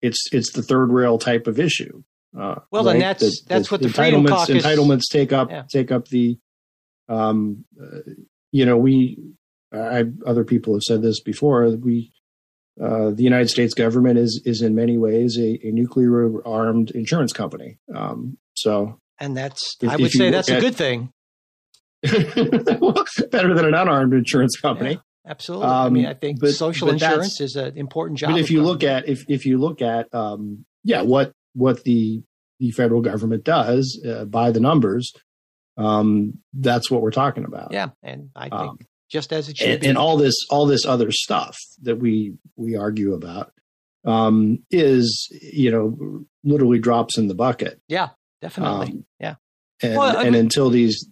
It's 0.00 0.26
it's 0.32 0.52
the 0.52 0.62
third 0.62 0.92
rail 0.92 1.18
type 1.18 1.46
of 1.46 1.58
issue. 1.58 2.02
Uh, 2.38 2.56
well, 2.70 2.84
right? 2.84 2.92
then 2.92 3.00
that's 3.00 3.22
the, 3.22 3.40
that's 3.48 3.68
the 3.68 3.74
what 3.74 3.82
the 3.82 3.88
entitlements 3.88 4.28
Caucus 4.28 4.64
entitlements 4.64 5.02
take 5.10 5.32
up 5.32 5.50
yeah. 5.50 5.62
take 5.70 5.90
up 5.90 6.06
the. 6.08 6.38
Um, 7.08 7.64
uh, 7.80 8.00
you 8.52 8.66
know, 8.66 8.76
we 8.76 9.18
I, 9.72 10.04
other 10.26 10.44
people 10.44 10.74
have 10.74 10.82
said 10.82 11.02
this 11.02 11.20
before. 11.20 11.68
We 11.70 12.12
uh, 12.82 13.10
the 13.10 13.24
United 13.24 13.48
States 13.48 13.74
government 13.74 14.18
is 14.18 14.40
is 14.44 14.62
in 14.62 14.74
many 14.74 14.96
ways 14.98 15.36
a, 15.38 15.58
a 15.66 15.72
nuclear 15.72 16.46
armed 16.46 16.90
insurance 16.92 17.32
company. 17.32 17.78
Um, 17.94 18.38
so, 18.54 19.00
and 19.18 19.36
that's 19.36 19.76
if, 19.82 19.90
I 19.90 19.96
would 19.96 20.12
say 20.12 20.30
that's 20.30 20.50
at, 20.50 20.58
a 20.58 20.60
good 20.60 20.76
thing. 20.76 21.12
better 23.30 23.54
than 23.54 23.64
an 23.64 23.74
unarmed 23.74 24.14
insurance 24.14 24.56
company. 24.56 24.92
Yeah, 24.92 25.30
absolutely. 25.30 25.66
Um, 25.66 25.72
I 25.72 25.88
mean, 25.90 26.06
I 26.06 26.14
think 26.14 26.40
but, 26.40 26.52
social 26.52 26.88
but 26.88 26.94
insurance 26.94 27.40
is 27.40 27.56
an 27.56 27.76
important 27.76 28.18
job. 28.18 28.30
But 28.30 28.40
if 28.40 28.50
you 28.50 28.62
look 28.62 28.84
at 28.84 29.08
if 29.08 29.24
if 29.28 29.46
you 29.46 29.58
look 29.58 29.82
at 29.82 30.12
um, 30.14 30.64
yeah, 30.84 31.02
what 31.02 31.32
what 31.54 31.84
the 31.84 32.22
the 32.60 32.70
federal 32.70 33.00
government 33.00 33.44
does 33.44 34.00
uh, 34.08 34.24
by 34.24 34.50
the 34.50 34.60
numbers, 34.60 35.12
um, 35.76 36.34
that's 36.52 36.90
what 36.90 37.02
we're 37.02 37.10
talking 37.10 37.44
about. 37.44 37.72
Yeah, 37.72 37.88
and 38.02 38.30
I 38.36 38.48
think 38.48 38.54
um, 38.54 38.78
just 39.10 39.32
as 39.32 39.48
it 39.48 39.56
should 39.56 39.68
and, 39.68 39.80
be. 39.80 39.86
And 39.88 39.98
all 39.98 40.16
this 40.16 40.36
all 40.50 40.66
this 40.66 40.84
other 40.84 41.10
stuff 41.10 41.56
that 41.82 41.96
we 41.96 42.34
we 42.56 42.76
argue 42.76 43.14
about 43.14 43.52
um, 44.04 44.60
is 44.70 45.28
you 45.30 45.70
know 45.70 46.24
literally 46.44 46.78
drops 46.78 47.18
in 47.18 47.28
the 47.28 47.34
bucket. 47.34 47.80
Yeah, 47.88 48.10
definitely. 48.40 48.86
Um, 48.88 49.04
yeah. 49.20 49.34
And, 49.82 49.96
well, 49.96 50.16
and 50.16 50.32
mean, 50.32 50.40
until 50.40 50.70
these 50.70 51.08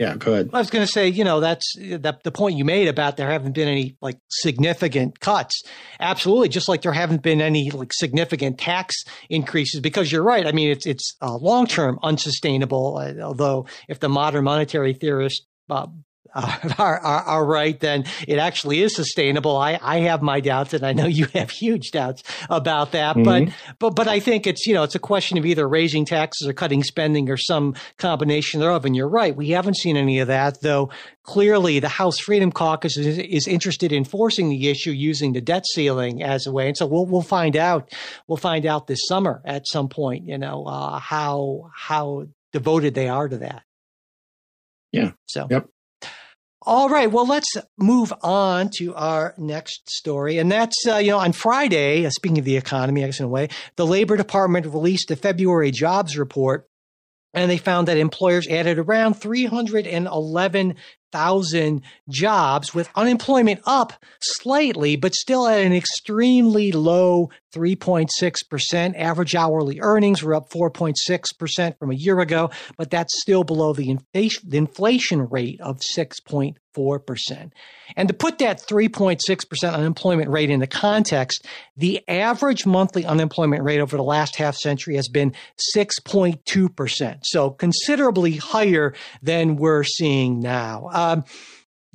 yeah, 0.00 0.16
go 0.16 0.32
ahead. 0.32 0.48
I 0.54 0.58
was 0.58 0.70
going 0.70 0.84
to 0.84 0.90
say, 0.90 1.08
you 1.08 1.24
know, 1.24 1.40
that's 1.40 1.74
that, 1.78 2.22
the 2.24 2.32
point 2.32 2.56
you 2.56 2.64
made 2.64 2.88
about 2.88 3.18
there 3.18 3.30
haven't 3.30 3.52
been 3.52 3.68
any 3.68 3.98
like 4.00 4.16
significant 4.30 5.20
cuts. 5.20 5.62
Absolutely, 6.00 6.48
just 6.48 6.70
like 6.70 6.80
there 6.80 6.92
haven't 6.92 7.22
been 7.22 7.42
any 7.42 7.70
like 7.70 7.92
significant 7.92 8.58
tax 8.58 9.04
increases. 9.28 9.82
Because 9.82 10.10
you're 10.10 10.22
right. 10.22 10.46
I 10.46 10.52
mean, 10.52 10.70
it's 10.70 10.86
it's 10.86 11.16
uh, 11.20 11.36
long 11.36 11.66
term 11.66 11.98
unsustainable. 12.02 12.96
Uh, 12.96 13.22
although, 13.22 13.66
if 13.88 14.00
the 14.00 14.08
modern 14.08 14.44
monetary 14.44 14.94
theorist 14.94 15.46
uh, 15.68 15.86
uh, 16.32 16.58
are, 16.78 16.98
are, 16.98 17.22
are, 17.22 17.44
right, 17.44 17.78
then 17.80 18.04
it 18.26 18.38
actually 18.38 18.82
is 18.82 18.94
sustainable. 18.94 19.56
I, 19.56 19.78
I 19.82 20.00
have 20.00 20.22
my 20.22 20.40
doubts, 20.40 20.74
and 20.74 20.84
I 20.84 20.92
know 20.92 21.06
you 21.06 21.26
have 21.34 21.50
huge 21.50 21.90
doubts 21.90 22.22
about 22.48 22.92
that. 22.92 23.16
Mm-hmm. 23.16 23.24
But 23.24 23.78
but 23.78 23.96
but 23.96 24.08
I 24.08 24.20
think 24.20 24.46
it's 24.46 24.66
you 24.66 24.74
know 24.74 24.82
it's 24.82 24.94
a 24.94 25.00
question 25.00 25.38
of 25.38 25.46
either 25.46 25.68
raising 25.68 26.04
taxes 26.04 26.48
or 26.48 26.52
cutting 26.52 26.82
spending 26.82 27.28
or 27.30 27.36
some 27.36 27.74
combination 27.98 28.60
thereof. 28.60 28.84
And 28.84 28.94
you're 28.94 29.08
right, 29.08 29.34
we 29.34 29.50
haven't 29.50 29.76
seen 29.76 29.96
any 29.96 30.20
of 30.20 30.28
that, 30.28 30.60
though. 30.60 30.90
Clearly, 31.22 31.80
the 31.80 31.88
House 31.88 32.18
Freedom 32.18 32.50
Caucus 32.50 32.96
is, 32.96 33.18
is 33.18 33.46
interested 33.46 33.92
in 33.92 34.04
forcing 34.04 34.48
the 34.48 34.68
issue 34.68 34.90
using 34.90 35.32
the 35.32 35.40
debt 35.40 35.64
ceiling 35.66 36.22
as 36.22 36.46
a 36.46 36.52
way. 36.52 36.68
And 36.68 36.76
so 36.76 36.86
we'll 36.86 37.06
we'll 37.06 37.22
find 37.22 37.56
out. 37.56 37.92
We'll 38.26 38.36
find 38.36 38.66
out 38.66 38.86
this 38.86 39.00
summer 39.06 39.42
at 39.44 39.66
some 39.66 39.88
point. 39.88 40.26
You 40.26 40.38
know 40.38 40.64
uh, 40.64 40.98
how 40.98 41.70
how 41.74 42.26
devoted 42.52 42.94
they 42.94 43.08
are 43.08 43.28
to 43.28 43.38
that. 43.38 43.62
Yeah. 44.92 45.12
So. 45.26 45.46
Yep. 45.50 45.68
All 46.62 46.90
right. 46.90 47.10
Well, 47.10 47.26
let's 47.26 47.56
move 47.78 48.12
on 48.22 48.68
to 48.76 48.94
our 48.94 49.34
next 49.38 49.88
story. 49.88 50.36
And 50.36 50.52
that's, 50.52 50.76
uh, 50.86 50.96
you 50.96 51.10
know, 51.10 51.18
on 51.18 51.32
Friday, 51.32 52.04
uh, 52.04 52.10
speaking 52.10 52.38
of 52.38 52.44
the 52.44 52.58
economy, 52.58 53.02
I 53.02 53.06
guess 53.06 53.18
in 53.18 53.24
a 53.24 53.28
way, 53.28 53.48
the 53.76 53.86
Labor 53.86 54.16
Department 54.18 54.66
released 54.66 55.08
the 55.08 55.16
February 55.16 55.70
jobs 55.70 56.18
report. 56.18 56.66
And 57.32 57.50
they 57.50 57.58
found 57.58 57.88
that 57.88 57.96
employers 57.96 58.46
added 58.48 58.78
around 58.78 59.14
311 59.14 60.74
thousand 61.12 61.82
jobs 62.08 62.74
with 62.74 62.88
unemployment 62.94 63.60
up 63.64 63.92
slightly, 64.20 64.96
but 64.96 65.14
still 65.14 65.46
at 65.46 65.60
an 65.60 65.72
extremely 65.72 66.72
low 66.72 67.30
3.6%. 67.52 68.96
Average 68.96 69.34
hourly 69.34 69.80
earnings 69.80 70.22
were 70.22 70.34
up 70.34 70.50
4.6% 70.50 71.78
from 71.78 71.90
a 71.90 71.96
year 71.96 72.20
ago, 72.20 72.50
but 72.76 72.90
that's 72.90 73.20
still 73.20 73.44
below 73.44 73.72
the 73.72 73.96
inflation 74.52 75.28
rate 75.28 75.60
of 75.60 75.80
6.4%. 75.96 77.52
And 77.96 78.08
to 78.08 78.14
put 78.14 78.38
that 78.38 78.62
3.6% 78.62 79.72
unemployment 79.72 80.30
rate 80.30 80.50
into 80.50 80.68
context, 80.68 81.44
the 81.76 82.08
average 82.08 82.64
monthly 82.64 83.04
unemployment 83.04 83.64
rate 83.64 83.80
over 83.80 83.96
the 83.96 84.04
last 84.04 84.36
half 84.36 84.54
century 84.54 84.94
has 84.94 85.08
been 85.08 85.32
6.2%. 85.76 87.18
So 87.24 87.50
considerably 87.50 88.36
higher 88.36 88.94
than 89.22 89.56
we're 89.56 89.82
seeing 89.82 90.38
now. 90.38 90.88
Um, 91.00 91.24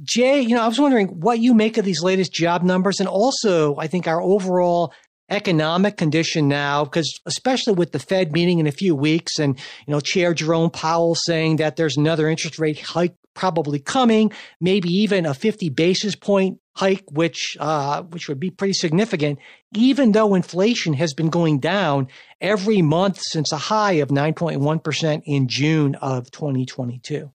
Jay, 0.02 0.42
you 0.42 0.56
know, 0.56 0.62
I 0.62 0.68
was 0.68 0.80
wondering 0.80 1.08
what 1.08 1.40
you 1.40 1.54
make 1.54 1.78
of 1.78 1.86
these 1.86 2.02
latest 2.02 2.34
job 2.34 2.64
numbers 2.64 3.00
and 3.00 3.08
also 3.08 3.78
I 3.78 3.88
think 3.88 4.08
our 4.08 4.22
overall 4.22 4.94
economic 5.30 5.98
condition 5.98 6.48
now, 6.48 6.84
because 6.84 7.20
especially 7.26 7.74
with 7.74 7.92
the 7.92 8.00
Fed 8.00 8.32
meeting 8.32 8.60
in 8.60 8.68
a 8.68 8.72
few 8.72 8.96
weeks 8.96 9.40
and, 9.40 9.58
you 9.88 9.92
know, 9.92 10.00
Chair 10.00 10.34
Jerome 10.34 10.70
Powell 10.70 11.16
saying 11.16 11.58
that 11.58 11.78
there's 11.78 11.98
another 11.98 12.30
interest 12.30 12.60
rate 12.60 12.80
hike 12.80 13.16
probably 13.34 13.80
coming, 13.80 14.32
maybe 14.62 14.90
even 14.90 15.26
a 15.26 15.34
50 15.34 15.70
basis 15.70 16.16
point 16.16 16.60
hike, 16.76 17.04
which, 17.12 17.58
uh, 17.60 18.04
which 18.04 18.28
would 18.30 18.40
be 18.40 18.52
pretty 18.52 18.74
significant, 18.74 19.40
even 19.74 20.12
though 20.12 20.36
inflation 20.36 20.94
has 20.94 21.14
been 21.14 21.30
going 21.30 21.60
down 21.60 22.08
every 22.40 22.82
month 22.82 23.20
since 23.22 23.52
a 23.52 23.58
high 23.58 23.94
of 23.94 24.10
9.1% 24.10 25.22
in 25.26 25.48
June 25.48 25.96
of 25.96 26.30
2022. 26.32 27.32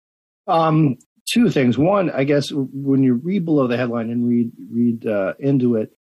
Um, 0.46 0.96
two 1.32 1.50
things. 1.50 1.78
One, 1.78 2.10
I 2.10 2.24
guess 2.24 2.46
when 2.52 3.02
you 3.02 3.14
read 3.14 3.44
below 3.44 3.66
the 3.66 3.76
headline 3.76 4.10
and 4.10 4.28
read 4.28 4.52
read 4.70 5.06
uh, 5.06 5.34
into 5.38 5.76
it, 5.76 5.92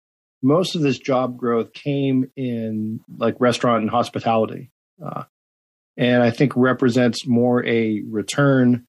most 0.41 0.75
of 0.75 0.82
this 0.82 0.97
job 0.97 1.38
growth 1.38 1.73
came 1.73 2.30
in 2.36 2.99
like 3.17 3.36
restaurant 3.39 3.82
and 3.82 3.89
hospitality, 3.89 4.71
uh, 5.03 5.23
and 5.97 6.23
I 6.23 6.32
think 6.32 6.53
represents 6.55 7.27
more 7.27 7.65
a 7.65 8.01
return 8.07 8.88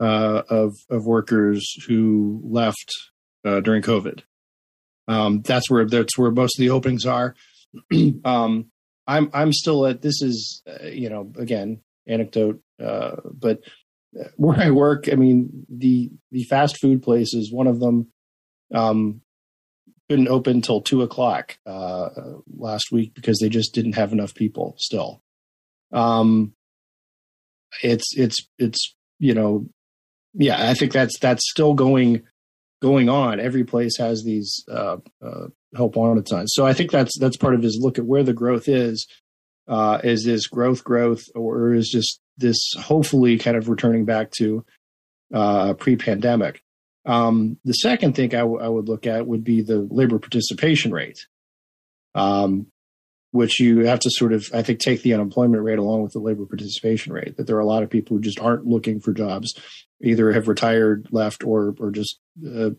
uh, 0.00 0.42
of 0.48 0.74
of 0.90 1.06
workers 1.06 1.66
who 1.86 2.40
left 2.44 2.92
uh, 3.44 3.60
during 3.60 3.82
COVID. 3.82 4.22
Um, 5.08 5.42
that's 5.42 5.70
where 5.70 5.84
that's 5.84 6.16
where 6.16 6.30
most 6.30 6.58
of 6.58 6.62
the 6.62 6.70
openings 6.70 7.06
are. 7.06 7.34
um, 8.24 8.70
I'm 9.06 9.30
I'm 9.32 9.52
still 9.52 9.86
at 9.86 10.02
this 10.02 10.22
is 10.22 10.62
uh, 10.66 10.86
you 10.86 11.10
know 11.10 11.32
again 11.38 11.80
anecdote, 12.06 12.60
uh, 12.82 13.16
but 13.24 13.60
where 14.36 14.58
I 14.58 14.70
work, 14.70 15.08
I 15.10 15.16
mean 15.16 15.66
the 15.68 16.10
the 16.30 16.44
fast 16.44 16.78
food 16.78 17.02
places, 17.02 17.52
one 17.52 17.66
of 17.66 17.80
them 17.80 18.08
um, 18.72 19.20
couldn't 20.08 20.28
open 20.28 20.56
until 20.56 20.80
two 20.80 21.02
o'clock 21.02 21.58
uh, 21.66 22.08
last 22.56 22.92
week 22.92 23.14
because 23.14 23.38
they 23.38 23.48
just 23.48 23.74
didn't 23.74 23.94
have 23.94 24.12
enough 24.12 24.34
people. 24.34 24.74
Still, 24.78 25.22
um, 25.92 26.54
it's 27.82 28.16
it's 28.16 28.36
it's 28.58 28.94
you 29.18 29.34
know, 29.34 29.66
yeah, 30.34 30.68
I 30.70 30.74
think 30.74 30.92
that's 30.92 31.18
that's 31.18 31.50
still 31.50 31.74
going 31.74 32.22
going 32.82 33.08
on. 33.08 33.40
Every 33.40 33.64
place 33.64 33.96
has 33.98 34.24
these 34.24 34.64
uh, 34.70 34.98
uh, 35.24 35.46
help 35.74 35.96
wanted 35.96 36.28
signs, 36.28 36.52
so 36.54 36.66
I 36.66 36.72
think 36.72 36.90
that's 36.90 37.18
that's 37.18 37.36
part 37.36 37.54
of 37.54 37.62
his 37.62 37.78
look 37.80 37.98
at 37.98 38.06
where 38.06 38.22
the 38.22 38.32
growth 38.32 38.68
is. 38.68 39.06
Uh, 39.66 39.98
is 40.04 40.24
this 40.24 40.46
growth 40.46 40.84
growth 40.84 41.24
or 41.34 41.72
is 41.72 41.88
just 41.88 42.20
this 42.36 42.58
hopefully 42.78 43.38
kind 43.38 43.56
of 43.56 43.68
returning 43.68 44.04
back 44.04 44.30
to 44.38 44.64
uh, 45.32 45.74
pre-pandemic? 45.74 46.62
Um, 47.06 47.58
the 47.64 47.72
second 47.72 48.16
thing 48.16 48.34
I, 48.34 48.38
w- 48.38 48.60
I 48.60 48.68
would 48.68 48.88
look 48.88 49.06
at 49.06 49.26
would 49.26 49.44
be 49.44 49.62
the 49.62 49.86
labor 49.90 50.18
participation 50.18 50.90
rate, 50.92 51.26
um, 52.14 52.68
which 53.30 53.60
you 53.60 53.80
have 53.86 54.00
to 54.00 54.10
sort 54.10 54.32
of, 54.32 54.46
I 54.54 54.62
think, 54.62 54.80
take 54.80 55.02
the 55.02 55.12
unemployment 55.12 55.62
rate 55.62 55.78
along 55.78 56.02
with 56.02 56.12
the 56.12 56.20
labor 56.20 56.46
participation 56.46 57.12
rate. 57.12 57.36
That 57.36 57.46
there 57.46 57.56
are 57.56 57.60
a 57.60 57.66
lot 57.66 57.82
of 57.82 57.90
people 57.90 58.16
who 58.16 58.22
just 58.22 58.40
aren't 58.40 58.66
looking 58.66 59.00
for 59.00 59.12
jobs, 59.12 59.54
either 60.02 60.32
have 60.32 60.48
retired, 60.48 61.08
left, 61.10 61.44
or 61.44 61.74
or 61.78 61.90
just 61.90 62.18
uh, 62.44 62.70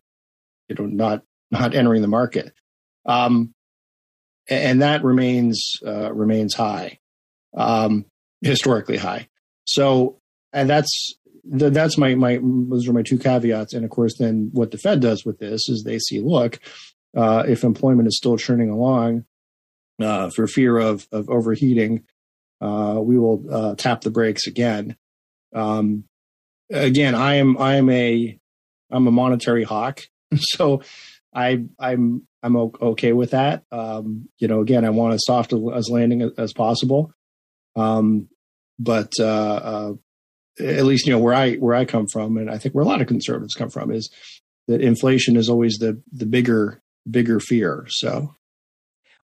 you 0.70 0.76
know 0.80 0.86
not 0.86 1.22
not 1.52 1.76
entering 1.76 2.02
the 2.02 2.08
market, 2.08 2.52
um, 3.06 3.54
and 4.50 4.82
that 4.82 5.04
remains 5.04 5.74
uh, 5.86 6.12
remains 6.12 6.56
high, 6.56 7.00
um, 7.56 8.06
historically 8.42 8.98
high. 8.98 9.28
So, 9.66 10.20
and 10.54 10.70
that's 10.70 11.16
th- 11.58 11.74
that's 11.74 11.98
my 11.98 12.16
my 12.16 12.40
those 12.42 12.88
are 12.88 12.94
my 12.94 13.04
two 13.04 13.18
caveats. 13.18 13.74
And 13.74 13.84
of 13.84 13.92
course, 13.92 14.18
then 14.18 14.50
what 14.54 14.72
the 14.72 14.78
Fed 14.78 15.02
does 15.02 15.26
with 15.26 15.40
this 15.40 15.68
is 15.70 15.84
they 15.84 16.00
see, 16.00 16.22
look, 16.22 16.60
uh, 17.16 17.44
if 17.48 17.64
employment 17.64 18.08
is 18.08 18.18
still 18.18 18.38
churning 18.38 18.70
along, 18.70 19.26
uh, 20.02 20.30
for 20.30 20.48
fear 20.48 20.78
of 20.78 21.08
of 21.12 21.30
overheating, 21.30 22.04
uh, 22.62 23.00
we 23.02 23.18
will 23.18 23.44
uh, 23.52 23.76
tap 23.76 24.02
the 24.02 24.12
brakes 24.12 24.48
again. 24.48 24.96
Um, 25.54 26.06
again, 26.72 27.16
I 27.16 27.36
am 27.36 27.58
I 27.58 27.76
am 27.76 27.90
a 27.90 28.40
I'm 28.92 29.08
a 29.08 29.12
monetary 29.12 29.64
hawk, 29.64 30.02
so 30.36 30.82
I 31.34 31.64
I'm 31.80 32.28
I'm 32.44 32.56
okay 32.56 33.14
with 33.14 33.32
that. 33.32 33.64
Um, 33.72 34.30
you 34.38 34.48
know, 34.48 34.62
again, 34.62 34.86
I 34.86 34.90
want 34.92 35.14
as 35.14 35.26
soft 35.26 35.54
as 35.54 35.90
landing 35.90 36.32
as 36.38 36.54
possible. 36.54 37.12
Um, 37.76 38.30
but 38.80 39.14
uh, 39.20 39.24
uh, 39.24 39.94
at 40.60 40.86
least 40.86 41.06
you 41.06 41.14
know 41.14 41.20
where 41.20 41.34
I 41.34 41.56
where 41.56 41.76
I 41.76 41.86
come 41.86 42.08
from, 42.08 42.38
and 42.38 42.50
I 42.50 42.58
think 42.58 42.76
where 42.76 42.84
a 42.84 42.88
lot 42.88 43.02
of 43.02 43.08
conservatives 43.08 43.56
come 43.56 43.70
from 43.70 43.92
is 43.92 44.10
that 44.68 44.82
inflation 44.82 45.36
is 45.36 45.50
always 45.50 45.78
the 45.78 46.02
the 46.12 46.26
bigger 46.26 46.82
bigger 47.10 47.40
fear. 47.40 47.86
So 47.90 48.36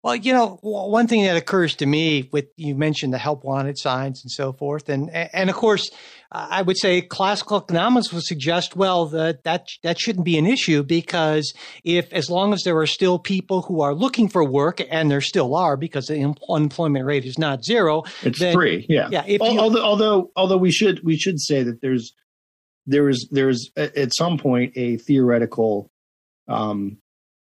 well, 0.03 0.17
you 0.17 0.33
know, 0.33 0.59
one 0.63 1.07
thing 1.07 1.25
that 1.25 1.37
occurs 1.37 1.75
to 1.77 1.87
me 1.87 2.29
with 2.33 2.47
you 2.57 2.75
mentioned 2.75 3.13
the 3.13 3.19
help 3.19 3.45
wanted 3.45 3.77
signs 3.77 4.23
and 4.25 4.31
so 4.31 4.53
forth, 4.55 4.89
and 4.89 5.11
and 5.11 5.51
of 5.51 5.57
course, 5.57 5.91
I 6.33 6.63
would 6.63 6.79
say 6.79 7.03
classical 7.03 7.59
economics 7.59 8.11
would 8.11 8.23
suggest 8.23 8.77
well 8.77 9.07
that 9.07 9.45
that 9.45 9.67
that 9.83 10.01
shouldn't 10.01 10.25
be 10.25 10.39
an 10.39 10.47
issue 10.47 10.83
because 10.83 11.53
if 11.85 12.11
as 12.15 12.31
long 12.31 12.55
as 12.55 12.63
there 12.63 12.79
are 12.79 12.87
still 12.87 13.19
people 13.19 13.61
who 13.61 13.83
are 13.83 13.95
looking 13.95 14.31
for 14.31 14.43
work 14.43 14.81
and 14.91 15.11
there 15.11 15.21
still 15.21 15.55
are 15.55 15.77
because 15.77 16.07
the 16.07 16.35
unemployment 16.49 17.05
rate 17.05 17.27
is 17.27 17.39
not 17.39 17.63
zero, 17.63 18.05
it's 18.23 18.39
then, 18.39 18.55
three. 18.55 18.87
Yeah, 18.89 19.09
yeah. 19.11 19.27
You, 19.27 19.39
although 19.43 19.83
although 19.83 20.31
although 20.35 20.59
we 20.59 20.71
should 20.71 21.05
we 21.05 21.19
should 21.19 21.39
say 21.39 21.63
that 21.63 21.83
there's 21.83 22.15
there 22.87 23.11
is 23.11 23.29
there's 23.31 23.71
at 23.77 24.15
some 24.15 24.39
point 24.39 24.73
a 24.77 24.97
theoretical 24.97 25.91
um, 26.49 26.97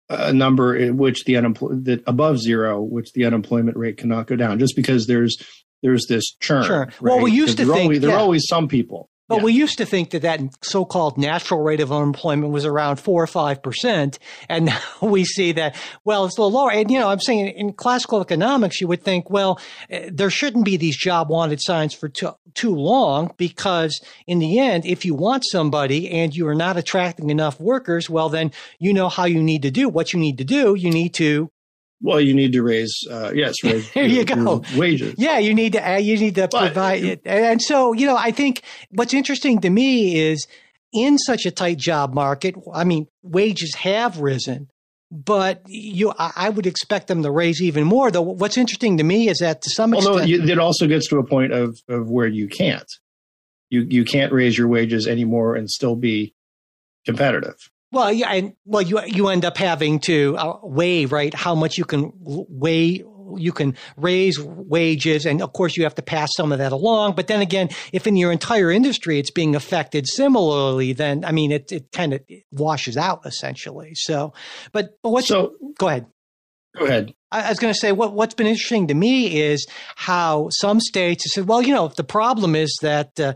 a 0.09 0.33
number 0.33 0.75
in 0.75 0.97
which 0.97 1.25
the 1.25 1.37
unemployment 1.37 1.85
that 1.85 2.03
above 2.07 2.39
zero, 2.39 2.81
which 2.81 3.11
the 3.13 3.25
unemployment 3.25 3.77
rate 3.77 3.97
cannot 3.97 4.27
go 4.27 4.35
down, 4.35 4.59
just 4.59 4.75
because 4.75 5.07
there's 5.07 5.37
there's 5.81 6.05
this 6.07 6.35
churn. 6.39 6.65
Sure. 6.65 6.79
Right? 6.79 7.01
Well, 7.01 7.21
we 7.21 7.31
used 7.31 7.57
to 7.57 7.65
think 7.65 7.83
always, 7.83 8.01
there 8.01 8.09
yeah. 8.11 8.17
are 8.17 8.19
always 8.19 8.45
some 8.47 8.67
people. 8.67 9.09
But 9.27 9.37
yeah. 9.37 9.43
we 9.43 9.53
used 9.53 9.79
to 9.79 9.85
think 9.85 10.11
that 10.11 10.21
that 10.21 10.39
so-called 10.61 11.17
natural 11.17 11.61
rate 11.61 11.79
of 11.79 11.91
unemployment 11.91 12.51
was 12.53 12.65
around 12.65 12.97
four 12.97 13.23
or 13.23 13.27
five 13.27 13.63
percent, 13.63 14.19
and 14.49 14.65
now 14.65 14.79
we 15.01 15.25
see 15.25 15.51
that 15.53 15.75
well, 16.03 16.25
it's 16.25 16.37
a 16.37 16.41
little 16.41 16.59
lower. 16.59 16.71
And 16.71 16.91
you 16.91 16.99
know, 16.99 17.09
I'm 17.09 17.19
saying 17.19 17.47
in 17.47 17.73
classical 17.73 18.21
economics, 18.21 18.79
you 18.79 18.87
would 18.87 19.03
think, 19.03 19.29
well, 19.29 19.59
eh, 19.89 20.09
there 20.11 20.29
shouldn't 20.29 20.65
be 20.65 20.77
these 20.77 20.97
job 20.97 21.29
wanted 21.29 21.61
signs 21.61 21.93
for 21.93 22.09
too, 22.09 22.31
too 22.53 22.75
long 22.75 23.33
because 23.37 23.99
in 24.27 24.39
the 24.39 24.59
end, 24.59 24.85
if 24.85 25.05
you 25.05 25.15
want 25.15 25.43
somebody 25.49 26.09
and 26.09 26.35
you 26.35 26.47
are 26.47 26.55
not 26.55 26.77
attracting 26.77 27.29
enough 27.29 27.59
workers, 27.59 28.09
well, 28.09 28.29
then 28.29 28.51
you 28.79 28.93
know 28.93 29.09
how 29.09 29.25
you 29.25 29.41
need 29.41 29.63
to 29.63 29.71
do 29.71 29.89
what 29.89 30.13
you 30.13 30.19
need 30.19 30.37
to 30.37 30.43
do. 30.43 30.75
You 30.75 30.91
need 30.91 31.13
to 31.15 31.49
well, 32.01 32.19
you 32.19 32.33
need 32.33 32.53
to 32.53 32.61
raise, 32.61 32.93
uh, 33.09 33.31
yes, 33.33 33.55
raise 33.63 33.91
there 33.93 34.05
you 34.05 34.25
go. 34.25 34.63
wages. 34.75 35.15
Yeah, 35.17 35.39
you 35.39 35.53
need 35.53 35.73
to, 35.73 35.93
uh, 35.93 35.97
you 35.97 36.17
need 36.17 36.35
to 36.35 36.47
but, 36.47 36.65
provide 36.65 37.03
it. 37.03 37.21
And 37.25 37.61
so, 37.61 37.93
you 37.93 38.05
know, 38.05 38.17
I 38.17 38.31
think 38.31 38.61
what's 38.89 39.13
interesting 39.13 39.61
to 39.61 39.69
me 39.69 40.19
is 40.19 40.45
in 40.93 41.17
such 41.17 41.45
a 41.45 41.51
tight 41.51 41.77
job 41.77 42.13
market, 42.13 42.55
I 42.73 42.83
mean, 42.83 43.07
wages 43.21 43.75
have 43.75 44.19
risen, 44.19 44.69
but 45.11 45.61
you, 45.67 46.13
I 46.17 46.49
would 46.49 46.65
expect 46.65 47.07
them 47.07 47.23
to 47.23 47.31
raise 47.31 47.61
even 47.61 47.85
more. 47.85 48.11
Though, 48.11 48.21
what's 48.21 48.57
interesting 48.57 48.97
to 48.97 49.03
me 49.03 49.29
is 49.29 49.37
that 49.39 49.61
to 49.61 49.69
some 49.69 49.93
Although 49.93 50.17
extent, 50.17 50.49
it 50.49 50.59
also 50.59 50.87
gets 50.87 51.07
to 51.09 51.19
a 51.19 51.23
point 51.23 51.53
of, 51.53 51.77
of 51.87 52.09
where 52.09 52.27
you 52.27 52.47
can't, 52.47 52.87
you 53.69 53.85
you 53.89 54.03
can't 54.03 54.31
raise 54.31 54.57
your 54.57 54.67
wages 54.67 55.07
anymore 55.07 55.55
and 55.55 55.69
still 55.69 55.95
be 55.95 56.33
competitive. 57.05 57.55
Well, 57.95 58.11
yeah, 58.11 58.29
and 58.29 58.53
well, 58.65 58.81
you 58.81 59.01
you 59.05 59.29
end 59.29 59.45
up 59.45 59.55
having 59.55 59.99
to 60.01 60.35
uh, 60.37 60.57
weigh 60.63 61.05
right 61.05 61.33
how 61.33 61.55
much 61.55 61.77
you 61.77 61.85
can 61.85 62.11
weigh 62.17 63.05
you 63.37 63.53
can 63.53 63.77
raise 63.95 64.37
wages 64.37 65.25
and 65.25 65.41
of 65.41 65.53
course 65.53 65.77
you 65.77 65.83
have 65.83 65.95
to 65.95 66.01
pass 66.01 66.29
some 66.35 66.51
of 66.51 66.57
that 66.57 66.73
along. 66.73 67.15
But 67.15 67.27
then 67.27 67.39
again 67.39 67.69
if 67.93 68.05
in 68.05 68.17
your 68.17 68.33
entire 68.33 68.69
industry 68.69 69.17
it's 69.17 69.31
being 69.31 69.55
affected 69.55 70.07
similarly 70.07 70.91
then 70.91 71.23
i 71.23 71.31
mean 71.31 71.51
it, 71.51 71.71
it 71.71 71.91
kind 71.93 72.13
of 72.13 72.21
washes 72.51 72.97
out 72.97 73.21
essentially. 73.25 73.93
So 73.95 74.33
but 74.73 74.89
but 75.01 75.11
what's 75.11 75.27
so 75.27 75.55
go 75.79 75.87
ahead 75.87 76.05
go 76.75 76.85
ahead 76.85 77.13
I 77.35 77.49
was 77.49 77.59
going 77.59 77.73
to 77.73 77.79
say 77.79 77.91
what 77.91 78.13
what's 78.13 78.33
been 78.33 78.47
interesting 78.47 78.87
to 78.87 78.93
me 78.93 79.41
is 79.41 79.67
how 79.95 80.47
some 80.51 80.79
states 80.79 81.33
said, 81.33 81.47
well, 81.47 81.61
you 81.61 81.73
know, 81.73 81.85
if 81.85 81.95
the 81.95 82.03
problem 82.03 82.55
is 82.55 82.77
that 82.81 83.19
uh, 83.19 83.33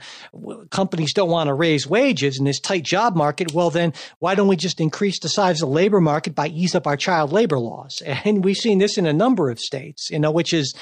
companies 0.69 1.13
don't 1.13 1.29
want 1.29 1.47
to 1.47 1.53
raise 1.53 1.85
wages 1.85 2.39
in 2.39 2.45
this 2.45 2.59
tight 2.59 2.83
job 2.83 3.15
market, 3.15 3.53
well, 3.53 3.69
then 3.69 3.93
why 4.19 4.35
don't 4.35 4.47
we 4.47 4.55
just 4.55 4.79
increase 4.79 5.19
the 5.19 5.27
size 5.27 5.61
of 5.61 5.67
the 5.67 5.75
labor 5.75 5.99
market 5.99 6.33
by 6.33 6.47
ease 6.47 6.75
up 6.75 6.87
our 6.87 6.97
child 6.97 7.31
labor 7.33 7.59
laws? 7.59 8.01
And 8.29 8.43
we've 8.43 8.57
seen 8.57 8.79
this 8.79 8.97
in 8.97 9.05
a 9.05 9.13
number 9.13 9.49
of 9.49 9.59
states, 9.59 10.09
you 10.09 10.19
know, 10.19 10.31
which 10.31 10.53
is 10.53 10.73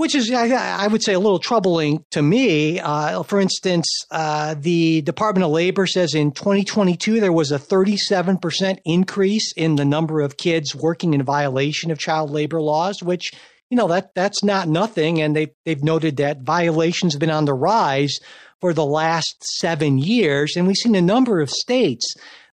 which 0.00 0.14
is, 0.14 0.32
I 0.32 0.86
would 0.86 1.02
say, 1.02 1.12
a 1.12 1.18
little 1.18 1.38
troubling 1.38 2.06
to 2.12 2.22
me. 2.22 2.80
Uh, 2.80 3.22
for 3.22 3.38
instance, 3.38 3.86
uh, 4.10 4.54
the 4.58 5.02
Department 5.02 5.44
of 5.44 5.50
Labor 5.50 5.86
says 5.86 6.14
in 6.14 6.32
2022 6.32 7.20
there 7.20 7.34
was 7.34 7.52
a 7.52 7.58
37% 7.58 8.78
increase 8.86 9.52
in 9.58 9.76
the 9.76 9.84
number 9.84 10.22
of 10.22 10.38
kids 10.38 10.74
working 10.74 11.12
in 11.12 11.22
violation 11.22 11.90
of 11.90 11.98
child 11.98 12.30
labor 12.30 12.62
laws, 12.62 13.02
which 13.02 13.30
you 13.68 13.76
know 13.76 13.88
that 13.88 14.14
that's 14.14 14.42
not 14.42 14.68
nothing. 14.68 15.20
And 15.20 15.36
they 15.36 15.48
they've 15.66 15.84
noted 15.84 16.16
that 16.16 16.40
violations 16.40 17.12
have 17.12 17.20
been 17.20 17.28
on 17.28 17.44
the 17.44 17.52
rise 17.52 18.20
for 18.62 18.72
the 18.72 18.86
last 18.86 19.44
seven 19.58 19.98
years, 19.98 20.56
and 20.56 20.66
we've 20.66 20.76
seen 20.76 20.94
a 20.94 21.02
number 21.02 21.42
of 21.42 21.50
states 21.50 22.06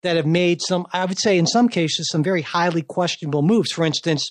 that 0.00 0.16
have 0.16 0.26
made 0.26 0.62
some, 0.62 0.86
I 0.94 1.04
would 1.04 1.18
say, 1.18 1.36
in 1.36 1.46
some 1.46 1.68
cases, 1.68 2.08
some 2.08 2.22
very 2.22 2.40
highly 2.40 2.80
questionable 2.80 3.42
moves. 3.42 3.70
For 3.70 3.84
instance 3.84 4.30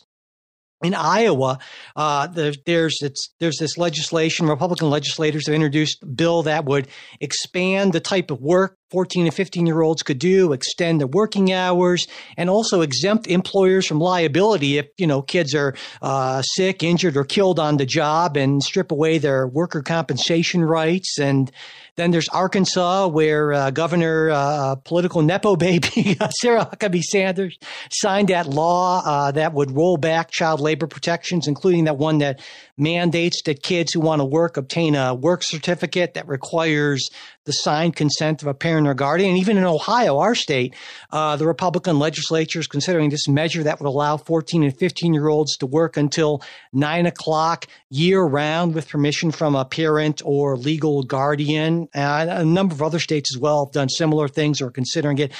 in 0.84 0.94
Iowa, 0.94 1.60
uh, 1.96 2.28
there's 2.28 2.58
there's, 2.66 3.00
there's 3.40 3.58
this 3.58 3.78
legislation. 3.78 4.48
Republican 4.48 4.90
legislators 4.90 5.48
have 5.48 5.56
introduced 5.56 6.04
a 6.04 6.06
bill 6.06 6.44
that 6.44 6.66
would 6.66 6.88
expand 7.20 7.94
the 7.94 8.00
type 8.00 8.32
of 8.32 8.42
work 8.42 8.78
14 8.94 9.26
and 9.26 9.34
15 9.34 9.66
year 9.66 9.82
olds 9.82 10.04
could 10.04 10.20
do, 10.20 10.54
extend 10.54 11.02
the 11.02 11.08
working 11.08 11.52
hours, 11.52 12.06
and 12.38 12.48
also 12.48 12.82
exempt 12.82 13.26
employers 13.26 13.88
from 13.88 14.00
liability 14.00 14.78
if 14.78 14.88
you 14.98 15.08
know 15.08 15.24
kids 15.24 15.56
are 15.56 15.74
uh, 16.04 16.44
sick, 16.44 16.84
injured, 16.84 17.18
or 17.18 17.24
killed 17.24 17.60
on 17.60 17.78
the 17.78 17.88
job, 17.88 18.38
and 18.38 18.62
strip 18.62 18.92
away 18.92 19.18
their 19.18 19.48
worker 19.48 19.82
compensation 19.82 20.64
rights. 20.64 21.18
And 21.18 21.52
then 21.96 22.12
there's 22.12 22.28
Arkansas, 22.30 23.08
where 23.08 23.54
uh, 23.54 23.72
Governor 23.72 24.32
uh, 24.32 24.76
political 24.76 25.22
nepo 25.22 25.56
baby 25.64 26.18
Sarah 26.42 26.66
Huckabee 26.66 27.04
Sanders 27.04 27.58
signed 27.92 28.30
that 28.30 28.48
law 28.48 29.02
uh, 29.06 29.32
that 29.32 29.54
would 29.54 29.72
roll 29.72 29.98
back 29.98 30.32
child 30.32 30.60
labor 30.60 30.88
protections, 30.88 31.48
including 31.48 31.86
that 31.86 31.98
one 31.98 32.20
that 32.20 32.42
mandates 32.78 33.42
that 33.44 33.62
kids 33.62 33.94
who 33.94 34.00
want 34.00 34.20
to 34.20 34.26
work 34.26 34.58
obtain 34.58 34.96
a 34.96 35.14
work 35.14 35.44
certificate 35.44 36.16
that 36.16 36.28
requires 36.28 37.10
the 37.46 37.52
signed 37.52 37.96
consent 37.96 38.42
of 38.42 38.48
a 38.48 38.54
parent 38.54 38.88
or 38.88 38.94
guardian. 38.94 39.32
And 39.32 39.40
even 39.40 39.58
in 39.58 39.66
Ohio, 39.66 40.20
our 40.20 40.34
state, 40.34 40.76
uh, 41.12 41.36
the 41.36 41.46
Republican 41.46 42.00
legislature 42.00 42.60
is 42.60 42.68
considering 42.68 43.10
this 43.10 43.28
measure 43.28 43.64
that 43.64 43.80
would 43.80 43.88
allow 43.88 44.18
14 44.18 44.64
and 44.64 44.78
15 44.78 45.14
year 45.14 45.28
olds 45.28 45.58
to 45.58 45.66
work 45.66 45.98
until 45.98 46.42
nine 46.72 47.06
o'clock 47.06 47.68
year 47.90 48.24
round 48.24 48.74
with 48.74 48.88
permission 48.88 49.32
from 49.32 49.56
a 49.56 49.66
parent 49.66 50.22
or 50.26 50.58
legal 50.58 51.04
guardian. 51.04 51.88
Uh, 51.94 52.26
a 52.30 52.46
number 52.46 52.74
of 52.74 52.82
other 52.82 53.00
states 53.00 53.36
as 53.36 53.40
well 53.40 53.66
have 53.66 53.74
done 53.74 53.90
similar 53.90 54.28
things 54.28 54.62
or 54.62 54.68
are 54.68 54.72
considering 54.72 55.18
it. 55.18 55.32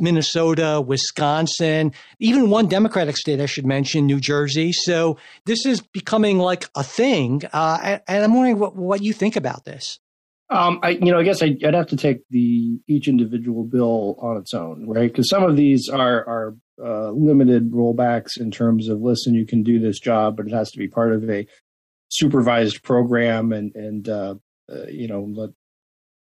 Minnesota, 0.00 0.80
Wisconsin, 0.80 1.92
even 2.18 2.50
one 2.50 2.66
Democratic 2.66 3.16
state 3.16 3.40
I 3.40 3.46
should 3.46 3.66
mention, 3.66 4.06
New 4.06 4.20
Jersey. 4.20 4.72
So 4.72 5.18
this 5.44 5.66
is 5.66 5.80
becoming 5.80 6.38
like 6.38 6.64
a 6.74 6.82
thing. 6.82 7.42
Uh, 7.52 7.98
and 8.08 8.24
I'm 8.24 8.34
wondering 8.34 8.58
what, 8.58 8.76
what 8.76 9.02
you 9.02 9.12
think 9.12 9.36
about 9.36 9.64
this. 9.64 9.98
Um, 10.50 10.80
I, 10.82 10.90
you 10.90 11.10
know, 11.10 11.18
I 11.18 11.22
guess 11.22 11.42
I, 11.42 11.56
would 11.62 11.74
have 11.74 11.86
to 11.88 11.96
take 11.96 12.28
the 12.28 12.78
each 12.86 13.08
individual 13.08 13.64
bill 13.64 14.16
on 14.20 14.36
its 14.36 14.52
own, 14.52 14.86
right? 14.86 15.10
Because 15.10 15.28
some 15.28 15.44
of 15.44 15.56
these 15.56 15.88
are 15.88 16.28
are 16.28 16.56
uh, 16.82 17.10
limited 17.10 17.72
rollbacks 17.72 18.38
in 18.38 18.50
terms 18.50 18.88
of 18.88 19.00
listen, 19.00 19.34
you 19.34 19.46
can 19.46 19.62
do 19.62 19.78
this 19.78 19.98
job, 19.98 20.36
but 20.36 20.46
it 20.46 20.52
has 20.52 20.70
to 20.72 20.78
be 20.78 20.88
part 20.88 21.12
of 21.12 21.28
a 21.30 21.46
supervised 22.08 22.82
program 22.82 23.52
and 23.52 23.74
and 23.74 24.08
uh, 24.10 24.34
uh, 24.70 24.86
you 24.88 25.08
know, 25.08 25.54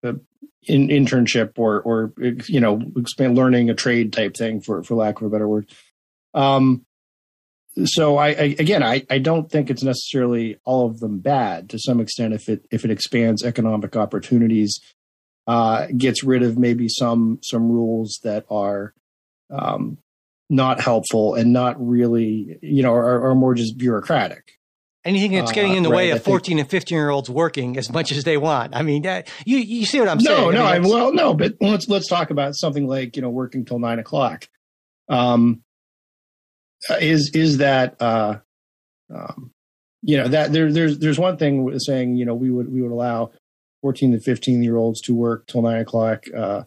the 0.02 0.22
in, 0.64 0.88
internship 0.88 1.54
or 1.58 1.82
or 1.82 2.14
you 2.48 2.62
know, 2.62 2.82
expand 2.96 3.36
learning 3.36 3.70
a 3.70 3.76
trade 3.76 4.14
type 4.14 4.38
thing 4.38 4.62
for 4.62 4.82
for 4.84 4.96
lack 4.96 5.20
of 5.20 5.28
a 5.28 5.30
better 5.30 5.48
word. 5.48 5.70
Um, 6.34 6.85
so 7.84 8.18
I, 8.18 8.28
I, 8.28 8.56
again 8.58 8.84
I, 8.84 9.06
I 9.10 9.18
don't 9.18 9.52
think 9.52 9.70
it's 9.70 9.84
necessarily 9.84 10.58
all 10.64 10.86
of 10.88 11.00
them 11.00 11.20
bad 11.20 11.70
to 11.72 11.80
some 11.80 12.00
extent 12.00 12.34
if 12.34 12.48
it 12.48 12.66
if 12.72 12.86
it 12.86 12.92
expands 12.92 13.44
economic 13.44 13.96
opportunities 13.96 14.80
uh, 15.48 15.88
gets 15.96 16.24
rid 16.24 16.44
of 16.44 16.58
maybe 16.58 16.88
some 16.90 17.40
some 17.44 17.70
rules 17.70 18.20
that 18.24 18.46
are 18.50 18.94
um, 19.52 19.98
not 20.50 20.80
helpful 20.80 21.36
and 21.36 21.54
not 21.54 21.76
really 21.86 22.58
you 22.62 22.84
know 22.84 22.94
are, 22.94 23.30
are 23.30 23.36
more 23.36 23.54
just 23.54 23.78
bureaucratic. 23.78 24.54
Anything 25.04 25.34
that's 25.34 25.52
getting 25.52 25.76
in 25.76 25.84
the 25.84 25.90
uh, 25.90 25.96
way 25.96 26.10
of 26.10 26.24
14 26.24 26.58
and 26.58 26.68
15 26.68 26.96
year 26.96 27.12
olds 27.12 27.30
working 27.30 27.78
as 27.78 27.92
much 27.92 28.12
as 28.12 28.24
they 28.24 28.38
want? 28.38 28.76
I 28.76 28.82
mean 28.82 29.06
uh, 29.06 29.22
you 29.46 29.58
you 29.58 29.86
see 29.86 30.00
what 30.00 30.10
i'm 30.10 30.18
no, 30.18 30.36
saying? 30.36 30.54
No 30.54 30.66
I 30.66 30.80
mean, 30.80 30.92
well 30.92 31.14
no 31.14 31.36
but 31.36 31.54
let's 31.62 31.88
let's 31.88 32.08
talk 32.08 32.32
about 32.32 32.56
something 32.56 32.88
like 32.88 33.16
you 33.16 33.22
know 33.22 33.30
working 33.30 33.66
till 33.66 33.78
nine 33.78 34.00
o'clock. 34.00 34.48
Um 35.10 35.62
uh, 35.62 35.65
is 37.02 37.32
is 37.34 37.58
that 37.58 37.96
uh, 38.02 38.38
um, 39.14 39.52
you 40.02 40.18
know 40.18 40.28
that 40.28 40.52
there 40.54 40.72
there's 40.72 41.00
there's 41.00 41.20
one 41.20 41.38
thing 41.38 41.78
saying 41.80 42.16
you 42.16 42.26
know 42.26 42.36
we 42.36 42.50
would 42.50 42.72
we 42.72 42.82
would 42.82 42.92
allow 42.92 43.32
14 43.82 44.14
to 44.14 44.20
15 44.20 44.64
year 44.64 44.78
olds 44.78 45.02
to 45.02 45.14
work 45.14 45.48
till 45.48 45.62
nine 45.62 45.82
o'clock 45.82 46.24
uh, 46.36 46.64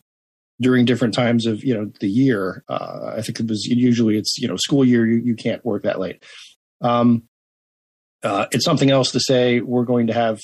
during 0.60 0.84
different 0.84 1.14
times 1.14 1.46
of 1.46 1.64
you 1.64 1.74
know 1.74 1.90
the 2.00 2.08
year. 2.08 2.64
Uh, 2.68 3.14
I 3.16 3.22
think 3.22 3.40
it 3.40 3.48
was 3.48 3.64
usually 3.66 4.16
it's 4.16 4.38
you 4.38 4.48
know 4.48 4.56
school 4.56 4.84
year 4.84 5.06
you, 5.06 5.18
you 5.18 5.34
can't 5.34 5.64
work 5.64 5.82
that 5.84 6.00
late. 6.00 6.22
Um, 6.80 7.24
uh, 8.22 8.46
it's 8.50 8.64
something 8.64 8.90
else 8.90 9.12
to 9.12 9.20
say 9.20 9.60
we're 9.60 9.84
going 9.84 10.08
to 10.08 10.12
have 10.12 10.40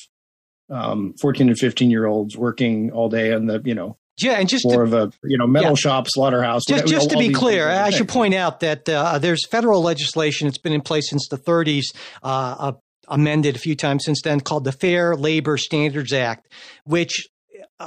um, 0.70 1.14
14 1.20 1.48
and 1.48 1.58
15 1.58 1.90
year 1.90 2.06
olds 2.06 2.36
working 2.36 2.90
all 2.92 3.08
day 3.08 3.32
on 3.32 3.46
the 3.46 3.60
you 3.64 3.74
know 3.74 3.96
yeah, 4.18 4.32
and 4.32 4.48
just 4.48 4.64
more 4.64 4.84
to, 4.84 4.96
of 4.96 5.12
a 5.12 5.12
you 5.24 5.36
know 5.36 5.46
metal 5.46 5.70
yeah. 5.70 5.76
shop, 5.76 6.06
slaughterhouse. 6.08 6.62
Just, 6.66 6.86
just 6.86 7.10
to 7.10 7.18
be 7.18 7.32
clear, 7.32 7.68
I 7.68 7.90
should 7.90 8.08
point 8.08 8.34
out 8.34 8.60
that 8.60 8.88
uh, 8.88 9.18
there's 9.18 9.46
federal 9.46 9.82
legislation 9.82 10.46
that's 10.46 10.58
been 10.58 10.72
in 10.72 10.82
place 10.82 11.10
since 11.10 11.28
the 11.28 11.38
30s, 11.38 11.86
uh, 12.22 12.72
amended 13.08 13.56
a 13.56 13.58
few 13.58 13.74
times 13.74 14.04
since 14.04 14.22
then, 14.22 14.40
called 14.40 14.64
the 14.64 14.72
Fair 14.72 15.16
Labor 15.16 15.56
Standards 15.56 16.12
Act, 16.12 16.52
which 16.84 17.26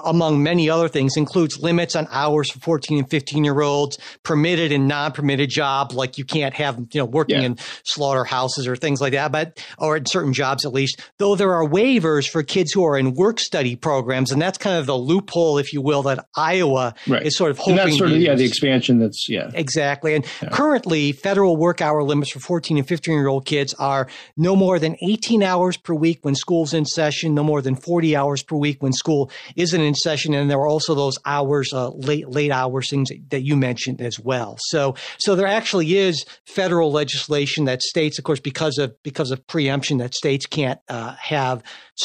among 0.05 0.43
many 0.43 0.69
other 0.69 0.87
things, 0.87 1.17
includes 1.17 1.59
limits 1.59 1.95
on 1.95 2.07
hours 2.11 2.51
for 2.51 2.59
14 2.59 2.99
and 2.99 3.09
15 3.09 3.43
year 3.43 3.61
olds, 3.61 3.97
permitted 4.23 4.71
and 4.71 4.87
non 4.87 5.11
permitted 5.11 5.49
job, 5.49 5.91
like 5.93 6.17
you 6.17 6.25
can't 6.25 6.53
have, 6.53 6.77
you 6.91 7.01
know, 7.01 7.05
working 7.05 7.39
yeah. 7.39 7.47
in 7.47 7.57
slaughterhouses 7.83 8.67
or 8.67 8.75
things 8.75 9.01
like 9.01 9.13
that, 9.13 9.31
but, 9.31 9.63
or 9.77 9.97
in 9.97 10.05
certain 10.05 10.33
jobs 10.33 10.65
at 10.65 10.73
least, 10.73 11.01
though 11.17 11.35
there 11.35 11.53
are 11.53 11.67
waivers 11.67 12.27
for 12.27 12.43
kids 12.43 12.71
who 12.71 12.83
are 12.85 12.97
in 12.97 13.13
work 13.13 13.39
study 13.39 13.75
programs. 13.75 14.31
And 14.31 14.41
that's 14.41 14.57
kind 14.57 14.77
of 14.77 14.85
the 14.85 14.97
loophole, 14.97 15.57
if 15.57 15.73
you 15.73 15.81
will, 15.81 16.03
that 16.03 16.25
Iowa 16.35 16.93
right. 17.07 17.25
is 17.25 17.37
sort 17.37 17.51
of 17.51 17.57
hoping. 17.57 17.79
And 17.79 17.87
that's 17.89 17.97
sort 17.97 18.11
of, 18.11 18.17
yeah, 18.17 18.35
the 18.35 18.45
expansion 18.45 18.99
that's, 18.99 19.27
yeah. 19.29 19.51
Exactly. 19.53 20.15
And 20.15 20.25
yeah. 20.41 20.49
currently, 20.49 21.11
federal 21.11 21.57
work 21.57 21.81
hour 21.81 22.03
limits 22.03 22.31
for 22.31 22.39
14 22.39 22.77
and 22.77 22.87
15 22.87 23.13
year 23.13 23.27
old 23.27 23.45
kids 23.45 23.73
are 23.75 24.07
no 24.35 24.55
more 24.55 24.79
than 24.79 24.95
18 25.01 25.43
hours 25.43 25.77
per 25.77 25.93
week 25.93 26.19
when 26.21 26.35
school's 26.35 26.73
in 26.73 26.85
session, 26.85 27.33
no 27.33 27.43
more 27.43 27.61
than 27.61 27.75
40 27.75 28.15
hours 28.15 28.43
per 28.43 28.55
week 28.55 28.81
when 28.81 28.93
school 28.93 29.31
isn't 29.55 29.81
in 29.87 29.95
session, 29.95 30.33
and 30.33 30.49
there 30.49 30.59
were 30.59 30.67
also 30.67 30.93
those 30.93 31.15
hours, 31.25 31.71
uh, 31.73 31.89
late 31.89 32.29
late 32.29 32.51
hours 32.51 32.89
things 32.89 33.09
that 33.29 33.43
you 33.43 33.55
mentioned 33.55 34.01
as 34.01 34.19
well. 34.19 34.57
So 34.59 34.95
so 35.17 35.35
there 35.35 35.47
actually 35.47 35.97
is 35.97 36.25
federal 36.45 36.91
legislation 36.91 37.65
that 37.65 37.81
states, 37.81 38.19
of 38.19 38.25
course, 38.25 38.39
because 38.39 38.77
of 38.77 38.95
because 39.03 39.31
of 39.31 39.45
preemption, 39.47 39.97
that 39.97 40.13
states 40.13 40.45
can't 40.45 40.79
uh, 40.89 41.15
have 41.15 41.63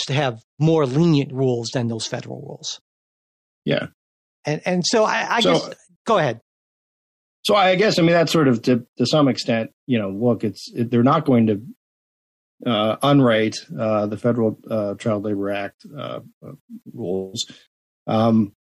have 0.08 0.42
more 0.58 0.86
lenient 0.86 1.32
rules 1.32 1.68
than 1.74 1.88
those 1.88 2.06
federal 2.06 2.40
rules. 2.40 2.80
Yeah, 3.64 3.88
and 4.46 4.62
and 4.64 4.82
so 4.86 5.04
I, 5.04 5.36
I 5.36 5.40
so, 5.40 5.52
guess 5.52 5.74
go 6.06 6.18
ahead. 6.18 6.40
So 7.44 7.56
I 7.56 7.74
guess 7.74 7.98
I 7.98 8.02
mean 8.02 8.12
that's 8.12 8.32
sort 8.32 8.48
of 8.48 8.62
to 8.62 8.86
to 8.98 9.06
some 9.06 9.28
extent, 9.28 9.70
you 9.86 9.98
know, 9.98 10.10
look, 10.10 10.44
it's 10.44 10.70
it, 10.74 10.90
they're 10.90 11.02
not 11.02 11.24
going 11.24 11.48
to 11.48 11.60
uh, 12.64 12.96
unwrite 13.02 13.56
uh, 13.78 14.06
the 14.06 14.16
Federal 14.16 14.58
uh, 14.70 14.94
Child 14.94 15.24
Labor 15.24 15.50
Act 15.50 15.84
uh, 15.96 16.20
uh, 16.46 16.52
rules. 16.92 17.46
Um, 18.06 18.52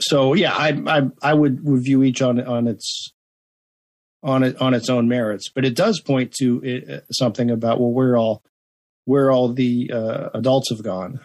so 0.00 0.34
yeah, 0.34 0.52
I, 0.52 0.80
I 0.86 1.02
I 1.22 1.34
would 1.34 1.66
review 1.66 2.02
each 2.02 2.22
on 2.22 2.40
on 2.40 2.66
its 2.66 3.12
on 4.22 4.42
it 4.42 4.60
on 4.60 4.74
its 4.74 4.88
own 4.88 5.08
merits, 5.08 5.48
but 5.48 5.64
it 5.64 5.74
does 5.74 6.00
point 6.00 6.32
to 6.40 6.60
it, 6.62 6.90
uh, 6.90 7.00
something 7.10 7.50
about 7.50 7.80
well, 7.80 7.90
where 7.90 8.16
all 8.16 8.42
where 9.04 9.30
all 9.30 9.52
the 9.52 9.90
uh, 9.92 10.28
adults 10.34 10.70
have 10.70 10.82
gone. 10.82 11.20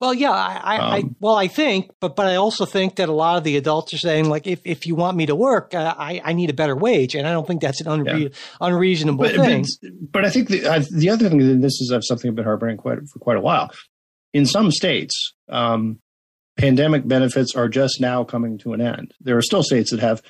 Well, 0.00 0.12
yeah, 0.12 0.32
I, 0.32 0.60
I, 0.62 0.76
um, 0.76 0.92
I, 0.92 1.04
well, 1.20 1.36
I 1.36 1.48
think, 1.48 1.90
but 2.00 2.16
but 2.16 2.26
I 2.26 2.36
also 2.36 2.66
think 2.66 2.96
that 2.96 3.08
a 3.08 3.12
lot 3.12 3.38
of 3.38 3.44
the 3.44 3.56
adults 3.56 3.94
are 3.94 3.98
saying 3.98 4.28
like, 4.28 4.46
if, 4.46 4.60
if 4.64 4.86
you 4.86 4.94
want 4.94 5.16
me 5.16 5.26
to 5.26 5.34
work, 5.34 5.72
uh, 5.72 5.94
I 5.96 6.20
I 6.22 6.32
need 6.34 6.50
a 6.50 6.54
better 6.54 6.76
wage, 6.76 7.14
and 7.14 7.26
I 7.26 7.32
don't 7.32 7.46
think 7.46 7.62
that's 7.62 7.80
an 7.80 7.86
unre- 7.86 8.22
yeah. 8.24 8.28
unreasonable 8.60 9.24
but, 9.24 9.34
thing. 9.36 9.64
But, 9.80 10.12
but, 10.12 10.24
I 10.24 10.30
think 10.30 10.48
the 10.48 10.66
uh, 10.66 10.82
the 10.90 11.10
other 11.10 11.28
thing, 11.28 11.40
and 11.40 11.64
this 11.64 11.80
is 11.80 11.94
something 12.06 12.28
I've 12.28 12.34
been 12.34 12.44
harboring 12.44 12.76
quite 12.76 12.98
for 13.10 13.18
quite 13.18 13.36
a 13.36 13.40
while. 13.40 13.70
In 14.34 14.46
some 14.46 14.72
states, 14.72 15.32
um, 15.48 16.00
pandemic 16.64 17.06
benefits 17.06 17.54
are 17.54 17.68
just 17.68 18.00
now 18.00 18.24
coming 18.24 18.56
to 18.56 18.72
an 18.72 18.80
end. 18.80 19.12
There 19.20 19.36
are 19.36 19.42
still 19.42 19.62
states 19.62 19.90
that 19.90 20.00
have, 20.00 20.22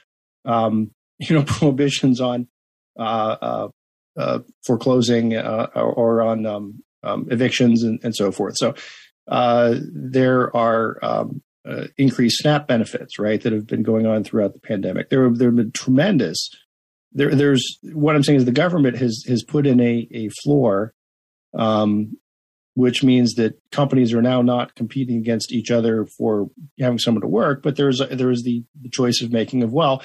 um, 0.44 0.90
you 1.18 1.36
know, 1.36 1.44
prohibitions 1.44 2.20
on 2.20 2.48
uh, 2.98 3.36
uh, 3.40 3.68
uh, 4.16 4.38
foreclosing 4.64 5.34
or, 5.36 5.68
or, 5.74 6.22
on 6.22 6.44
um, 6.44 6.82
um, 7.04 7.28
evictions 7.30 7.82
and, 7.84 8.00
and 8.02 8.14
so 8.14 8.32
forth. 8.32 8.54
So 8.56 8.74
uh, 9.28 9.76
there 9.92 10.54
are 10.56 10.98
um, 11.02 11.42
uh, 11.68 11.86
increased 11.96 12.38
SNAP 12.38 12.66
benefits, 12.66 13.18
right, 13.18 13.40
that 13.40 13.52
have 13.52 13.66
been 13.66 13.82
going 13.84 14.06
on 14.06 14.24
throughout 14.24 14.54
the 14.54 14.60
pandemic. 14.60 15.10
There, 15.10 15.30
there 15.30 15.48
have 15.48 15.56
been 15.56 15.72
tremendous. 15.72 16.48
There, 17.12 17.34
there's 17.34 17.78
what 17.92 18.16
I'm 18.16 18.24
saying 18.24 18.38
is 18.38 18.44
the 18.44 18.52
government 18.52 18.96
has 18.98 19.24
has 19.28 19.44
put 19.44 19.66
in 19.66 19.80
a 19.80 20.08
a 20.12 20.28
floor, 20.42 20.94
um, 21.56 22.16
which 22.74 23.02
means 23.02 23.34
that 23.34 23.58
companies 23.70 24.12
are 24.12 24.22
now 24.22 24.42
not 24.42 24.74
competing 24.74 25.16
against 25.16 25.52
each 25.52 25.70
other 25.70 26.06
for 26.18 26.50
having 26.78 26.98
someone 26.98 27.22
to 27.22 27.28
work, 27.28 27.62
but 27.62 27.76
there's 27.76 28.00
there 28.10 28.30
is 28.30 28.42
the, 28.42 28.64
the 28.80 28.88
choice 28.88 29.22
of 29.22 29.32
making 29.32 29.62
of 29.62 29.72
well, 29.72 30.02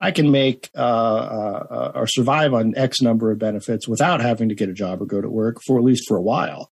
I 0.00 0.10
can 0.10 0.30
make 0.30 0.68
uh, 0.76 0.80
uh, 0.80 1.92
or 1.94 2.06
survive 2.06 2.54
on 2.54 2.76
X 2.76 3.00
number 3.00 3.30
of 3.30 3.38
benefits 3.38 3.86
without 3.86 4.20
having 4.20 4.48
to 4.48 4.54
get 4.54 4.68
a 4.68 4.74
job 4.74 5.00
or 5.00 5.06
go 5.06 5.20
to 5.20 5.30
work 5.30 5.58
for 5.64 5.78
at 5.78 5.84
least 5.84 6.04
for 6.08 6.16
a 6.16 6.22
while. 6.22 6.70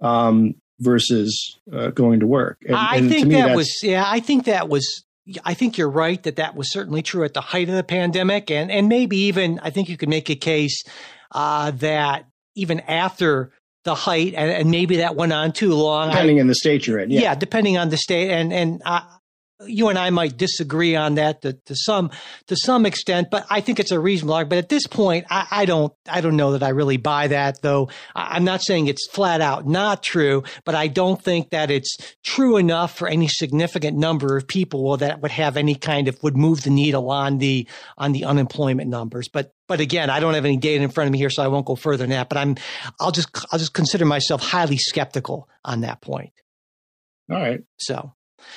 Um, 0.00 0.54
versus 0.80 1.60
uh, 1.70 1.90
going 1.90 2.20
to 2.20 2.26
work. 2.26 2.62
And, 2.66 2.74
I 2.74 2.96
and 2.96 3.10
think 3.10 3.28
that 3.32 3.54
was 3.54 3.80
yeah. 3.82 4.04
I 4.06 4.20
think 4.20 4.46
that 4.46 4.68
was. 4.68 5.04
I 5.44 5.54
think 5.54 5.78
you're 5.78 5.90
right 5.90 6.20
that 6.24 6.36
that 6.36 6.56
was 6.56 6.72
certainly 6.72 7.02
true 7.02 7.22
at 7.22 7.34
the 7.34 7.42
height 7.42 7.68
of 7.68 7.74
the 7.74 7.84
pandemic, 7.84 8.50
and 8.50 8.70
and 8.70 8.88
maybe 8.88 9.16
even 9.18 9.60
I 9.62 9.70
think 9.70 9.88
you 9.88 9.96
could 9.96 10.08
make 10.08 10.30
a 10.30 10.34
case 10.34 10.82
uh, 11.30 11.70
that 11.72 12.26
even 12.56 12.80
after 12.80 13.52
the 13.84 13.94
height, 13.94 14.34
and, 14.36 14.50
and, 14.50 14.70
maybe 14.70 14.98
that 14.98 15.16
went 15.16 15.32
on 15.32 15.52
too 15.52 15.74
long. 15.74 16.10
Depending 16.10 16.38
I, 16.38 16.42
on 16.42 16.46
the 16.48 16.54
state 16.54 16.86
you're 16.86 16.98
in, 16.98 17.10
yeah. 17.10 17.20
yeah, 17.20 17.34
depending 17.34 17.78
on 17.78 17.88
the 17.88 17.96
state, 17.96 18.30
and 18.30 18.52
and 18.52 18.82
I, 18.84 19.02
you 19.66 19.88
and 19.88 19.98
I 19.98 20.10
might 20.10 20.36
disagree 20.36 20.96
on 20.96 21.16
that 21.16 21.42
to, 21.42 21.52
to, 21.52 21.74
some 21.76 22.10
to 22.46 22.56
some 22.56 22.86
extent, 22.86 23.28
but 23.30 23.46
I 23.50 23.60
think 23.60 23.78
it's 23.78 23.90
a 23.90 24.00
reasonable 24.00 24.34
argument. 24.34 24.50
But 24.50 24.58
at 24.58 24.68
this 24.68 24.86
point, 24.86 25.26
I, 25.30 25.46
I 25.50 25.64
don't 25.64 25.92
I 26.08 26.20
don't 26.20 26.36
know 26.36 26.52
that 26.52 26.62
I 26.62 26.70
really 26.70 26.96
buy 26.96 27.28
that. 27.28 27.60
Though 27.62 27.90
I'm 28.14 28.44
not 28.44 28.62
saying 28.62 28.86
it's 28.86 29.08
flat 29.10 29.40
out 29.40 29.66
not 29.66 30.02
true, 30.02 30.44
but 30.64 30.74
I 30.74 30.88
don't 30.88 31.22
think 31.22 31.50
that 31.50 31.70
it's 31.70 31.96
true 32.24 32.56
enough 32.56 32.96
for 32.96 33.08
any 33.08 33.28
significant 33.28 33.96
number 33.96 34.36
of 34.36 34.46
people 34.46 34.96
that 34.98 35.20
would 35.20 35.32
have 35.32 35.56
any 35.56 35.74
kind 35.74 36.08
of 36.08 36.22
would 36.22 36.36
move 36.36 36.62
the 36.62 36.70
needle 36.70 37.10
on 37.10 37.38
the 37.38 37.68
on 37.98 38.12
the 38.12 38.24
unemployment 38.24 38.88
numbers. 38.88 39.28
But 39.28 39.52
but 39.68 39.80
again, 39.80 40.10
I 40.10 40.20
don't 40.20 40.34
have 40.34 40.44
any 40.44 40.56
data 40.56 40.82
in 40.82 40.90
front 40.90 41.08
of 41.08 41.12
me 41.12 41.18
here, 41.18 41.30
so 41.30 41.42
I 41.42 41.48
won't 41.48 41.66
go 41.66 41.76
further 41.76 42.04
than 42.04 42.10
that. 42.10 42.28
But 42.28 42.38
I'm 42.38 42.56
I'll 42.98 43.12
just 43.12 43.28
I'll 43.52 43.58
just 43.58 43.74
consider 43.74 44.04
myself 44.04 44.42
highly 44.42 44.78
skeptical 44.78 45.48
on 45.64 45.82
that 45.82 46.00
point. 46.00 46.32
All 47.30 47.38
right. 47.38 47.60
So 47.78 48.12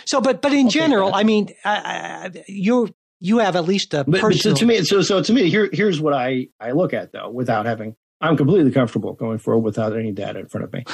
so, 0.05 0.21
but 0.21 0.41
but 0.41 0.53
in 0.53 0.69
general, 0.69 1.13
I 1.13 1.23
mean, 1.23 1.49
uh, 1.63 2.29
you 2.47 2.93
you 3.19 3.39
have 3.39 3.55
at 3.55 3.65
least 3.65 3.93
a 3.93 4.03
but, 4.03 4.21
personal. 4.21 4.55
But 4.55 4.59
to 4.59 4.65
me, 4.65 4.83
so 4.83 5.01
so 5.01 5.21
to 5.21 5.33
me, 5.33 5.49
here 5.49 5.69
here's 5.71 6.01
what 6.01 6.13
I 6.13 6.47
I 6.59 6.71
look 6.71 6.93
at 6.93 7.11
though, 7.11 7.29
without 7.29 7.65
having. 7.65 7.95
I'm 8.21 8.37
completely 8.37 8.71
comfortable 8.71 9.13
going 9.13 9.37
forward 9.37 9.65
without 9.65 9.97
any 9.97 10.13
data 10.13 10.39
in 10.39 10.47
front 10.47 10.63
of 10.63 10.71
me. 10.71 10.85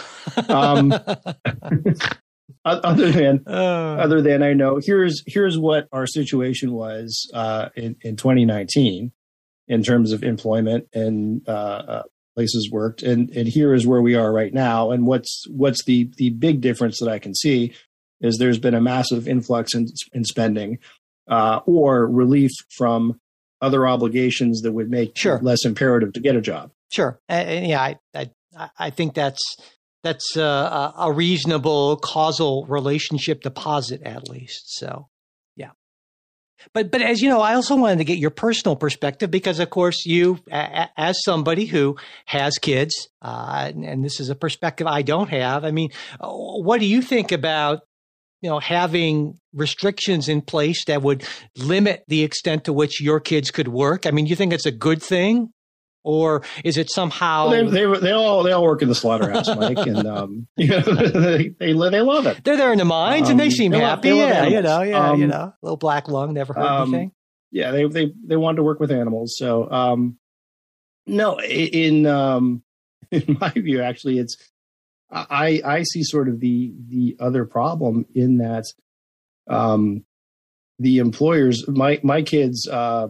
Um, 0.52 0.92
other 2.66 3.12
than 3.12 3.44
uh, 3.48 3.52
other 4.00 4.22
than 4.22 4.44
I 4.44 4.54
know, 4.54 4.80
here's 4.84 5.24
here's 5.26 5.58
what 5.58 5.88
our 5.92 6.08
situation 6.08 6.72
was 6.72 7.30
uh, 7.34 7.70
in 7.76 7.96
in 8.02 8.16
2019 8.16 9.12
in 9.68 9.84
terms 9.84 10.12
of 10.12 10.24
employment 10.24 10.88
and 10.94 11.48
uh, 11.48 11.52
uh, 11.52 12.04
places 12.36 12.70
worked, 12.72 13.04
and 13.04 13.30
and 13.32 13.48
here 13.48 13.74
is 13.74 13.86
where 13.86 14.02
we 14.02 14.16
are 14.16 14.32
right 14.32 14.54
now. 14.54 14.92
And 14.92 15.06
what's 15.06 15.46
what's 15.50 15.84
the 15.84 16.10
the 16.18 16.32
big 16.32 16.62
difference 16.62 17.00
that 17.00 17.10
I 17.10 17.20
can 17.20 17.36
see 17.36 17.74
is 18.22 18.38
there's 18.38 18.60
been 18.60 18.74
a 18.74 18.82
massive 18.82 19.28
influx 19.28 19.74
in, 19.74 19.88
in 20.14 20.24
spending 20.24 20.80
uh, 21.30 21.60
or 21.66 22.08
relief 22.08 22.52
from 22.78 23.20
other 23.62 23.88
obligations 23.88 24.62
that 24.62 24.72
would 24.72 24.90
make 24.90 25.18
sure. 25.18 25.40
less 25.42 25.66
imperative 25.66 26.14
to 26.14 26.20
get 26.20 26.36
a 26.36 26.42
job. 26.42 26.72
Sure, 26.92 27.20
and, 27.28 27.68
yeah, 27.68 27.82
I, 27.82 28.00
I, 28.16 28.70
I 28.78 28.90
think 28.90 29.14
that's 29.14 29.42
that's 30.04 30.36
a, 30.38 30.94
a 30.98 31.12
reasonable 31.12 31.98
causal 31.98 32.66
relationship 32.68 33.42
deposit 33.42 34.02
at 34.04 34.30
least. 34.30 34.78
So, 34.78 35.08
yeah. 35.56 35.72
But 36.74 36.92
but 36.92 37.02
as 37.02 37.22
you 37.22 37.30
know, 37.30 37.42
I 37.42 37.56
also 37.56 37.76
wanted 37.76 37.98
to 37.98 38.06
get 38.06 38.18
your 38.18 38.32
personal 38.32 38.76
perspective 38.76 39.30
because, 39.30 39.60
of 39.60 39.70
course, 39.70 40.06
you 40.06 40.40
as 40.50 41.18
somebody 41.24 41.66
who 41.66 41.98
has 42.26 42.58
kids, 42.58 43.10
uh, 43.22 43.72
and 43.76 44.04
this 44.04 44.20
is 44.20 44.30
a 44.30 44.36
perspective 44.36 44.88
I 44.88 45.02
don't 45.02 45.30
have. 45.30 45.64
I 45.64 45.72
mean, 45.72 45.92
what 46.20 46.80
do 46.80 46.86
you 46.86 47.02
think 47.02 47.32
about 47.32 47.82
you 48.42 48.50
know, 48.50 48.60
having 48.60 49.40
restrictions 49.54 50.30
in 50.30 50.42
place 50.42 50.86
that 50.86 51.02
would 51.02 51.24
limit 51.58 52.04
the 52.08 52.24
extent 52.24 52.66
to 52.66 52.74
which 52.74 53.02
your 53.02 53.20
kids 53.20 53.52
could 53.52 53.68
work? 53.68 54.06
I 54.06 54.12
mean, 54.12 54.26
you 54.26 54.36
think 54.36 54.54
it's 54.54 54.66
a 54.66 54.72
good 54.72 55.02
thing? 55.02 55.52
Or 56.06 56.44
is 56.64 56.78
it 56.78 56.90
somehow 56.90 57.50
well, 57.50 57.70
they, 57.70 57.86
they, 57.86 58.00
they 58.00 58.12
all 58.12 58.42
they 58.42 58.54
all 58.54 58.64
work 58.64 58.82
in 58.82 58.88
the 58.88 58.96
slaughterhouse, 58.96 59.48
Mike, 59.56 59.78
and 59.80 60.08
um, 60.08 60.48
you 60.58 60.70
know, 60.70 60.80
they, 60.80 61.50
they 61.60 61.74
they 61.74 62.02
love 62.02 62.26
it. 62.26 62.42
They're 62.44 62.56
there 62.56 62.72
in 62.72 62.78
the 62.78 62.86
mines, 62.86 63.28
um, 63.28 63.32
and 63.32 63.40
they 63.40 63.46
um, 63.46 63.52
seem 63.52 63.72
they 63.74 63.80
happy. 63.80 64.14
Love, 64.14 64.30
yeah, 64.30 64.46
you 64.46 64.62
know, 64.62 64.82
yeah, 64.82 65.10
um, 65.10 65.20
you 65.20 65.28
know, 65.28 65.54
little 65.62 65.78
black 65.78 66.08
lung 66.08 66.34
never 66.34 66.54
heard 66.54 66.64
um, 66.64 66.94
anything. 66.94 67.12
Yeah, 67.52 67.72
they 67.72 67.86
they 67.86 68.14
they 68.26 68.38
wanted 68.38 68.58
to 68.58 68.64
work 68.64 68.80
with 68.80 68.92
animals. 68.92 69.36
So, 69.38 69.70
um, 69.70 70.18
no, 71.06 71.40
in 71.42 72.06
um, 72.06 72.64
in 73.12 73.38
my 73.40 73.50
view, 73.50 73.82
actually, 73.82 74.20
it's 74.20 74.38
I 75.12 75.62
I 75.66 75.84
see 75.84 76.03
sort 76.03 76.30
of 76.30 76.39
the 76.39 76.74
the 76.88 77.18
other 77.20 77.45
problem 77.45 78.05
in 78.14 78.38
that 78.38 78.66
um, 79.49 80.05
the 80.78 80.99
employers 80.99 81.68
my 81.68 81.99
my 82.03 82.22
kids 82.22 82.68
uh, 82.68 83.07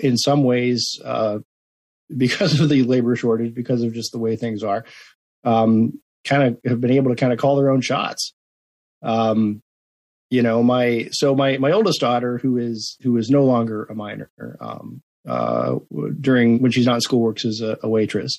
in 0.00 0.16
some 0.16 0.44
ways 0.44 1.00
uh, 1.04 1.38
because 2.16 2.60
of 2.60 2.68
the 2.68 2.84
labor 2.84 3.16
shortage 3.16 3.54
because 3.54 3.82
of 3.82 3.92
just 3.92 4.12
the 4.12 4.18
way 4.18 4.36
things 4.36 4.62
are 4.62 4.84
um, 5.44 6.00
kind 6.24 6.42
of 6.42 6.58
have 6.64 6.80
been 6.80 6.92
able 6.92 7.10
to 7.10 7.16
kind 7.16 7.32
of 7.32 7.38
call 7.38 7.56
their 7.56 7.70
own 7.70 7.80
shots. 7.80 8.32
Um, 9.02 9.62
you 10.30 10.42
know 10.42 10.62
my 10.62 11.08
so 11.10 11.34
my 11.34 11.58
my 11.58 11.72
oldest 11.72 12.00
daughter 12.00 12.38
who 12.38 12.56
is 12.56 12.96
who 13.02 13.16
is 13.16 13.30
no 13.30 13.44
longer 13.44 13.84
a 13.84 13.94
minor 13.94 14.30
um, 14.60 15.02
uh, 15.28 15.76
during 16.20 16.62
when 16.62 16.70
she's 16.70 16.86
not 16.86 16.94
in 16.96 17.00
school 17.00 17.20
works 17.20 17.44
as 17.44 17.60
a, 17.60 17.78
a 17.82 17.88
waitress. 17.88 18.38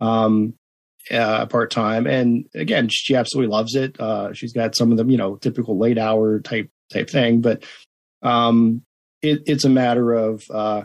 Um, 0.00 0.54
uh, 1.10 1.46
part 1.46 1.70
time, 1.70 2.06
and 2.06 2.46
again, 2.54 2.88
she 2.90 3.14
absolutely 3.14 3.52
loves 3.52 3.74
it. 3.74 3.98
Uh, 4.00 4.32
she's 4.32 4.52
got 4.52 4.74
some 4.74 4.90
of 4.90 4.98
the 4.98 5.04
you 5.06 5.16
know 5.16 5.36
typical 5.36 5.78
late 5.78 5.98
hour 5.98 6.40
type 6.40 6.70
type 6.92 7.10
thing, 7.10 7.40
but 7.40 7.64
um, 8.22 8.82
it, 9.22 9.42
it's 9.46 9.64
a 9.64 9.70
matter 9.70 10.12
of 10.12 10.42
uh, 10.52 10.84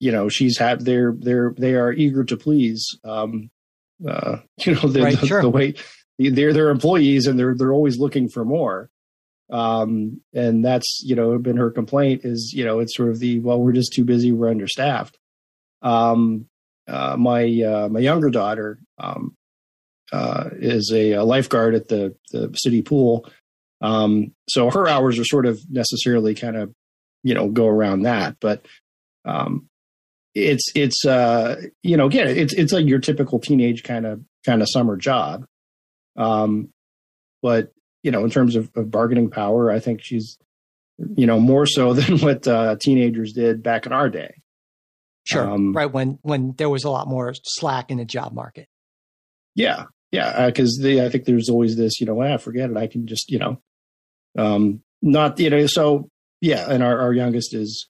you 0.00 0.12
know 0.12 0.28
she's 0.28 0.58
had 0.58 0.84
they're 0.84 1.14
they're 1.18 1.54
they 1.56 1.74
are 1.74 1.92
eager 1.92 2.24
to 2.24 2.36
please. 2.36 2.98
Um, 3.04 3.50
uh, 4.06 4.38
you 4.64 4.74
know 4.74 4.88
the, 4.88 5.02
right, 5.02 5.20
the, 5.20 5.26
sure. 5.26 5.42
the 5.42 5.50
way 5.50 5.74
they're 6.18 6.52
their 6.52 6.70
employees, 6.70 7.26
and 7.26 7.38
they're 7.38 7.54
they're 7.54 7.72
always 7.72 7.98
looking 7.98 8.28
for 8.28 8.44
more. 8.44 8.90
Um, 9.50 10.22
and 10.32 10.64
that's 10.64 11.02
you 11.04 11.14
know 11.14 11.36
been 11.38 11.58
her 11.58 11.70
complaint 11.70 12.22
is 12.24 12.52
you 12.54 12.64
know 12.64 12.78
it's 12.78 12.96
sort 12.96 13.10
of 13.10 13.18
the 13.18 13.38
well 13.40 13.60
we're 13.60 13.72
just 13.72 13.92
too 13.92 14.04
busy 14.04 14.32
we're 14.32 14.48
understaffed. 14.48 15.18
Um, 15.82 16.46
uh, 16.88 17.16
my 17.16 17.44
uh, 17.62 17.88
my 17.88 18.00
younger 18.00 18.30
daughter 18.30 18.78
um, 18.98 19.34
uh, 20.12 20.50
is 20.52 20.90
a, 20.92 21.12
a, 21.12 21.24
lifeguard 21.24 21.74
at 21.74 21.88
the 21.88 22.14
the 22.32 22.52
city 22.54 22.82
pool, 22.82 23.26
um, 23.80 24.32
so 24.48 24.70
her 24.70 24.88
hours 24.88 25.18
are 25.18 25.24
sort 25.24 25.46
of 25.46 25.60
necessarily 25.70 26.34
kind 26.34 26.56
of 26.56 26.72
you 27.22 27.34
know 27.34 27.48
go 27.48 27.66
around 27.66 28.02
that, 28.02 28.36
but 28.40 28.66
um, 29.24 29.68
it's 30.34 30.70
it's 30.74 31.04
uh, 31.04 31.60
you 31.82 31.96
know 31.96 32.06
again 32.06 32.28
it's 32.28 32.54
it's 32.54 32.72
like 32.72 32.86
your 32.86 32.98
typical 32.98 33.38
teenage 33.38 33.82
kind 33.82 34.06
of 34.06 34.22
kind 34.44 34.62
of 34.62 34.68
summer 34.70 34.96
job, 34.96 35.44
um, 36.16 36.68
but 37.42 37.72
you 38.02 38.10
know 38.10 38.24
in 38.24 38.30
terms 38.30 38.56
of, 38.56 38.70
of 38.74 38.90
bargaining 38.90 39.30
power, 39.30 39.70
I 39.70 39.78
think 39.78 40.00
she's 40.02 40.38
you 41.16 41.26
know 41.26 41.38
more 41.38 41.66
so 41.66 41.92
than 41.94 42.18
what 42.18 42.46
uh, 42.46 42.76
teenagers 42.80 43.32
did 43.32 43.62
back 43.62 43.86
in 43.86 43.92
our 43.92 44.08
day. 44.08 44.41
Sure. 45.24 45.48
Um, 45.48 45.72
right 45.72 45.90
when 45.90 46.18
when 46.22 46.54
there 46.58 46.68
was 46.68 46.84
a 46.84 46.90
lot 46.90 47.06
more 47.06 47.34
slack 47.44 47.90
in 47.90 47.98
the 47.98 48.04
job 48.04 48.32
market. 48.32 48.66
Yeah, 49.54 49.84
yeah. 50.10 50.46
Because 50.46 50.80
uh, 50.84 51.04
I 51.04 51.08
think 51.08 51.24
there's 51.24 51.48
always 51.48 51.76
this, 51.76 52.00
you 52.00 52.06
know, 52.06 52.20
ah, 52.22 52.36
forget 52.38 52.70
it. 52.70 52.76
I 52.76 52.86
can 52.86 53.06
just, 53.06 53.30
you 53.30 53.38
know, 53.38 53.60
um, 54.36 54.82
not 55.02 55.38
you 55.38 55.50
know 55.50 55.66
so 55.66 56.08
yeah, 56.40 56.70
and 56.70 56.82
our, 56.82 56.98
our 56.98 57.12
youngest 57.12 57.54
is 57.54 57.86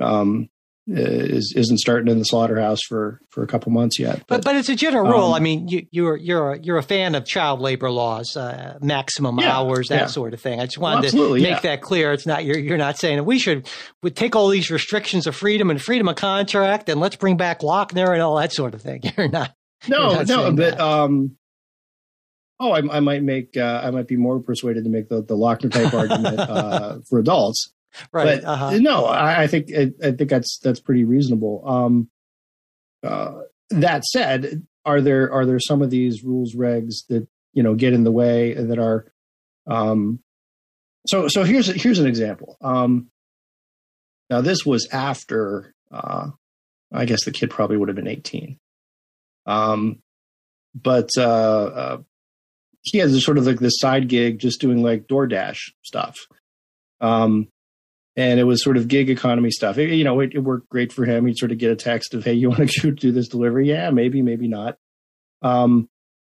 um 0.00 0.48
is 0.86 1.54
isn't 1.56 1.78
starting 1.78 2.10
in 2.10 2.18
the 2.18 2.24
slaughterhouse 2.24 2.80
for 2.88 3.20
for 3.28 3.42
a 3.42 3.46
couple 3.46 3.70
months 3.70 3.98
yet. 3.98 4.18
But 4.26 4.28
but, 4.28 4.44
but 4.44 4.56
it's 4.56 4.68
a 4.68 4.74
general 4.74 5.06
um, 5.06 5.12
rule. 5.12 5.34
I 5.34 5.38
mean, 5.38 5.68
you, 5.68 5.86
you're 5.90 6.16
you're 6.16 6.52
a, 6.52 6.58
you're 6.58 6.78
a 6.78 6.82
fan 6.82 7.14
of 7.14 7.24
child 7.24 7.60
labor 7.60 7.90
laws, 7.90 8.36
uh, 8.36 8.78
maximum 8.80 9.38
yeah, 9.38 9.56
hours, 9.56 9.88
that 9.88 10.00
yeah. 10.00 10.06
sort 10.06 10.34
of 10.34 10.40
thing. 10.40 10.60
I 10.60 10.64
just 10.64 10.78
wanted 10.78 11.14
well, 11.14 11.28
to 11.28 11.34
make 11.34 11.44
yeah. 11.44 11.60
that 11.60 11.82
clear. 11.82 12.12
It's 12.12 12.26
not 12.26 12.44
you're 12.44 12.58
you're 12.58 12.78
not 12.78 12.98
saying 12.98 13.24
we 13.24 13.38
should 13.38 13.68
would 14.02 14.16
take 14.16 14.34
all 14.34 14.48
these 14.48 14.70
restrictions 14.70 15.26
of 15.26 15.36
freedom 15.36 15.70
and 15.70 15.80
freedom 15.80 16.08
of 16.08 16.16
contract 16.16 16.88
and 16.88 17.00
let's 17.00 17.16
bring 17.16 17.36
back 17.36 17.60
Lochner 17.60 18.12
and 18.12 18.20
all 18.20 18.36
that 18.36 18.52
sort 18.52 18.74
of 18.74 18.82
thing. 18.82 19.02
You're 19.16 19.28
not. 19.28 19.54
No, 19.88 20.10
you're 20.10 20.18
not 20.18 20.28
no, 20.28 20.52
but 20.52 20.56
that. 20.56 20.80
um. 20.80 21.36
Oh, 22.60 22.70
I, 22.70 22.98
I 22.98 23.00
might 23.00 23.24
make. 23.24 23.56
Uh, 23.56 23.80
I 23.82 23.90
might 23.90 24.06
be 24.06 24.16
more 24.16 24.38
persuaded 24.38 24.84
to 24.84 24.90
make 24.90 25.08
the 25.08 25.22
the 25.22 25.36
Lochner 25.36 25.72
type 25.72 25.92
argument 25.94 26.38
uh, 26.38 26.98
for 27.08 27.18
adults 27.18 27.72
Right. 28.12 28.40
But 28.40 28.44
uh-huh. 28.44 28.78
no, 28.78 29.04
I, 29.04 29.42
I 29.42 29.46
think 29.46 29.70
I, 29.76 29.92
I, 30.02 30.12
think 30.12 30.30
that's 30.30 30.58
that's 30.58 30.80
pretty 30.80 31.04
reasonable. 31.04 31.62
Um, 31.66 32.08
uh, 33.02 33.42
that 33.70 34.04
said, 34.04 34.66
are 34.84 35.00
there 35.00 35.32
are 35.32 35.44
there 35.44 35.60
some 35.60 35.82
of 35.82 35.90
these 35.90 36.24
rules 36.24 36.54
regs 36.54 37.06
that 37.08 37.26
you 37.52 37.62
know 37.62 37.74
get 37.74 37.92
in 37.92 38.04
the 38.04 38.12
way 38.12 38.54
that 38.54 38.78
are 38.78 39.12
um, 39.66 40.20
so 41.06 41.28
so 41.28 41.44
here's 41.44 41.66
here's 41.66 41.98
an 41.98 42.06
example. 42.06 42.56
Um, 42.60 43.08
now 44.30 44.40
this 44.40 44.64
was 44.64 44.88
after 44.92 45.74
uh, 45.90 46.30
I 46.92 47.04
guess 47.04 47.24
the 47.24 47.32
kid 47.32 47.50
probably 47.50 47.76
would 47.76 47.88
have 47.88 47.96
been 47.96 48.06
18. 48.06 48.58
Um, 49.46 50.00
but 50.74 51.10
uh, 51.16 51.22
uh, 51.22 51.98
he 52.82 52.98
has 52.98 53.24
sort 53.24 53.38
of 53.38 53.46
like 53.46 53.58
this 53.58 53.78
side 53.78 54.08
gig, 54.08 54.38
just 54.38 54.60
doing 54.60 54.82
like 54.82 55.06
DoorDash 55.06 55.58
stuff. 55.82 56.18
Um, 57.00 57.48
and 58.16 58.38
it 58.38 58.44
was 58.44 58.62
sort 58.62 58.76
of 58.76 58.88
gig 58.88 59.10
economy 59.10 59.50
stuff. 59.50 59.78
It, 59.78 59.90
you 59.90 60.04
know, 60.04 60.20
it, 60.20 60.34
it, 60.34 60.40
worked 60.40 60.68
great 60.68 60.92
for 60.92 61.04
him. 61.04 61.26
He'd 61.26 61.38
sort 61.38 61.52
of 61.52 61.58
get 61.58 61.70
a 61.70 61.76
text 61.76 62.14
of, 62.14 62.24
"Hey, 62.24 62.34
you 62.34 62.50
want 62.50 62.70
to 62.70 62.90
do 62.90 63.12
this 63.12 63.28
delivery?" 63.28 63.68
Yeah, 63.68 63.90
maybe, 63.90 64.22
maybe 64.22 64.48
not. 64.48 64.76
Um, 65.40 65.88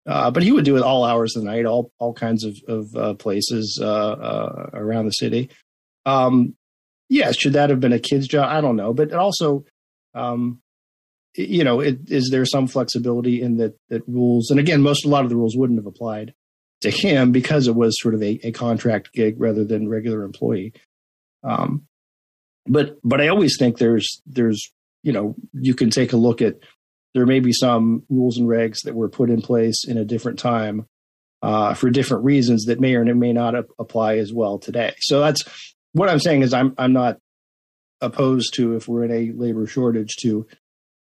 uh, 0.07 0.31
but 0.31 0.43
he 0.43 0.53
would 0.53 0.65
do 0.65 0.77
it 0.77 0.83
all 0.83 1.05
hours 1.05 1.35
of 1.35 1.43
the 1.43 1.51
night, 1.51 1.67
all 1.67 1.91
all 1.99 2.13
kinds 2.13 2.45
of 2.45 2.57
of 2.69 2.95
uh, 2.97 3.15
places 3.15 3.79
uh, 3.83 3.87
uh 3.87 4.71
around 4.75 5.07
the 5.07 5.13
city. 5.13 5.51
Um, 6.07 6.55
yeah, 7.09 7.33
should 7.33 7.55
that 7.55 7.71
have 7.71 7.81
been 7.81 7.93
a 7.93 7.99
kid's 7.99 8.29
job? 8.29 8.49
I 8.51 8.61
don't 8.61 8.77
know, 8.77 8.93
but 8.93 9.13
also, 9.13 9.65
um, 10.15 10.61
you 11.35 11.65
know, 11.65 11.81
it, 11.81 12.11
is 12.11 12.29
there 12.31 12.45
some 12.47 12.67
flexibility 12.67 13.43
in 13.43 13.57
that 13.59 13.79
that 13.89 14.07
rules? 14.07 14.51
And 14.51 14.61
again, 14.61 14.83
most 14.83 15.05
a 15.05 15.09
lot 15.09 15.25
of 15.25 15.31
the 15.31 15.37
rules 15.37 15.57
wouldn't 15.57 15.79
have 15.79 15.87
applied 15.87 16.35
to 16.83 16.91
him 16.91 17.33
because 17.33 17.67
it 17.67 17.75
was 17.75 17.99
sort 18.01 18.15
of 18.15 18.23
a, 18.23 18.39
a 18.45 18.53
contract 18.53 19.13
gig 19.13 19.41
rather 19.41 19.65
than 19.65 19.89
regular 19.89 20.23
employee. 20.23 20.73
Um, 21.45 21.87
but 22.67 22.99
but 23.05 23.21
I 23.21 23.29
always 23.29 23.57
think 23.59 23.79
there's 23.79 24.23
there's 24.27 24.73
you 25.03 25.13
know 25.13 25.35
you 25.53 25.75
can 25.75 25.91
take 25.91 26.13
a 26.13 26.17
look 26.17 26.41
at 26.43 26.57
there 27.15 27.27
may 27.27 27.41
be 27.41 27.53
some 27.53 28.03
rules 28.09 28.39
and 28.39 28.49
regs 28.49 28.83
that 28.85 28.95
were 28.95 29.09
put 29.09 29.31
in 29.31 29.41
place 29.41 29.85
in 29.87 29.99
a 29.99 30.05
different 30.05 30.39
time 30.39 30.87
uh, 31.43 31.75
for 31.75 31.91
different 31.91 32.25
reasons 32.25 32.65
that 32.65 32.81
may 32.81 32.95
or 32.95 33.05
may 33.15 33.33
not 33.33 33.55
apply 33.79 34.17
as 34.17 34.33
well 34.33 34.59
today. 34.59 34.95
So 35.01 35.21
that's 35.21 35.43
what 35.93 36.09
I'm 36.09 36.21
saying 36.21 36.43
is 36.43 36.55
I'm 36.55 36.75
I'm 36.79 36.93
not 36.93 37.19
opposed 38.01 38.55
to 38.55 38.77
if 38.77 38.89
we're 38.89 39.05
in 39.05 39.13
a 39.13 39.33
labor 39.33 39.67
shortage 39.67 40.17
to 40.23 40.47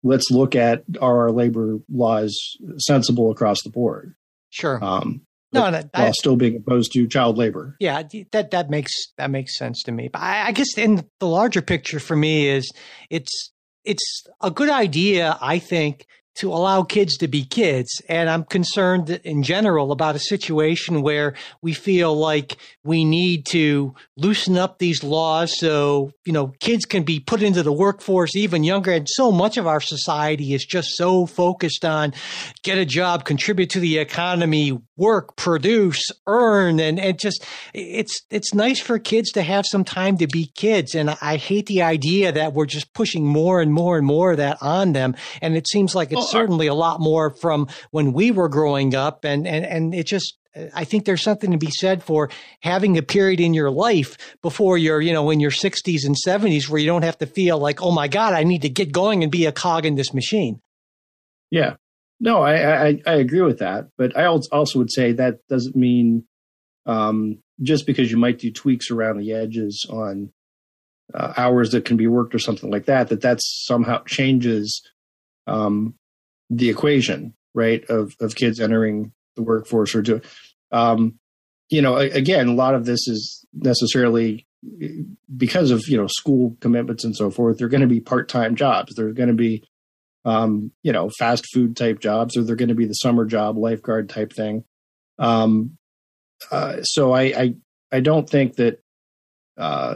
let's 0.02 0.30
look 0.30 0.54
at 0.54 0.84
are 1.00 1.22
our 1.22 1.32
labor 1.32 1.78
laws 1.90 2.58
sensible 2.78 3.30
across 3.30 3.62
the 3.62 3.70
board. 3.70 4.14
Sure. 4.50 4.82
Um, 4.84 5.22
no, 5.54 5.70
no 5.70 5.82
while 5.92 6.06
I, 6.08 6.10
still 6.12 6.36
being 6.36 6.56
opposed 6.56 6.92
to 6.92 7.06
child 7.06 7.38
labor. 7.38 7.76
Yeah, 7.80 8.02
that 8.32 8.50
that 8.50 8.70
makes 8.70 8.92
that 9.16 9.30
makes 9.30 9.56
sense 9.56 9.82
to 9.84 9.92
me. 9.92 10.08
But 10.12 10.22
I, 10.22 10.48
I 10.48 10.52
guess 10.52 10.76
in 10.76 11.08
the 11.20 11.26
larger 11.26 11.62
picture 11.62 12.00
for 12.00 12.16
me 12.16 12.48
is 12.48 12.70
it's 13.10 13.52
it's 13.84 14.24
a 14.40 14.50
good 14.50 14.70
idea, 14.70 15.36
I 15.40 15.58
think, 15.58 16.06
to 16.36 16.52
allow 16.52 16.82
kids 16.82 17.16
to 17.18 17.28
be 17.28 17.44
kids. 17.44 18.02
And 18.08 18.28
I'm 18.28 18.44
concerned 18.44 19.10
in 19.10 19.42
general 19.42 19.92
about 19.92 20.16
a 20.16 20.18
situation 20.18 21.02
where 21.02 21.34
we 21.62 21.72
feel 21.72 22.14
like 22.14 22.56
we 22.82 23.04
need 23.04 23.46
to 23.46 23.94
loosen 24.16 24.58
up 24.58 24.78
these 24.78 25.04
laws 25.04 25.58
so, 25.58 26.12
you 26.24 26.32
know, 26.32 26.52
kids 26.60 26.84
can 26.84 27.02
be 27.02 27.20
put 27.20 27.42
into 27.42 27.62
the 27.62 27.72
workforce 27.72 28.34
even 28.34 28.64
younger. 28.64 28.92
And 28.92 29.08
so 29.08 29.30
much 29.30 29.56
of 29.56 29.66
our 29.66 29.80
society 29.80 30.54
is 30.54 30.64
just 30.64 30.96
so 30.96 31.26
focused 31.26 31.84
on 31.84 32.12
get 32.62 32.78
a 32.78 32.84
job, 32.84 33.24
contribute 33.24 33.70
to 33.70 33.80
the 33.80 33.98
economy, 33.98 34.78
work, 34.96 35.36
produce, 35.36 36.02
earn. 36.26 36.80
And, 36.80 36.98
and 36.98 37.18
just, 37.18 37.44
it's, 37.72 38.22
it's 38.30 38.54
nice 38.54 38.80
for 38.80 38.98
kids 38.98 39.32
to 39.32 39.42
have 39.42 39.66
some 39.66 39.84
time 39.84 40.18
to 40.18 40.26
be 40.26 40.50
kids. 40.54 40.94
And 40.94 41.10
I 41.22 41.36
hate 41.36 41.66
the 41.66 41.82
idea 41.82 42.32
that 42.32 42.54
we're 42.54 42.66
just 42.66 42.92
pushing 42.92 43.26
more 43.26 43.60
and 43.60 43.72
more 43.72 43.96
and 43.96 44.06
more 44.06 44.32
of 44.32 44.38
that 44.38 44.58
on 44.60 44.92
them. 44.92 45.14
And 45.40 45.56
it 45.56 45.68
seems 45.68 45.94
like 45.94 46.12
it's 46.12 46.23
certainly 46.30 46.66
a 46.66 46.74
lot 46.74 47.00
more 47.00 47.30
from 47.30 47.68
when 47.90 48.12
we 48.12 48.30
were 48.30 48.48
growing 48.48 48.94
up. 48.94 49.24
And, 49.24 49.46
and, 49.46 49.64
and 49.64 49.94
it 49.94 50.06
just, 50.06 50.36
I 50.74 50.84
think 50.84 51.04
there's 51.04 51.22
something 51.22 51.50
to 51.50 51.58
be 51.58 51.70
said 51.70 52.02
for 52.02 52.30
having 52.60 52.96
a 52.96 53.02
period 53.02 53.40
in 53.40 53.54
your 53.54 53.70
life 53.70 54.16
before 54.42 54.78
you're, 54.78 55.00
you 55.00 55.12
know, 55.12 55.30
in 55.30 55.40
your 55.40 55.50
60s 55.50 56.04
and 56.04 56.14
70s 56.14 56.68
where 56.68 56.80
you 56.80 56.86
don't 56.86 57.02
have 57.02 57.18
to 57.18 57.26
feel 57.26 57.58
like, 57.58 57.82
oh 57.82 57.90
my 57.90 58.08
God, 58.08 58.34
I 58.34 58.44
need 58.44 58.62
to 58.62 58.68
get 58.68 58.92
going 58.92 59.22
and 59.22 59.32
be 59.32 59.46
a 59.46 59.52
cog 59.52 59.84
in 59.84 59.96
this 59.96 60.14
machine. 60.14 60.60
Yeah. 61.50 61.76
No, 62.20 62.42
I, 62.42 62.86
I, 62.86 63.02
I 63.06 63.14
agree 63.14 63.42
with 63.42 63.58
that. 63.58 63.88
But 63.98 64.16
I 64.16 64.26
also 64.26 64.78
would 64.78 64.92
say 64.92 65.12
that 65.12 65.46
doesn't 65.48 65.76
mean 65.76 66.24
um, 66.86 67.38
just 67.62 67.86
because 67.86 68.10
you 68.10 68.16
might 68.16 68.38
do 68.38 68.50
tweaks 68.50 68.90
around 68.90 69.18
the 69.18 69.32
edges 69.32 69.86
on 69.90 70.32
uh, 71.12 71.34
hours 71.36 71.72
that 71.72 71.84
can 71.84 71.96
be 71.96 72.06
worked 72.06 72.34
or 72.34 72.38
something 72.38 72.70
like 72.70 72.86
that, 72.86 73.08
that 73.08 73.22
that 73.22 73.40
somehow 73.42 74.02
changes 74.04 74.82
um, 75.46 75.94
the 76.50 76.70
equation, 76.70 77.34
right? 77.54 77.84
Of 77.88 78.14
of 78.20 78.34
kids 78.34 78.60
entering 78.60 79.12
the 79.36 79.42
workforce 79.42 79.94
or 79.94 80.02
do, 80.02 80.20
um, 80.70 81.18
you 81.70 81.82
know, 81.82 81.96
again, 81.96 82.48
a 82.48 82.54
lot 82.54 82.74
of 82.74 82.84
this 82.84 83.08
is 83.08 83.44
necessarily 83.52 84.46
because 85.36 85.70
of 85.70 85.82
you 85.88 85.96
know 85.96 86.06
school 86.06 86.56
commitments 86.60 87.04
and 87.04 87.16
so 87.16 87.30
forth. 87.30 87.58
They're 87.58 87.68
going 87.68 87.80
to 87.80 87.86
be 87.86 88.00
part 88.00 88.28
time 88.28 88.56
jobs. 88.56 88.94
They're 88.94 89.12
going 89.12 89.28
to 89.28 89.34
be 89.34 89.64
um, 90.24 90.72
you 90.82 90.92
know 90.92 91.10
fast 91.18 91.44
food 91.52 91.76
type 91.76 92.00
jobs, 92.00 92.36
or 92.36 92.42
they're 92.42 92.56
going 92.56 92.68
to 92.68 92.74
be 92.74 92.86
the 92.86 92.94
summer 92.94 93.24
job 93.24 93.56
lifeguard 93.56 94.08
type 94.08 94.32
thing. 94.32 94.64
Um, 95.18 95.76
uh, 96.50 96.82
so 96.82 97.12
I, 97.12 97.22
I 97.22 97.54
I 97.92 98.00
don't 98.00 98.28
think 98.28 98.56
that. 98.56 98.80
Uh, 99.56 99.94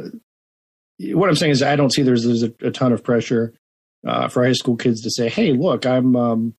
what 1.00 1.28
I'm 1.28 1.36
saying 1.36 1.52
is, 1.52 1.62
I 1.62 1.76
don't 1.76 1.92
see 1.92 2.02
there's 2.02 2.24
there's 2.24 2.42
a, 2.42 2.52
a 2.62 2.70
ton 2.70 2.92
of 2.92 3.04
pressure 3.04 3.54
uh, 4.06 4.28
for 4.28 4.44
high 4.44 4.52
school 4.52 4.76
kids 4.76 5.02
to 5.02 5.10
say, 5.10 5.28
"Hey, 5.28 5.52
look, 5.52 5.86
I'm 5.86 6.16
um, 6.16 6.54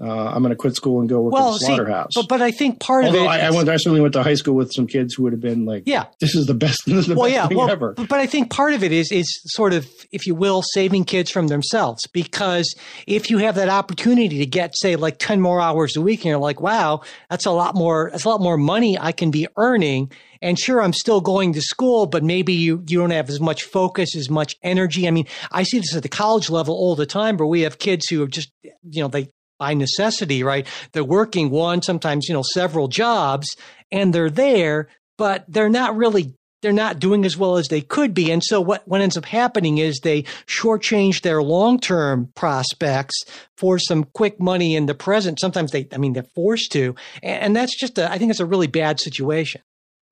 uh, 0.00 0.28
I'm 0.28 0.42
going 0.42 0.50
to 0.50 0.56
quit 0.56 0.76
school 0.76 1.00
and 1.00 1.08
go 1.08 1.20
work 1.20 1.32
well, 1.32 1.54
at 1.54 1.60
the 1.60 1.66
slaughterhouse." 1.66 2.14
See, 2.14 2.20
but 2.20 2.28
but 2.28 2.42
I 2.42 2.50
think 2.50 2.80
part 2.80 3.04
Although 3.04 3.20
of 3.20 3.24
it. 3.24 3.28
I, 3.28 3.46
I, 3.46 3.50
went. 3.50 3.68
I 3.68 3.76
certainly 3.76 4.00
went 4.00 4.14
to 4.14 4.22
high 4.22 4.34
school 4.34 4.54
with 4.54 4.72
some 4.72 4.86
kids 4.86 5.14
who 5.14 5.24
would 5.24 5.32
have 5.32 5.40
been 5.40 5.64
like, 5.64 5.84
"Yeah, 5.86 6.06
this 6.20 6.34
is 6.34 6.46
the 6.46 6.54
best. 6.54 6.82
This 6.86 6.98
is 6.98 7.06
the 7.06 7.14
well, 7.14 7.24
best 7.24 7.34
yeah, 7.34 7.46
thing 7.48 7.56
well, 7.58 7.70
ever." 7.70 7.94
But, 7.94 8.08
but 8.08 8.18
I 8.18 8.26
think 8.26 8.50
part 8.50 8.74
of 8.74 8.84
it 8.84 8.92
is 8.92 9.10
is 9.10 9.26
sort 9.46 9.72
of, 9.72 9.88
if 10.12 10.26
you 10.26 10.34
will, 10.34 10.62
saving 10.62 11.04
kids 11.04 11.30
from 11.30 11.48
themselves. 11.48 12.06
Because 12.08 12.74
if 13.06 13.30
you 13.30 13.38
have 13.38 13.56
that 13.56 13.68
opportunity 13.68 14.38
to 14.38 14.46
get, 14.46 14.76
say, 14.76 14.96
like 14.96 15.18
ten 15.18 15.40
more 15.40 15.60
hours 15.60 15.96
a 15.96 16.00
week, 16.00 16.20
and 16.20 16.26
you're 16.26 16.38
like, 16.38 16.60
"Wow, 16.60 17.02
that's 17.28 17.46
a 17.46 17.50
lot 17.50 17.74
more. 17.74 18.10
That's 18.12 18.24
a 18.24 18.28
lot 18.28 18.40
more 18.40 18.56
money 18.56 18.98
I 18.98 19.12
can 19.12 19.30
be 19.30 19.48
earning." 19.56 20.12
And 20.40 20.58
sure, 20.58 20.82
I'm 20.82 20.92
still 20.92 21.20
going 21.20 21.52
to 21.54 21.60
school, 21.60 22.06
but 22.06 22.22
maybe 22.22 22.52
you, 22.52 22.84
you 22.88 22.98
don't 22.98 23.10
have 23.10 23.28
as 23.28 23.40
much 23.40 23.64
focus, 23.64 24.16
as 24.16 24.30
much 24.30 24.56
energy. 24.62 25.06
I 25.06 25.10
mean, 25.10 25.26
I 25.50 25.62
see 25.62 25.78
this 25.78 25.96
at 25.96 26.02
the 26.02 26.08
college 26.08 26.50
level 26.50 26.74
all 26.74 26.94
the 26.94 27.06
time 27.06 27.36
where 27.36 27.46
we 27.46 27.62
have 27.62 27.78
kids 27.78 28.08
who 28.08 28.22
are 28.22 28.28
just, 28.28 28.50
you 28.62 29.02
know, 29.02 29.08
they, 29.08 29.28
by 29.58 29.74
necessity, 29.74 30.42
right? 30.42 30.66
They're 30.92 31.04
working 31.04 31.50
one, 31.50 31.82
sometimes, 31.82 32.28
you 32.28 32.34
know, 32.34 32.42
several 32.42 32.88
jobs 32.88 33.56
and 33.90 34.14
they're 34.14 34.30
there, 34.30 34.88
but 35.16 35.44
they're 35.48 35.68
not 35.68 35.96
really 35.96 36.34
they're 36.60 36.72
not 36.72 36.98
doing 36.98 37.24
as 37.24 37.36
well 37.36 37.56
as 37.56 37.68
they 37.68 37.80
could 37.80 38.14
be. 38.14 38.32
And 38.32 38.42
so 38.42 38.60
what, 38.60 38.86
what 38.86 39.00
ends 39.00 39.16
up 39.16 39.24
happening 39.24 39.78
is 39.78 40.00
they 40.00 40.22
shortchange 40.46 41.22
their 41.22 41.42
long-term 41.42 42.32
prospects 42.34 43.22
for 43.56 43.78
some 43.78 44.04
quick 44.04 44.40
money 44.40 44.74
in 44.74 44.86
the 44.86 44.94
present. 44.94 45.38
Sometimes 45.40 45.70
they, 45.70 45.86
I 45.92 45.98
mean, 45.98 46.14
they're 46.14 46.24
forced 46.34 46.72
to. 46.72 46.96
And 47.22 47.54
that's 47.54 47.78
just 47.78 47.98
a, 47.98 48.10
I 48.10 48.18
think 48.18 48.30
it's 48.30 48.40
a 48.40 48.46
really 48.46 48.66
bad 48.66 48.98
situation. 48.98 49.62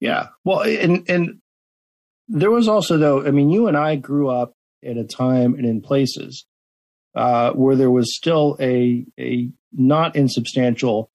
Yeah. 0.01 0.29
Well, 0.45 0.63
and 0.63 1.09
and 1.09 1.41
there 2.29 2.51
was 2.51 2.69
also 2.69 2.99
though, 2.99 3.27
I 3.27 3.31
mean, 3.31 3.51
you 3.51 3.69
and 3.69 3.77
I 3.77 3.97
grew 3.97 4.29
up 4.29 4.55
at 4.85 4.97
a 4.97 5.05
time 5.05 5.55
and 5.55 5.65
in 5.65 5.81
places 5.81 6.45
uh, 7.15 7.53
where 7.53 7.77
there 7.77 7.91
was 7.91 8.17
still 8.17 8.57
a 8.61 9.05
a 9.19 9.51
not 9.73 10.17
insubstantial 10.17 11.11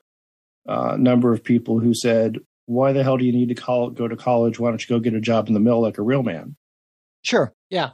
uh, 0.68 0.96
number 0.98 1.34
of 1.34 1.44
people 1.44 1.80
who 1.80 1.94
said, 1.94 2.38
"Why 2.66 2.94
the 2.94 3.04
hell 3.04 3.18
do 3.18 3.26
you 3.26 3.34
need 3.34 3.50
to 3.50 3.56
call, 3.56 3.90
go 3.90 4.08
to 4.08 4.16
college? 4.16 4.60
Why 4.60 4.70
don't 4.70 4.82
you 4.82 4.96
go 4.96 5.00
get 5.00 5.14
a 5.14 5.22
job 5.22 5.48
in 5.48 5.54
the 5.54 5.60
mill 5.60 5.82
like 5.82 5.98
a 5.98 6.04
real 6.04 6.24
man?" 6.24 6.56
Sure. 7.24 7.54
Yeah 7.70 7.92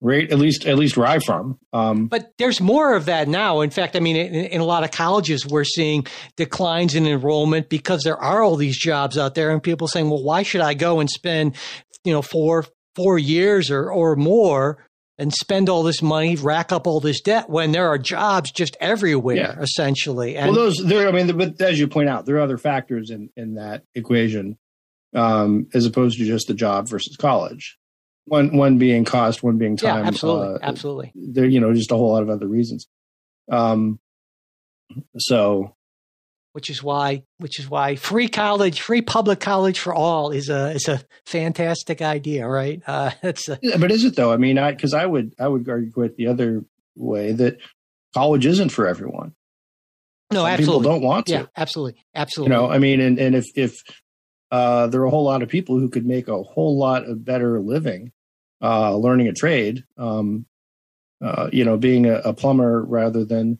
right? 0.00 0.30
At 0.30 0.38
least, 0.38 0.66
at 0.66 0.78
least 0.78 0.96
where 0.96 1.06
I'm 1.06 1.20
from. 1.20 1.58
Um, 1.72 2.06
but 2.06 2.32
there's 2.38 2.60
more 2.60 2.94
of 2.94 3.06
that 3.06 3.28
now. 3.28 3.60
In 3.60 3.70
fact, 3.70 3.96
I 3.96 4.00
mean, 4.00 4.16
in, 4.16 4.34
in, 4.34 4.60
a 4.60 4.64
lot 4.64 4.84
of 4.84 4.90
colleges, 4.90 5.46
we're 5.46 5.64
seeing 5.64 6.06
declines 6.36 6.94
in 6.94 7.06
enrollment 7.06 7.68
because 7.68 8.02
there 8.02 8.16
are 8.16 8.42
all 8.42 8.56
these 8.56 8.78
jobs 8.78 9.18
out 9.18 9.34
there, 9.34 9.50
and 9.50 9.62
people 9.62 9.88
saying, 9.88 10.08
"Well, 10.08 10.22
why 10.22 10.42
should 10.42 10.62
I 10.62 10.74
go 10.74 11.00
and 11.00 11.10
spend 11.10 11.56
you 12.04 12.12
know, 12.12 12.22
four 12.22 12.66
four 12.94 13.18
years 13.18 13.70
or 13.70 13.90
or 13.90 14.16
more 14.16 14.86
and 15.18 15.32
spend 15.34 15.68
all 15.68 15.82
this 15.82 16.00
money, 16.00 16.34
rack 16.36 16.72
up 16.72 16.86
all 16.86 16.98
this 16.98 17.20
debt 17.20 17.50
when 17.50 17.72
there 17.72 17.88
are 17.88 17.98
jobs 17.98 18.50
just 18.50 18.74
everywhere, 18.80 19.36
yeah. 19.36 19.60
essentially. 19.60 20.36
And 20.36 20.46
well, 20.52 20.64
those 20.64 20.78
there. 20.78 21.08
I 21.08 21.12
mean, 21.12 21.36
but 21.36 21.60
as 21.60 21.78
you 21.78 21.88
point 21.88 22.08
out, 22.08 22.26
there 22.26 22.36
are 22.36 22.40
other 22.40 22.58
factors 22.58 23.10
in 23.10 23.30
in 23.36 23.54
that 23.54 23.84
equation, 23.94 24.58
um, 25.14 25.68
as 25.74 25.86
opposed 25.86 26.18
to 26.18 26.24
just 26.24 26.48
the 26.48 26.54
job 26.54 26.88
versus 26.88 27.16
college. 27.16 27.78
One 28.30 28.56
one 28.56 28.78
being 28.78 29.04
cost, 29.04 29.42
one 29.42 29.58
being 29.58 29.76
time. 29.76 30.04
Yeah, 30.04 30.06
absolutely, 30.06 30.54
uh, 30.54 30.58
absolutely. 30.62 31.12
There, 31.16 31.46
you 31.46 31.58
know, 31.58 31.74
just 31.74 31.90
a 31.90 31.96
whole 31.96 32.12
lot 32.12 32.22
of 32.22 32.30
other 32.30 32.46
reasons. 32.46 32.86
Um, 33.50 33.98
so 35.18 35.74
which 36.52 36.70
is 36.70 36.80
why 36.80 37.24
which 37.38 37.58
is 37.58 37.68
why 37.68 37.96
free 37.96 38.28
college, 38.28 38.82
free 38.82 39.02
public 39.02 39.40
college 39.40 39.80
for 39.80 39.92
all 39.92 40.30
is 40.30 40.48
a 40.48 40.70
is 40.70 40.86
a 40.86 41.02
fantastic 41.26 42.00
idea, 42.00 42.46
right? 42.46 42.80
Uh, 42.86 43.10
it's 43.24 43.48
a, 43.48 43.58
yeah, 43.62 43.78
but 43.78 43.90
is 43.90 44.04
it 44.04 44.14
though? 44.14 44.32
I 44.32 44.36
mean, 44.36 44.58
I 44.58 44.70
because 44.70 44.94
I 44.94 45.06
would 45.06 45.34
I 45.40 45.48
would 45.48 45.68
argue 45.68 46.00
it 46.04 46.16
the 46.16 46.28
other 46.28 46.64
way 46.94 47.32
that 47.32 47.58
college 48.14 48.46
isn't 48.46 48.68
for 48.68 48.86
everyone. 48.86 49.34
No, 50.30 50.42
Some 50.42 50.46
absolutely. 50.46 50.82
People 50.84 50.92
don't 50.92 51.02
want 51.02 51.26
to. 51.26 51.32
Yeah, 51.32 51.46
absolutely, 51.56 52.00
absolutely. 52.14 52.54
You 52.54 52.60
know, 52.60 52.70
I 52.70 52.78
mean, 52.78 53.00
and 53.00 53.18
and 53.18 53.34
if 53.34 53.46
if 53.56 53.74
uh, 54.52 54.86
there 54.86 55.00
are 55.00 55.06
a 55.06 55.10
whole 55.10 55.24
lot 55.24 55.42
of 55.42 55.48
people 55.48 55.80
who 55.80 55.88
could 55.88 56.06
make 56.06 56.28
a 56.28 56.40
whole 56.40 56.78
lot 56.78 57.08
of 57.08 57.24
better 57.24 57.58
living 57.58 58.12
uh, 58.62 58.94
learning 58.96 59.28
a 59.28 59.32
trade, 59.32 59.84
um, 59.96 60.46
uh, 61.22 61.48
you 61.52 61.64
know, 61.64 61.76
being 61.76 62.06
a, 62.06 62.14
a 62.16 62.32
plumber 62.32 62.82
rather 62.82 63.24
than 63.24 63.58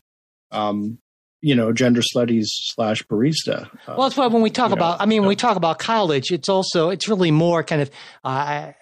um, 0.50 0.98
you 1.42 1.54
know 1.54 1.72
gender 1.72 2.02
studies 2.02 2.50
slash 2.52 3.02
barista 3.04 3.66
uh, 3.88 3.94
well 3.96 4.02
that's 4.02 4.16
why 4.16 4.26
when 4.26 4.42
we 4.42 4.50
talk 4.50 4.72
about 4.72 4.98
know, 4.98 5.02
i 5.02 5.06
mean 5.06 5.22
when 5.22 5.28
we 5.28 5.36
talk 5.36 5.56
about 5.56 5.78
college 5.78 6.30
it's 6.30 6.48
also 6.48 6.90
it's 6.90 7.08
really 7.08 7.30
more 7.30 7.62
kind 7.62 7.80
of 7.80 7.90
uh, 8.24 8.72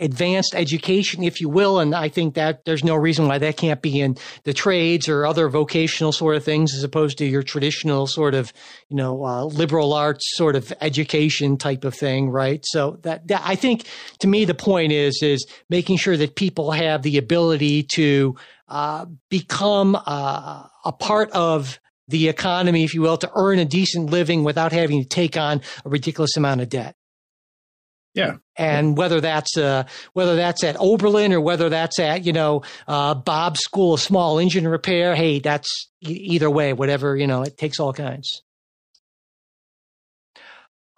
advanced 0.00 0.54
education 0.54 1.22
if 1.22 1.40
you 1.40 1.48
will 1.48 1.78
and 1.78 1.94
i 1.94 2.08
think 2.08 2.34
that 2.34 2.64
there's 2.64 2.82
no 2.82 2.96
reason 2.96 3.28
why 3.28 3.38
that 3.38 3.56
can't 3.56 3.82
be 3.82 4.00
in 4.00 4.16
the 4.44 4.52
trades 4.52 5.08
or 5.08 5.26
other 5.26 5.48
vocational 5.48 6.10
sort 6.10 6.36
of 6.36 6.44
things 6.44 6.74
as 6.74 6.82
opposed 6.82 7.18
to 7.18 7.24
your 7.24 7.42
traditional 7.42 8.06
sort 8.06 8.34
of 8.34 8.52
you 8.88 8.96
know 8.96 9.24
uh, 9.24 9.44
liberal 9.44 9.92
arts 9.92 10.24
sort 10.36 10.56
of 10.56 10.72
education 10.80 11.56
type 11.56 11.84
of 11.84 11.94
thing 11.94 12.30
right? 12.30 12.64
So 12.64 12.98
that, 13.02 13.28
that 13.28 13.42
i 13.44 13.54
think 13.54 13.84
to 14.20 14.26
me 14.26 14.44
the 14.44 14.54
point 14.54 14.92
is 14.92 15.20
is 15.22 15.46
making 15.70 15.98
sure 15.98 16.16
that 16.16 16.34
people 16.34 16.72
have 16.72 17.02
the 17.02 17.18
ability 17.18 17.84
to 17.94 18.36
uh, 18.68 19.06
become 19.30 19.96
uh, 20.06 20.64
a 20.84 20.92
part 20.92 21.30
of 21.30 21.78
the 22.08 22.28
economy, 22.28 22.84
if 22.84 22.94
you 22.94 23.02
will, 23.02 23.18
to 23.18 23.30
earn 23.34 23.58
a 23.58 23.64
decent 23.64 24.10
living 24.10 24.44
without 24.44 24.72
having 24.72 25.02
to 25.02 25.08
take 25.08 25.36
on 25.36 25.60
a 25.84 25.88
ridiculous 25.88 26.36
amount 26.36 26.60
of 26.60 26.68
debt. 26.68 26.96
Yeah, 28.14 28.36
and 28.56 28.96
whether 28.96 29.20
that's 29.20 29.56
uh, 29.56 29.84
whether 30.14 30.34
that's 30.34 30.64
at 30.64 30.76
Oberlin 30.80 31.32
or 31.32 31.40
whether 31.40 31.68
that's 31.68 32.00
at 32.00 32.24
you 32.24 32.32
know 32.32 32.62
uh, 32.88 33.14
Bob's 33.14 33.60
School 33.60 33.94
of 33.94 34.00
Small 34.00 34.38
Engine 34.38 34.66
Repair, 34.66 35.14
hey, 35.14 35.38
that's 35.38 35.68
either 36.00 36.50
way, 36.50 36.72
whatever 36.72 37.16
you 37.16 37.26
know, 37.26 37.42
it 37.42 37.56
takes 37.56 37.78
all 37.78 37.92
kinds. 37.92 38.42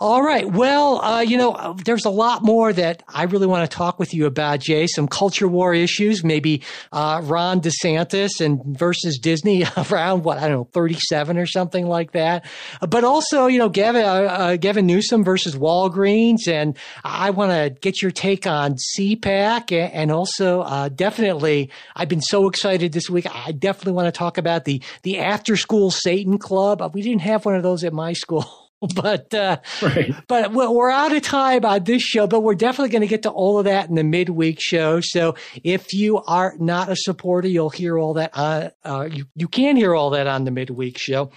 All 0.02 0.22
right. 0.22 0.50
Well, 0.50 1.04
uh, 1.04 1.20
you 1.20 1.36
know, 1.36 1.76
there's 1.84 2.06
a 2.06 2.10
lot 2.10 2.42
more 2.42 2.72
that 2.72 3.02
I 3.06 3.24
really 3.24 3.46
want 3.46 3.70
to 3.70 3.76
talk 3.76 3.98
with 3.98 4.14
you 4.14 4.24
about, 4.24 4.60
Jay. 4.60 4.86
Some 4.86 5.06
culture 5.06 5.46
war 5.46 5.74
issues, 5.74 6.24
maybe 6.24 6.62
uh, 6.90 7.20
Ron 7.22 7.60
DeSantis 7.60 8.40
and 8.40 8.64
versus 8.64 9.18
Disney 9.18 9.66
around 9.90 10.24
what 10.24 10.38
I 10.38 10.48
don't 10.48 10.56
know, 10.56 10.68
37 10.72 11.36
or 11.36 11.44
something 11.44 11.86
like 11.86 12.12
that. 12.12 12.46
But 12.80 13.04
also, 13.04 13.46
you 13.46 13.58
know, 13.58 13.68
Gavin, 13.68 14.02
uh, 14.02 14.08
uh 14.08 14.56
Gavin 14.56 14.86
Newsom 14.86 15.22
versus 15.22 15.54
Walgreens, 15.54 16.48
and 16.48 16.78
I 17.04 17.28
want 17.28 17.52
to 17.52 17.78
get 17.82 18.00
your 18.00 18.10
take 18.10 18.46
on 18.46 18.76
CPAC, 18.96 19.90
and 19.92 20.10
also 20.10 20.62
uh, 20.62 20.88
definitely, 20.88 21.68
I've 21.94 22.08
been 22.08 22.22
so 22.22 22.48
excited 22.48 22.92
this 22.92 23.10
week. 23.10 23.26
I 23.30 23.52
definitely 23.52 23.92
want 23.92 24.06
to 24.06 24.18
talk 24.18 24.38
about 24.38 24.64
the 24.64 24.82
the 25.02 25.18
after 25.18 25.58
school 25.58 25.90
Satan 25.90 26.38
Club. 26.38 26.80
We 26.94 27.02
didn't 27.02 27.20
have 27.20 27.44
one 27.44 27.54
of 27.54 27.62
those 27.62 27.84
at 27.84 27.92
my 27.92 28.14
school. 28.14 28.46
but 28.94 29.32
uh, 29.34 29.58
right. 29.82 30.14
but 30.26 30.52
we're 30.52 30.90
out 30.90 31.14
of 31.14 31.22
time 31.22 31.66
on 31.66 31.84
this 31.84 32.02
show. 32.02 32.26
But 32.26 32.40
we're 32.40 32.54
definitely 32.54 32.88
going 32.90 33.02
to 33.02 33.08
get 33.08 33.22
to 33.24 33.30
all 33.30 33.58
of 33.58 33.66
that 33.66 33.90
in 33.90 33.94
the 33.94 34.04
midweek 34.04 34.58
show. 34.58 35.00
So 35.00 35.34
if 35.62 35.92
you 35.92 36.18
are 36.18 36.54
not 36.58 36.88
a 36.88 36.96
supporter, 36.96 37.48
you'll 37.48 37.70
hear 37.70 37.98
all 37.98 38.14
that. 38.14 38.30
Uh, 38.32 38.70
uh, 38.82 39.08
you 39.10 39.26
you 39.34 39.48
can 39.48 39.76
hear 39.76 39.94
all 39.94 40.10
that 40.10 40.26
on 40.26 40.44
the 40.44 40.50
midweek 40.50 40.96
show. 40.96 41.30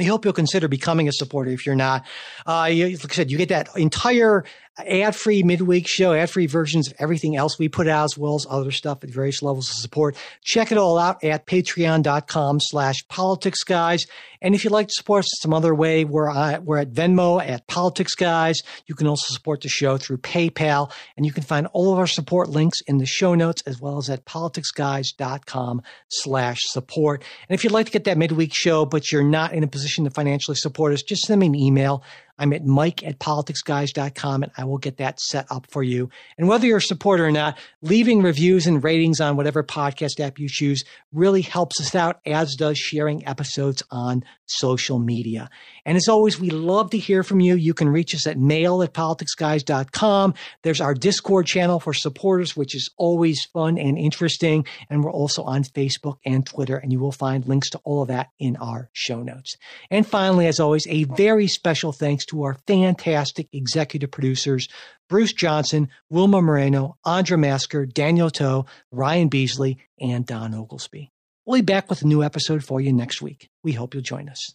I 0.00 0.04
hope 0.04 0.24
you'll 0.24 0.32
consider 0.32 0.66
becoming 0.66 1.08
a 1.08 1.12
supporter 1.12 1.50
if 1.50 1.66
you're 1.66 1.74
not. 1.74 2.06
Uh, 2.46 2.70
you, 2.72 2.88
like 2.88 3.12
I 3.12 3.14
said, 3.14 3.30
you 3.30 3.36
get 3.36 3.50
that 3.50 3.68
entire 3.76 4.44
ad 4.78 5.14
free 5.14 5.42
midweek 5.42 5.86
show, 5.86 6.12
ad 6.12 6.30
free 6.30 6.46
versions 6.46 6.88
of 6.88 6.94
everything 6.98 7.36
else 7.36 7.58
we 7.58 7.68
put 7.68 7.88
out, 7.88 8.04
as 8.04 8.18
well 8.18 8.34
as 8.34 8.46
other 8.48 8.70
stuff 8.70 9.04
at 9.04 9.10
various 9.10 9.42
levels 9.42 9.68
of 9.68 9.76
support. 9.76 10.16
Check 10.42 10.72
it 10.72 10.78
all 10.78 10.98
out 10.98 11.22
at 11.22 11.46
patreon.com 11.46 12.58
slash 12.60 13.06
politics 13.08 13.62
guys. 13.64 14.06
And 14.40 14.56
if 14.56 14.64
you'd 14.64 14.72
like 14.72 14.88
to 14.88 14.94
support 14.94 15.20
us 15.20 15.30
some 15.40 15.54
other 15.54 15.72
way, 15.72 16.04
we're, 16.04 16.28
uh, 16.28 16.58
we're 16.58 16.78
at 16.78 16.92
Venmo 16.92 17.40
at 17.40 17.68
Politics 17.68 18.16
Guys. 18.16 18.60
You 18.86 18.96
can 18.96 19.06
also 19.06 19.32
support 19.32 19.60
the 19.60 19.68
show 19.68 19.96
through 19.98 20.18
PayPal, 20.18 20.90
and 21.16 21.24
you 21.24 21.32
can 21.32 21.44
find 21.44 21.68
all 21.68 21.92
of 21.92 22.00
our 22.00 22.08
support 22.08 22.48
links 22.48 22.80
in 22.88 22.98
the 22.98 23.06
show 23.06 23.36
notes 23.36 23.62
as 23.66 23.80
well 23.80 23.98
as 23.98 24.10
at 24.10 24.24
politicsguys.com 24.24 25.82
slash 26.08 26.58
support. 26.62 27.22
And 27.48 27.54
if 27.54 27.62
you'd 27.62 27.72
like 27.72 27.86
to 27.86 27.92
get 27.92 28.02
that 28.04 28.18
midweek 28.18 28.52
show, 28.52 28.84
but 28.84 29.12
you're 29.12 29.22
not 29.22 29.52
in 29.52 29.62
a 29.62 29.68
position 29.68 30.04
to 30.04 30.10
financially 30.10 30.56
support 30.56 30.92
us, 30.92 31.02
just 31.02 31.22
send 31.22 31.40
me 31.40 31.46
an 31.46 31.54
email 31.54 32.02
I'm 32.42 32.52
at 32.52 32.66
mike 32.66 33.04
at 33.04 33.20
politicsguys.com 33.20 34.42
and 34.42 34.50
I 34.58 34.64
will 34.64 34.78
get 34.78 34.96
that 34.96 35.20
set 35.20 35.46
up 35.48 35.68
for 35.70 35.84
you. 35.84 36.10
And 36.36 36.48
whether 36.48 36.66
you're 36.66 36.78
a 36.78 36.82
supporter 36.82 37.24
or 37.24 37.30
not, 37.30 37.56
leaving 37.82 38.20
reviews 38.20 38.66
and 38.66 38.82
ratings 38.82 39.20
on 39.20 39.36
whatever 39.36 39.62
podcast 39.62 40.18
app 40.18 40.40
you 40.40 40.48
choose 40.48 40.82
really 41.12 41.42
helps 41.42 41.80
us 41.80 41.94
out, 41.94 42.18
as 42.26 42.56
does 42.56 42.78
sharing 42.78 43.24
episodes 43.28 43.84
on 43.92 44.24
social 44.46 44.98
media. 44.98 45.50
And 45.84 45.96
as 45.96 46.08
always, 46.08 46.38
we 46.38 46.50
love 46.50 46.90
to 46.90 46.98
hear 46.98 47.22
from 47.22 47.40
you. 47.40 47.54
You 47.56 47.74
can 47.74 47.88
reach 47.88 48.14
us 48.14 48.26
at 48.26 48.38
mail 48.38 48.82
at 48.82 48.94
politicsguys.com. 48.94 50.34
There's 50.62 50.80
our 50.80 50.94
Discord 50.94 51.46
channel 51.46 51.80
for 51.80 51.92
supporters, 51.92 52.56
which 52.56 52.74
is 52.74 52.90
always 52.96 53.44
fun 53.52 53.78
and 53.78 53.98
interesting. 53.98 54.66
And 54.88 55.02
we're 55.02 55.12
also 55.12 55.42
on 55.42 55.64
Facebook 55.64 56.18
and 56.24 56.46
Twitter, 56.46 56.76
and 56.76 56.92
you 56.92 57.00
will 57.00 57.12
find 57.12 57.46
links 57.46 57.70
to 57.70 57.80
all 57.84 58.02
of 58.02 58.08
that 58.08 58.30
in 58.38 58.56
our 58.56 58.90
show 58.92 59.22
notes. 59.22 59.56
And 59.90 60.06
finally, 60.06 60.46
as 60.46 60.60
always, 60.60 60.86
a 60.88 61.04
very 61.04 61.48
special 61.48 61.92
thanks 61.92 62.24
to 62.26 62.44
our 62.44 62.54
fantastic 62.66 63.48
executive 63.52 64.10
producers, 64.10 64.68
Bruce 65.08 65.32
Johnson, 65.32 65.88
Wilma 66.08 66.40
Moreno, 66.40 66.96
Andra 67.04 67.36
Masker, 67.36 67.86
Daniel 67.86 68.30
Toe, 68.30 68.66
Ryan 68.90 69.28
Beasley, 69.28 69.78
and 70.00 70.24
Don 70.24 70.54
Oglesby. 70.54 71.10
We'll 71.44 71.60
be 71.60 71.64
back 71.64 71.90
with 71.90 72.02
a 72.02 72.06
new 72.06 72.22
episode 72.22 72.64
for 72.64 72.80
you 72.80 72.92
next 72.92 73.20
week. 73.20 73.50
We 73.64 73.72
hope 73.72 73.94
you'll 73.94 74.02
join 74.02 74.28
us. 74.28 74.54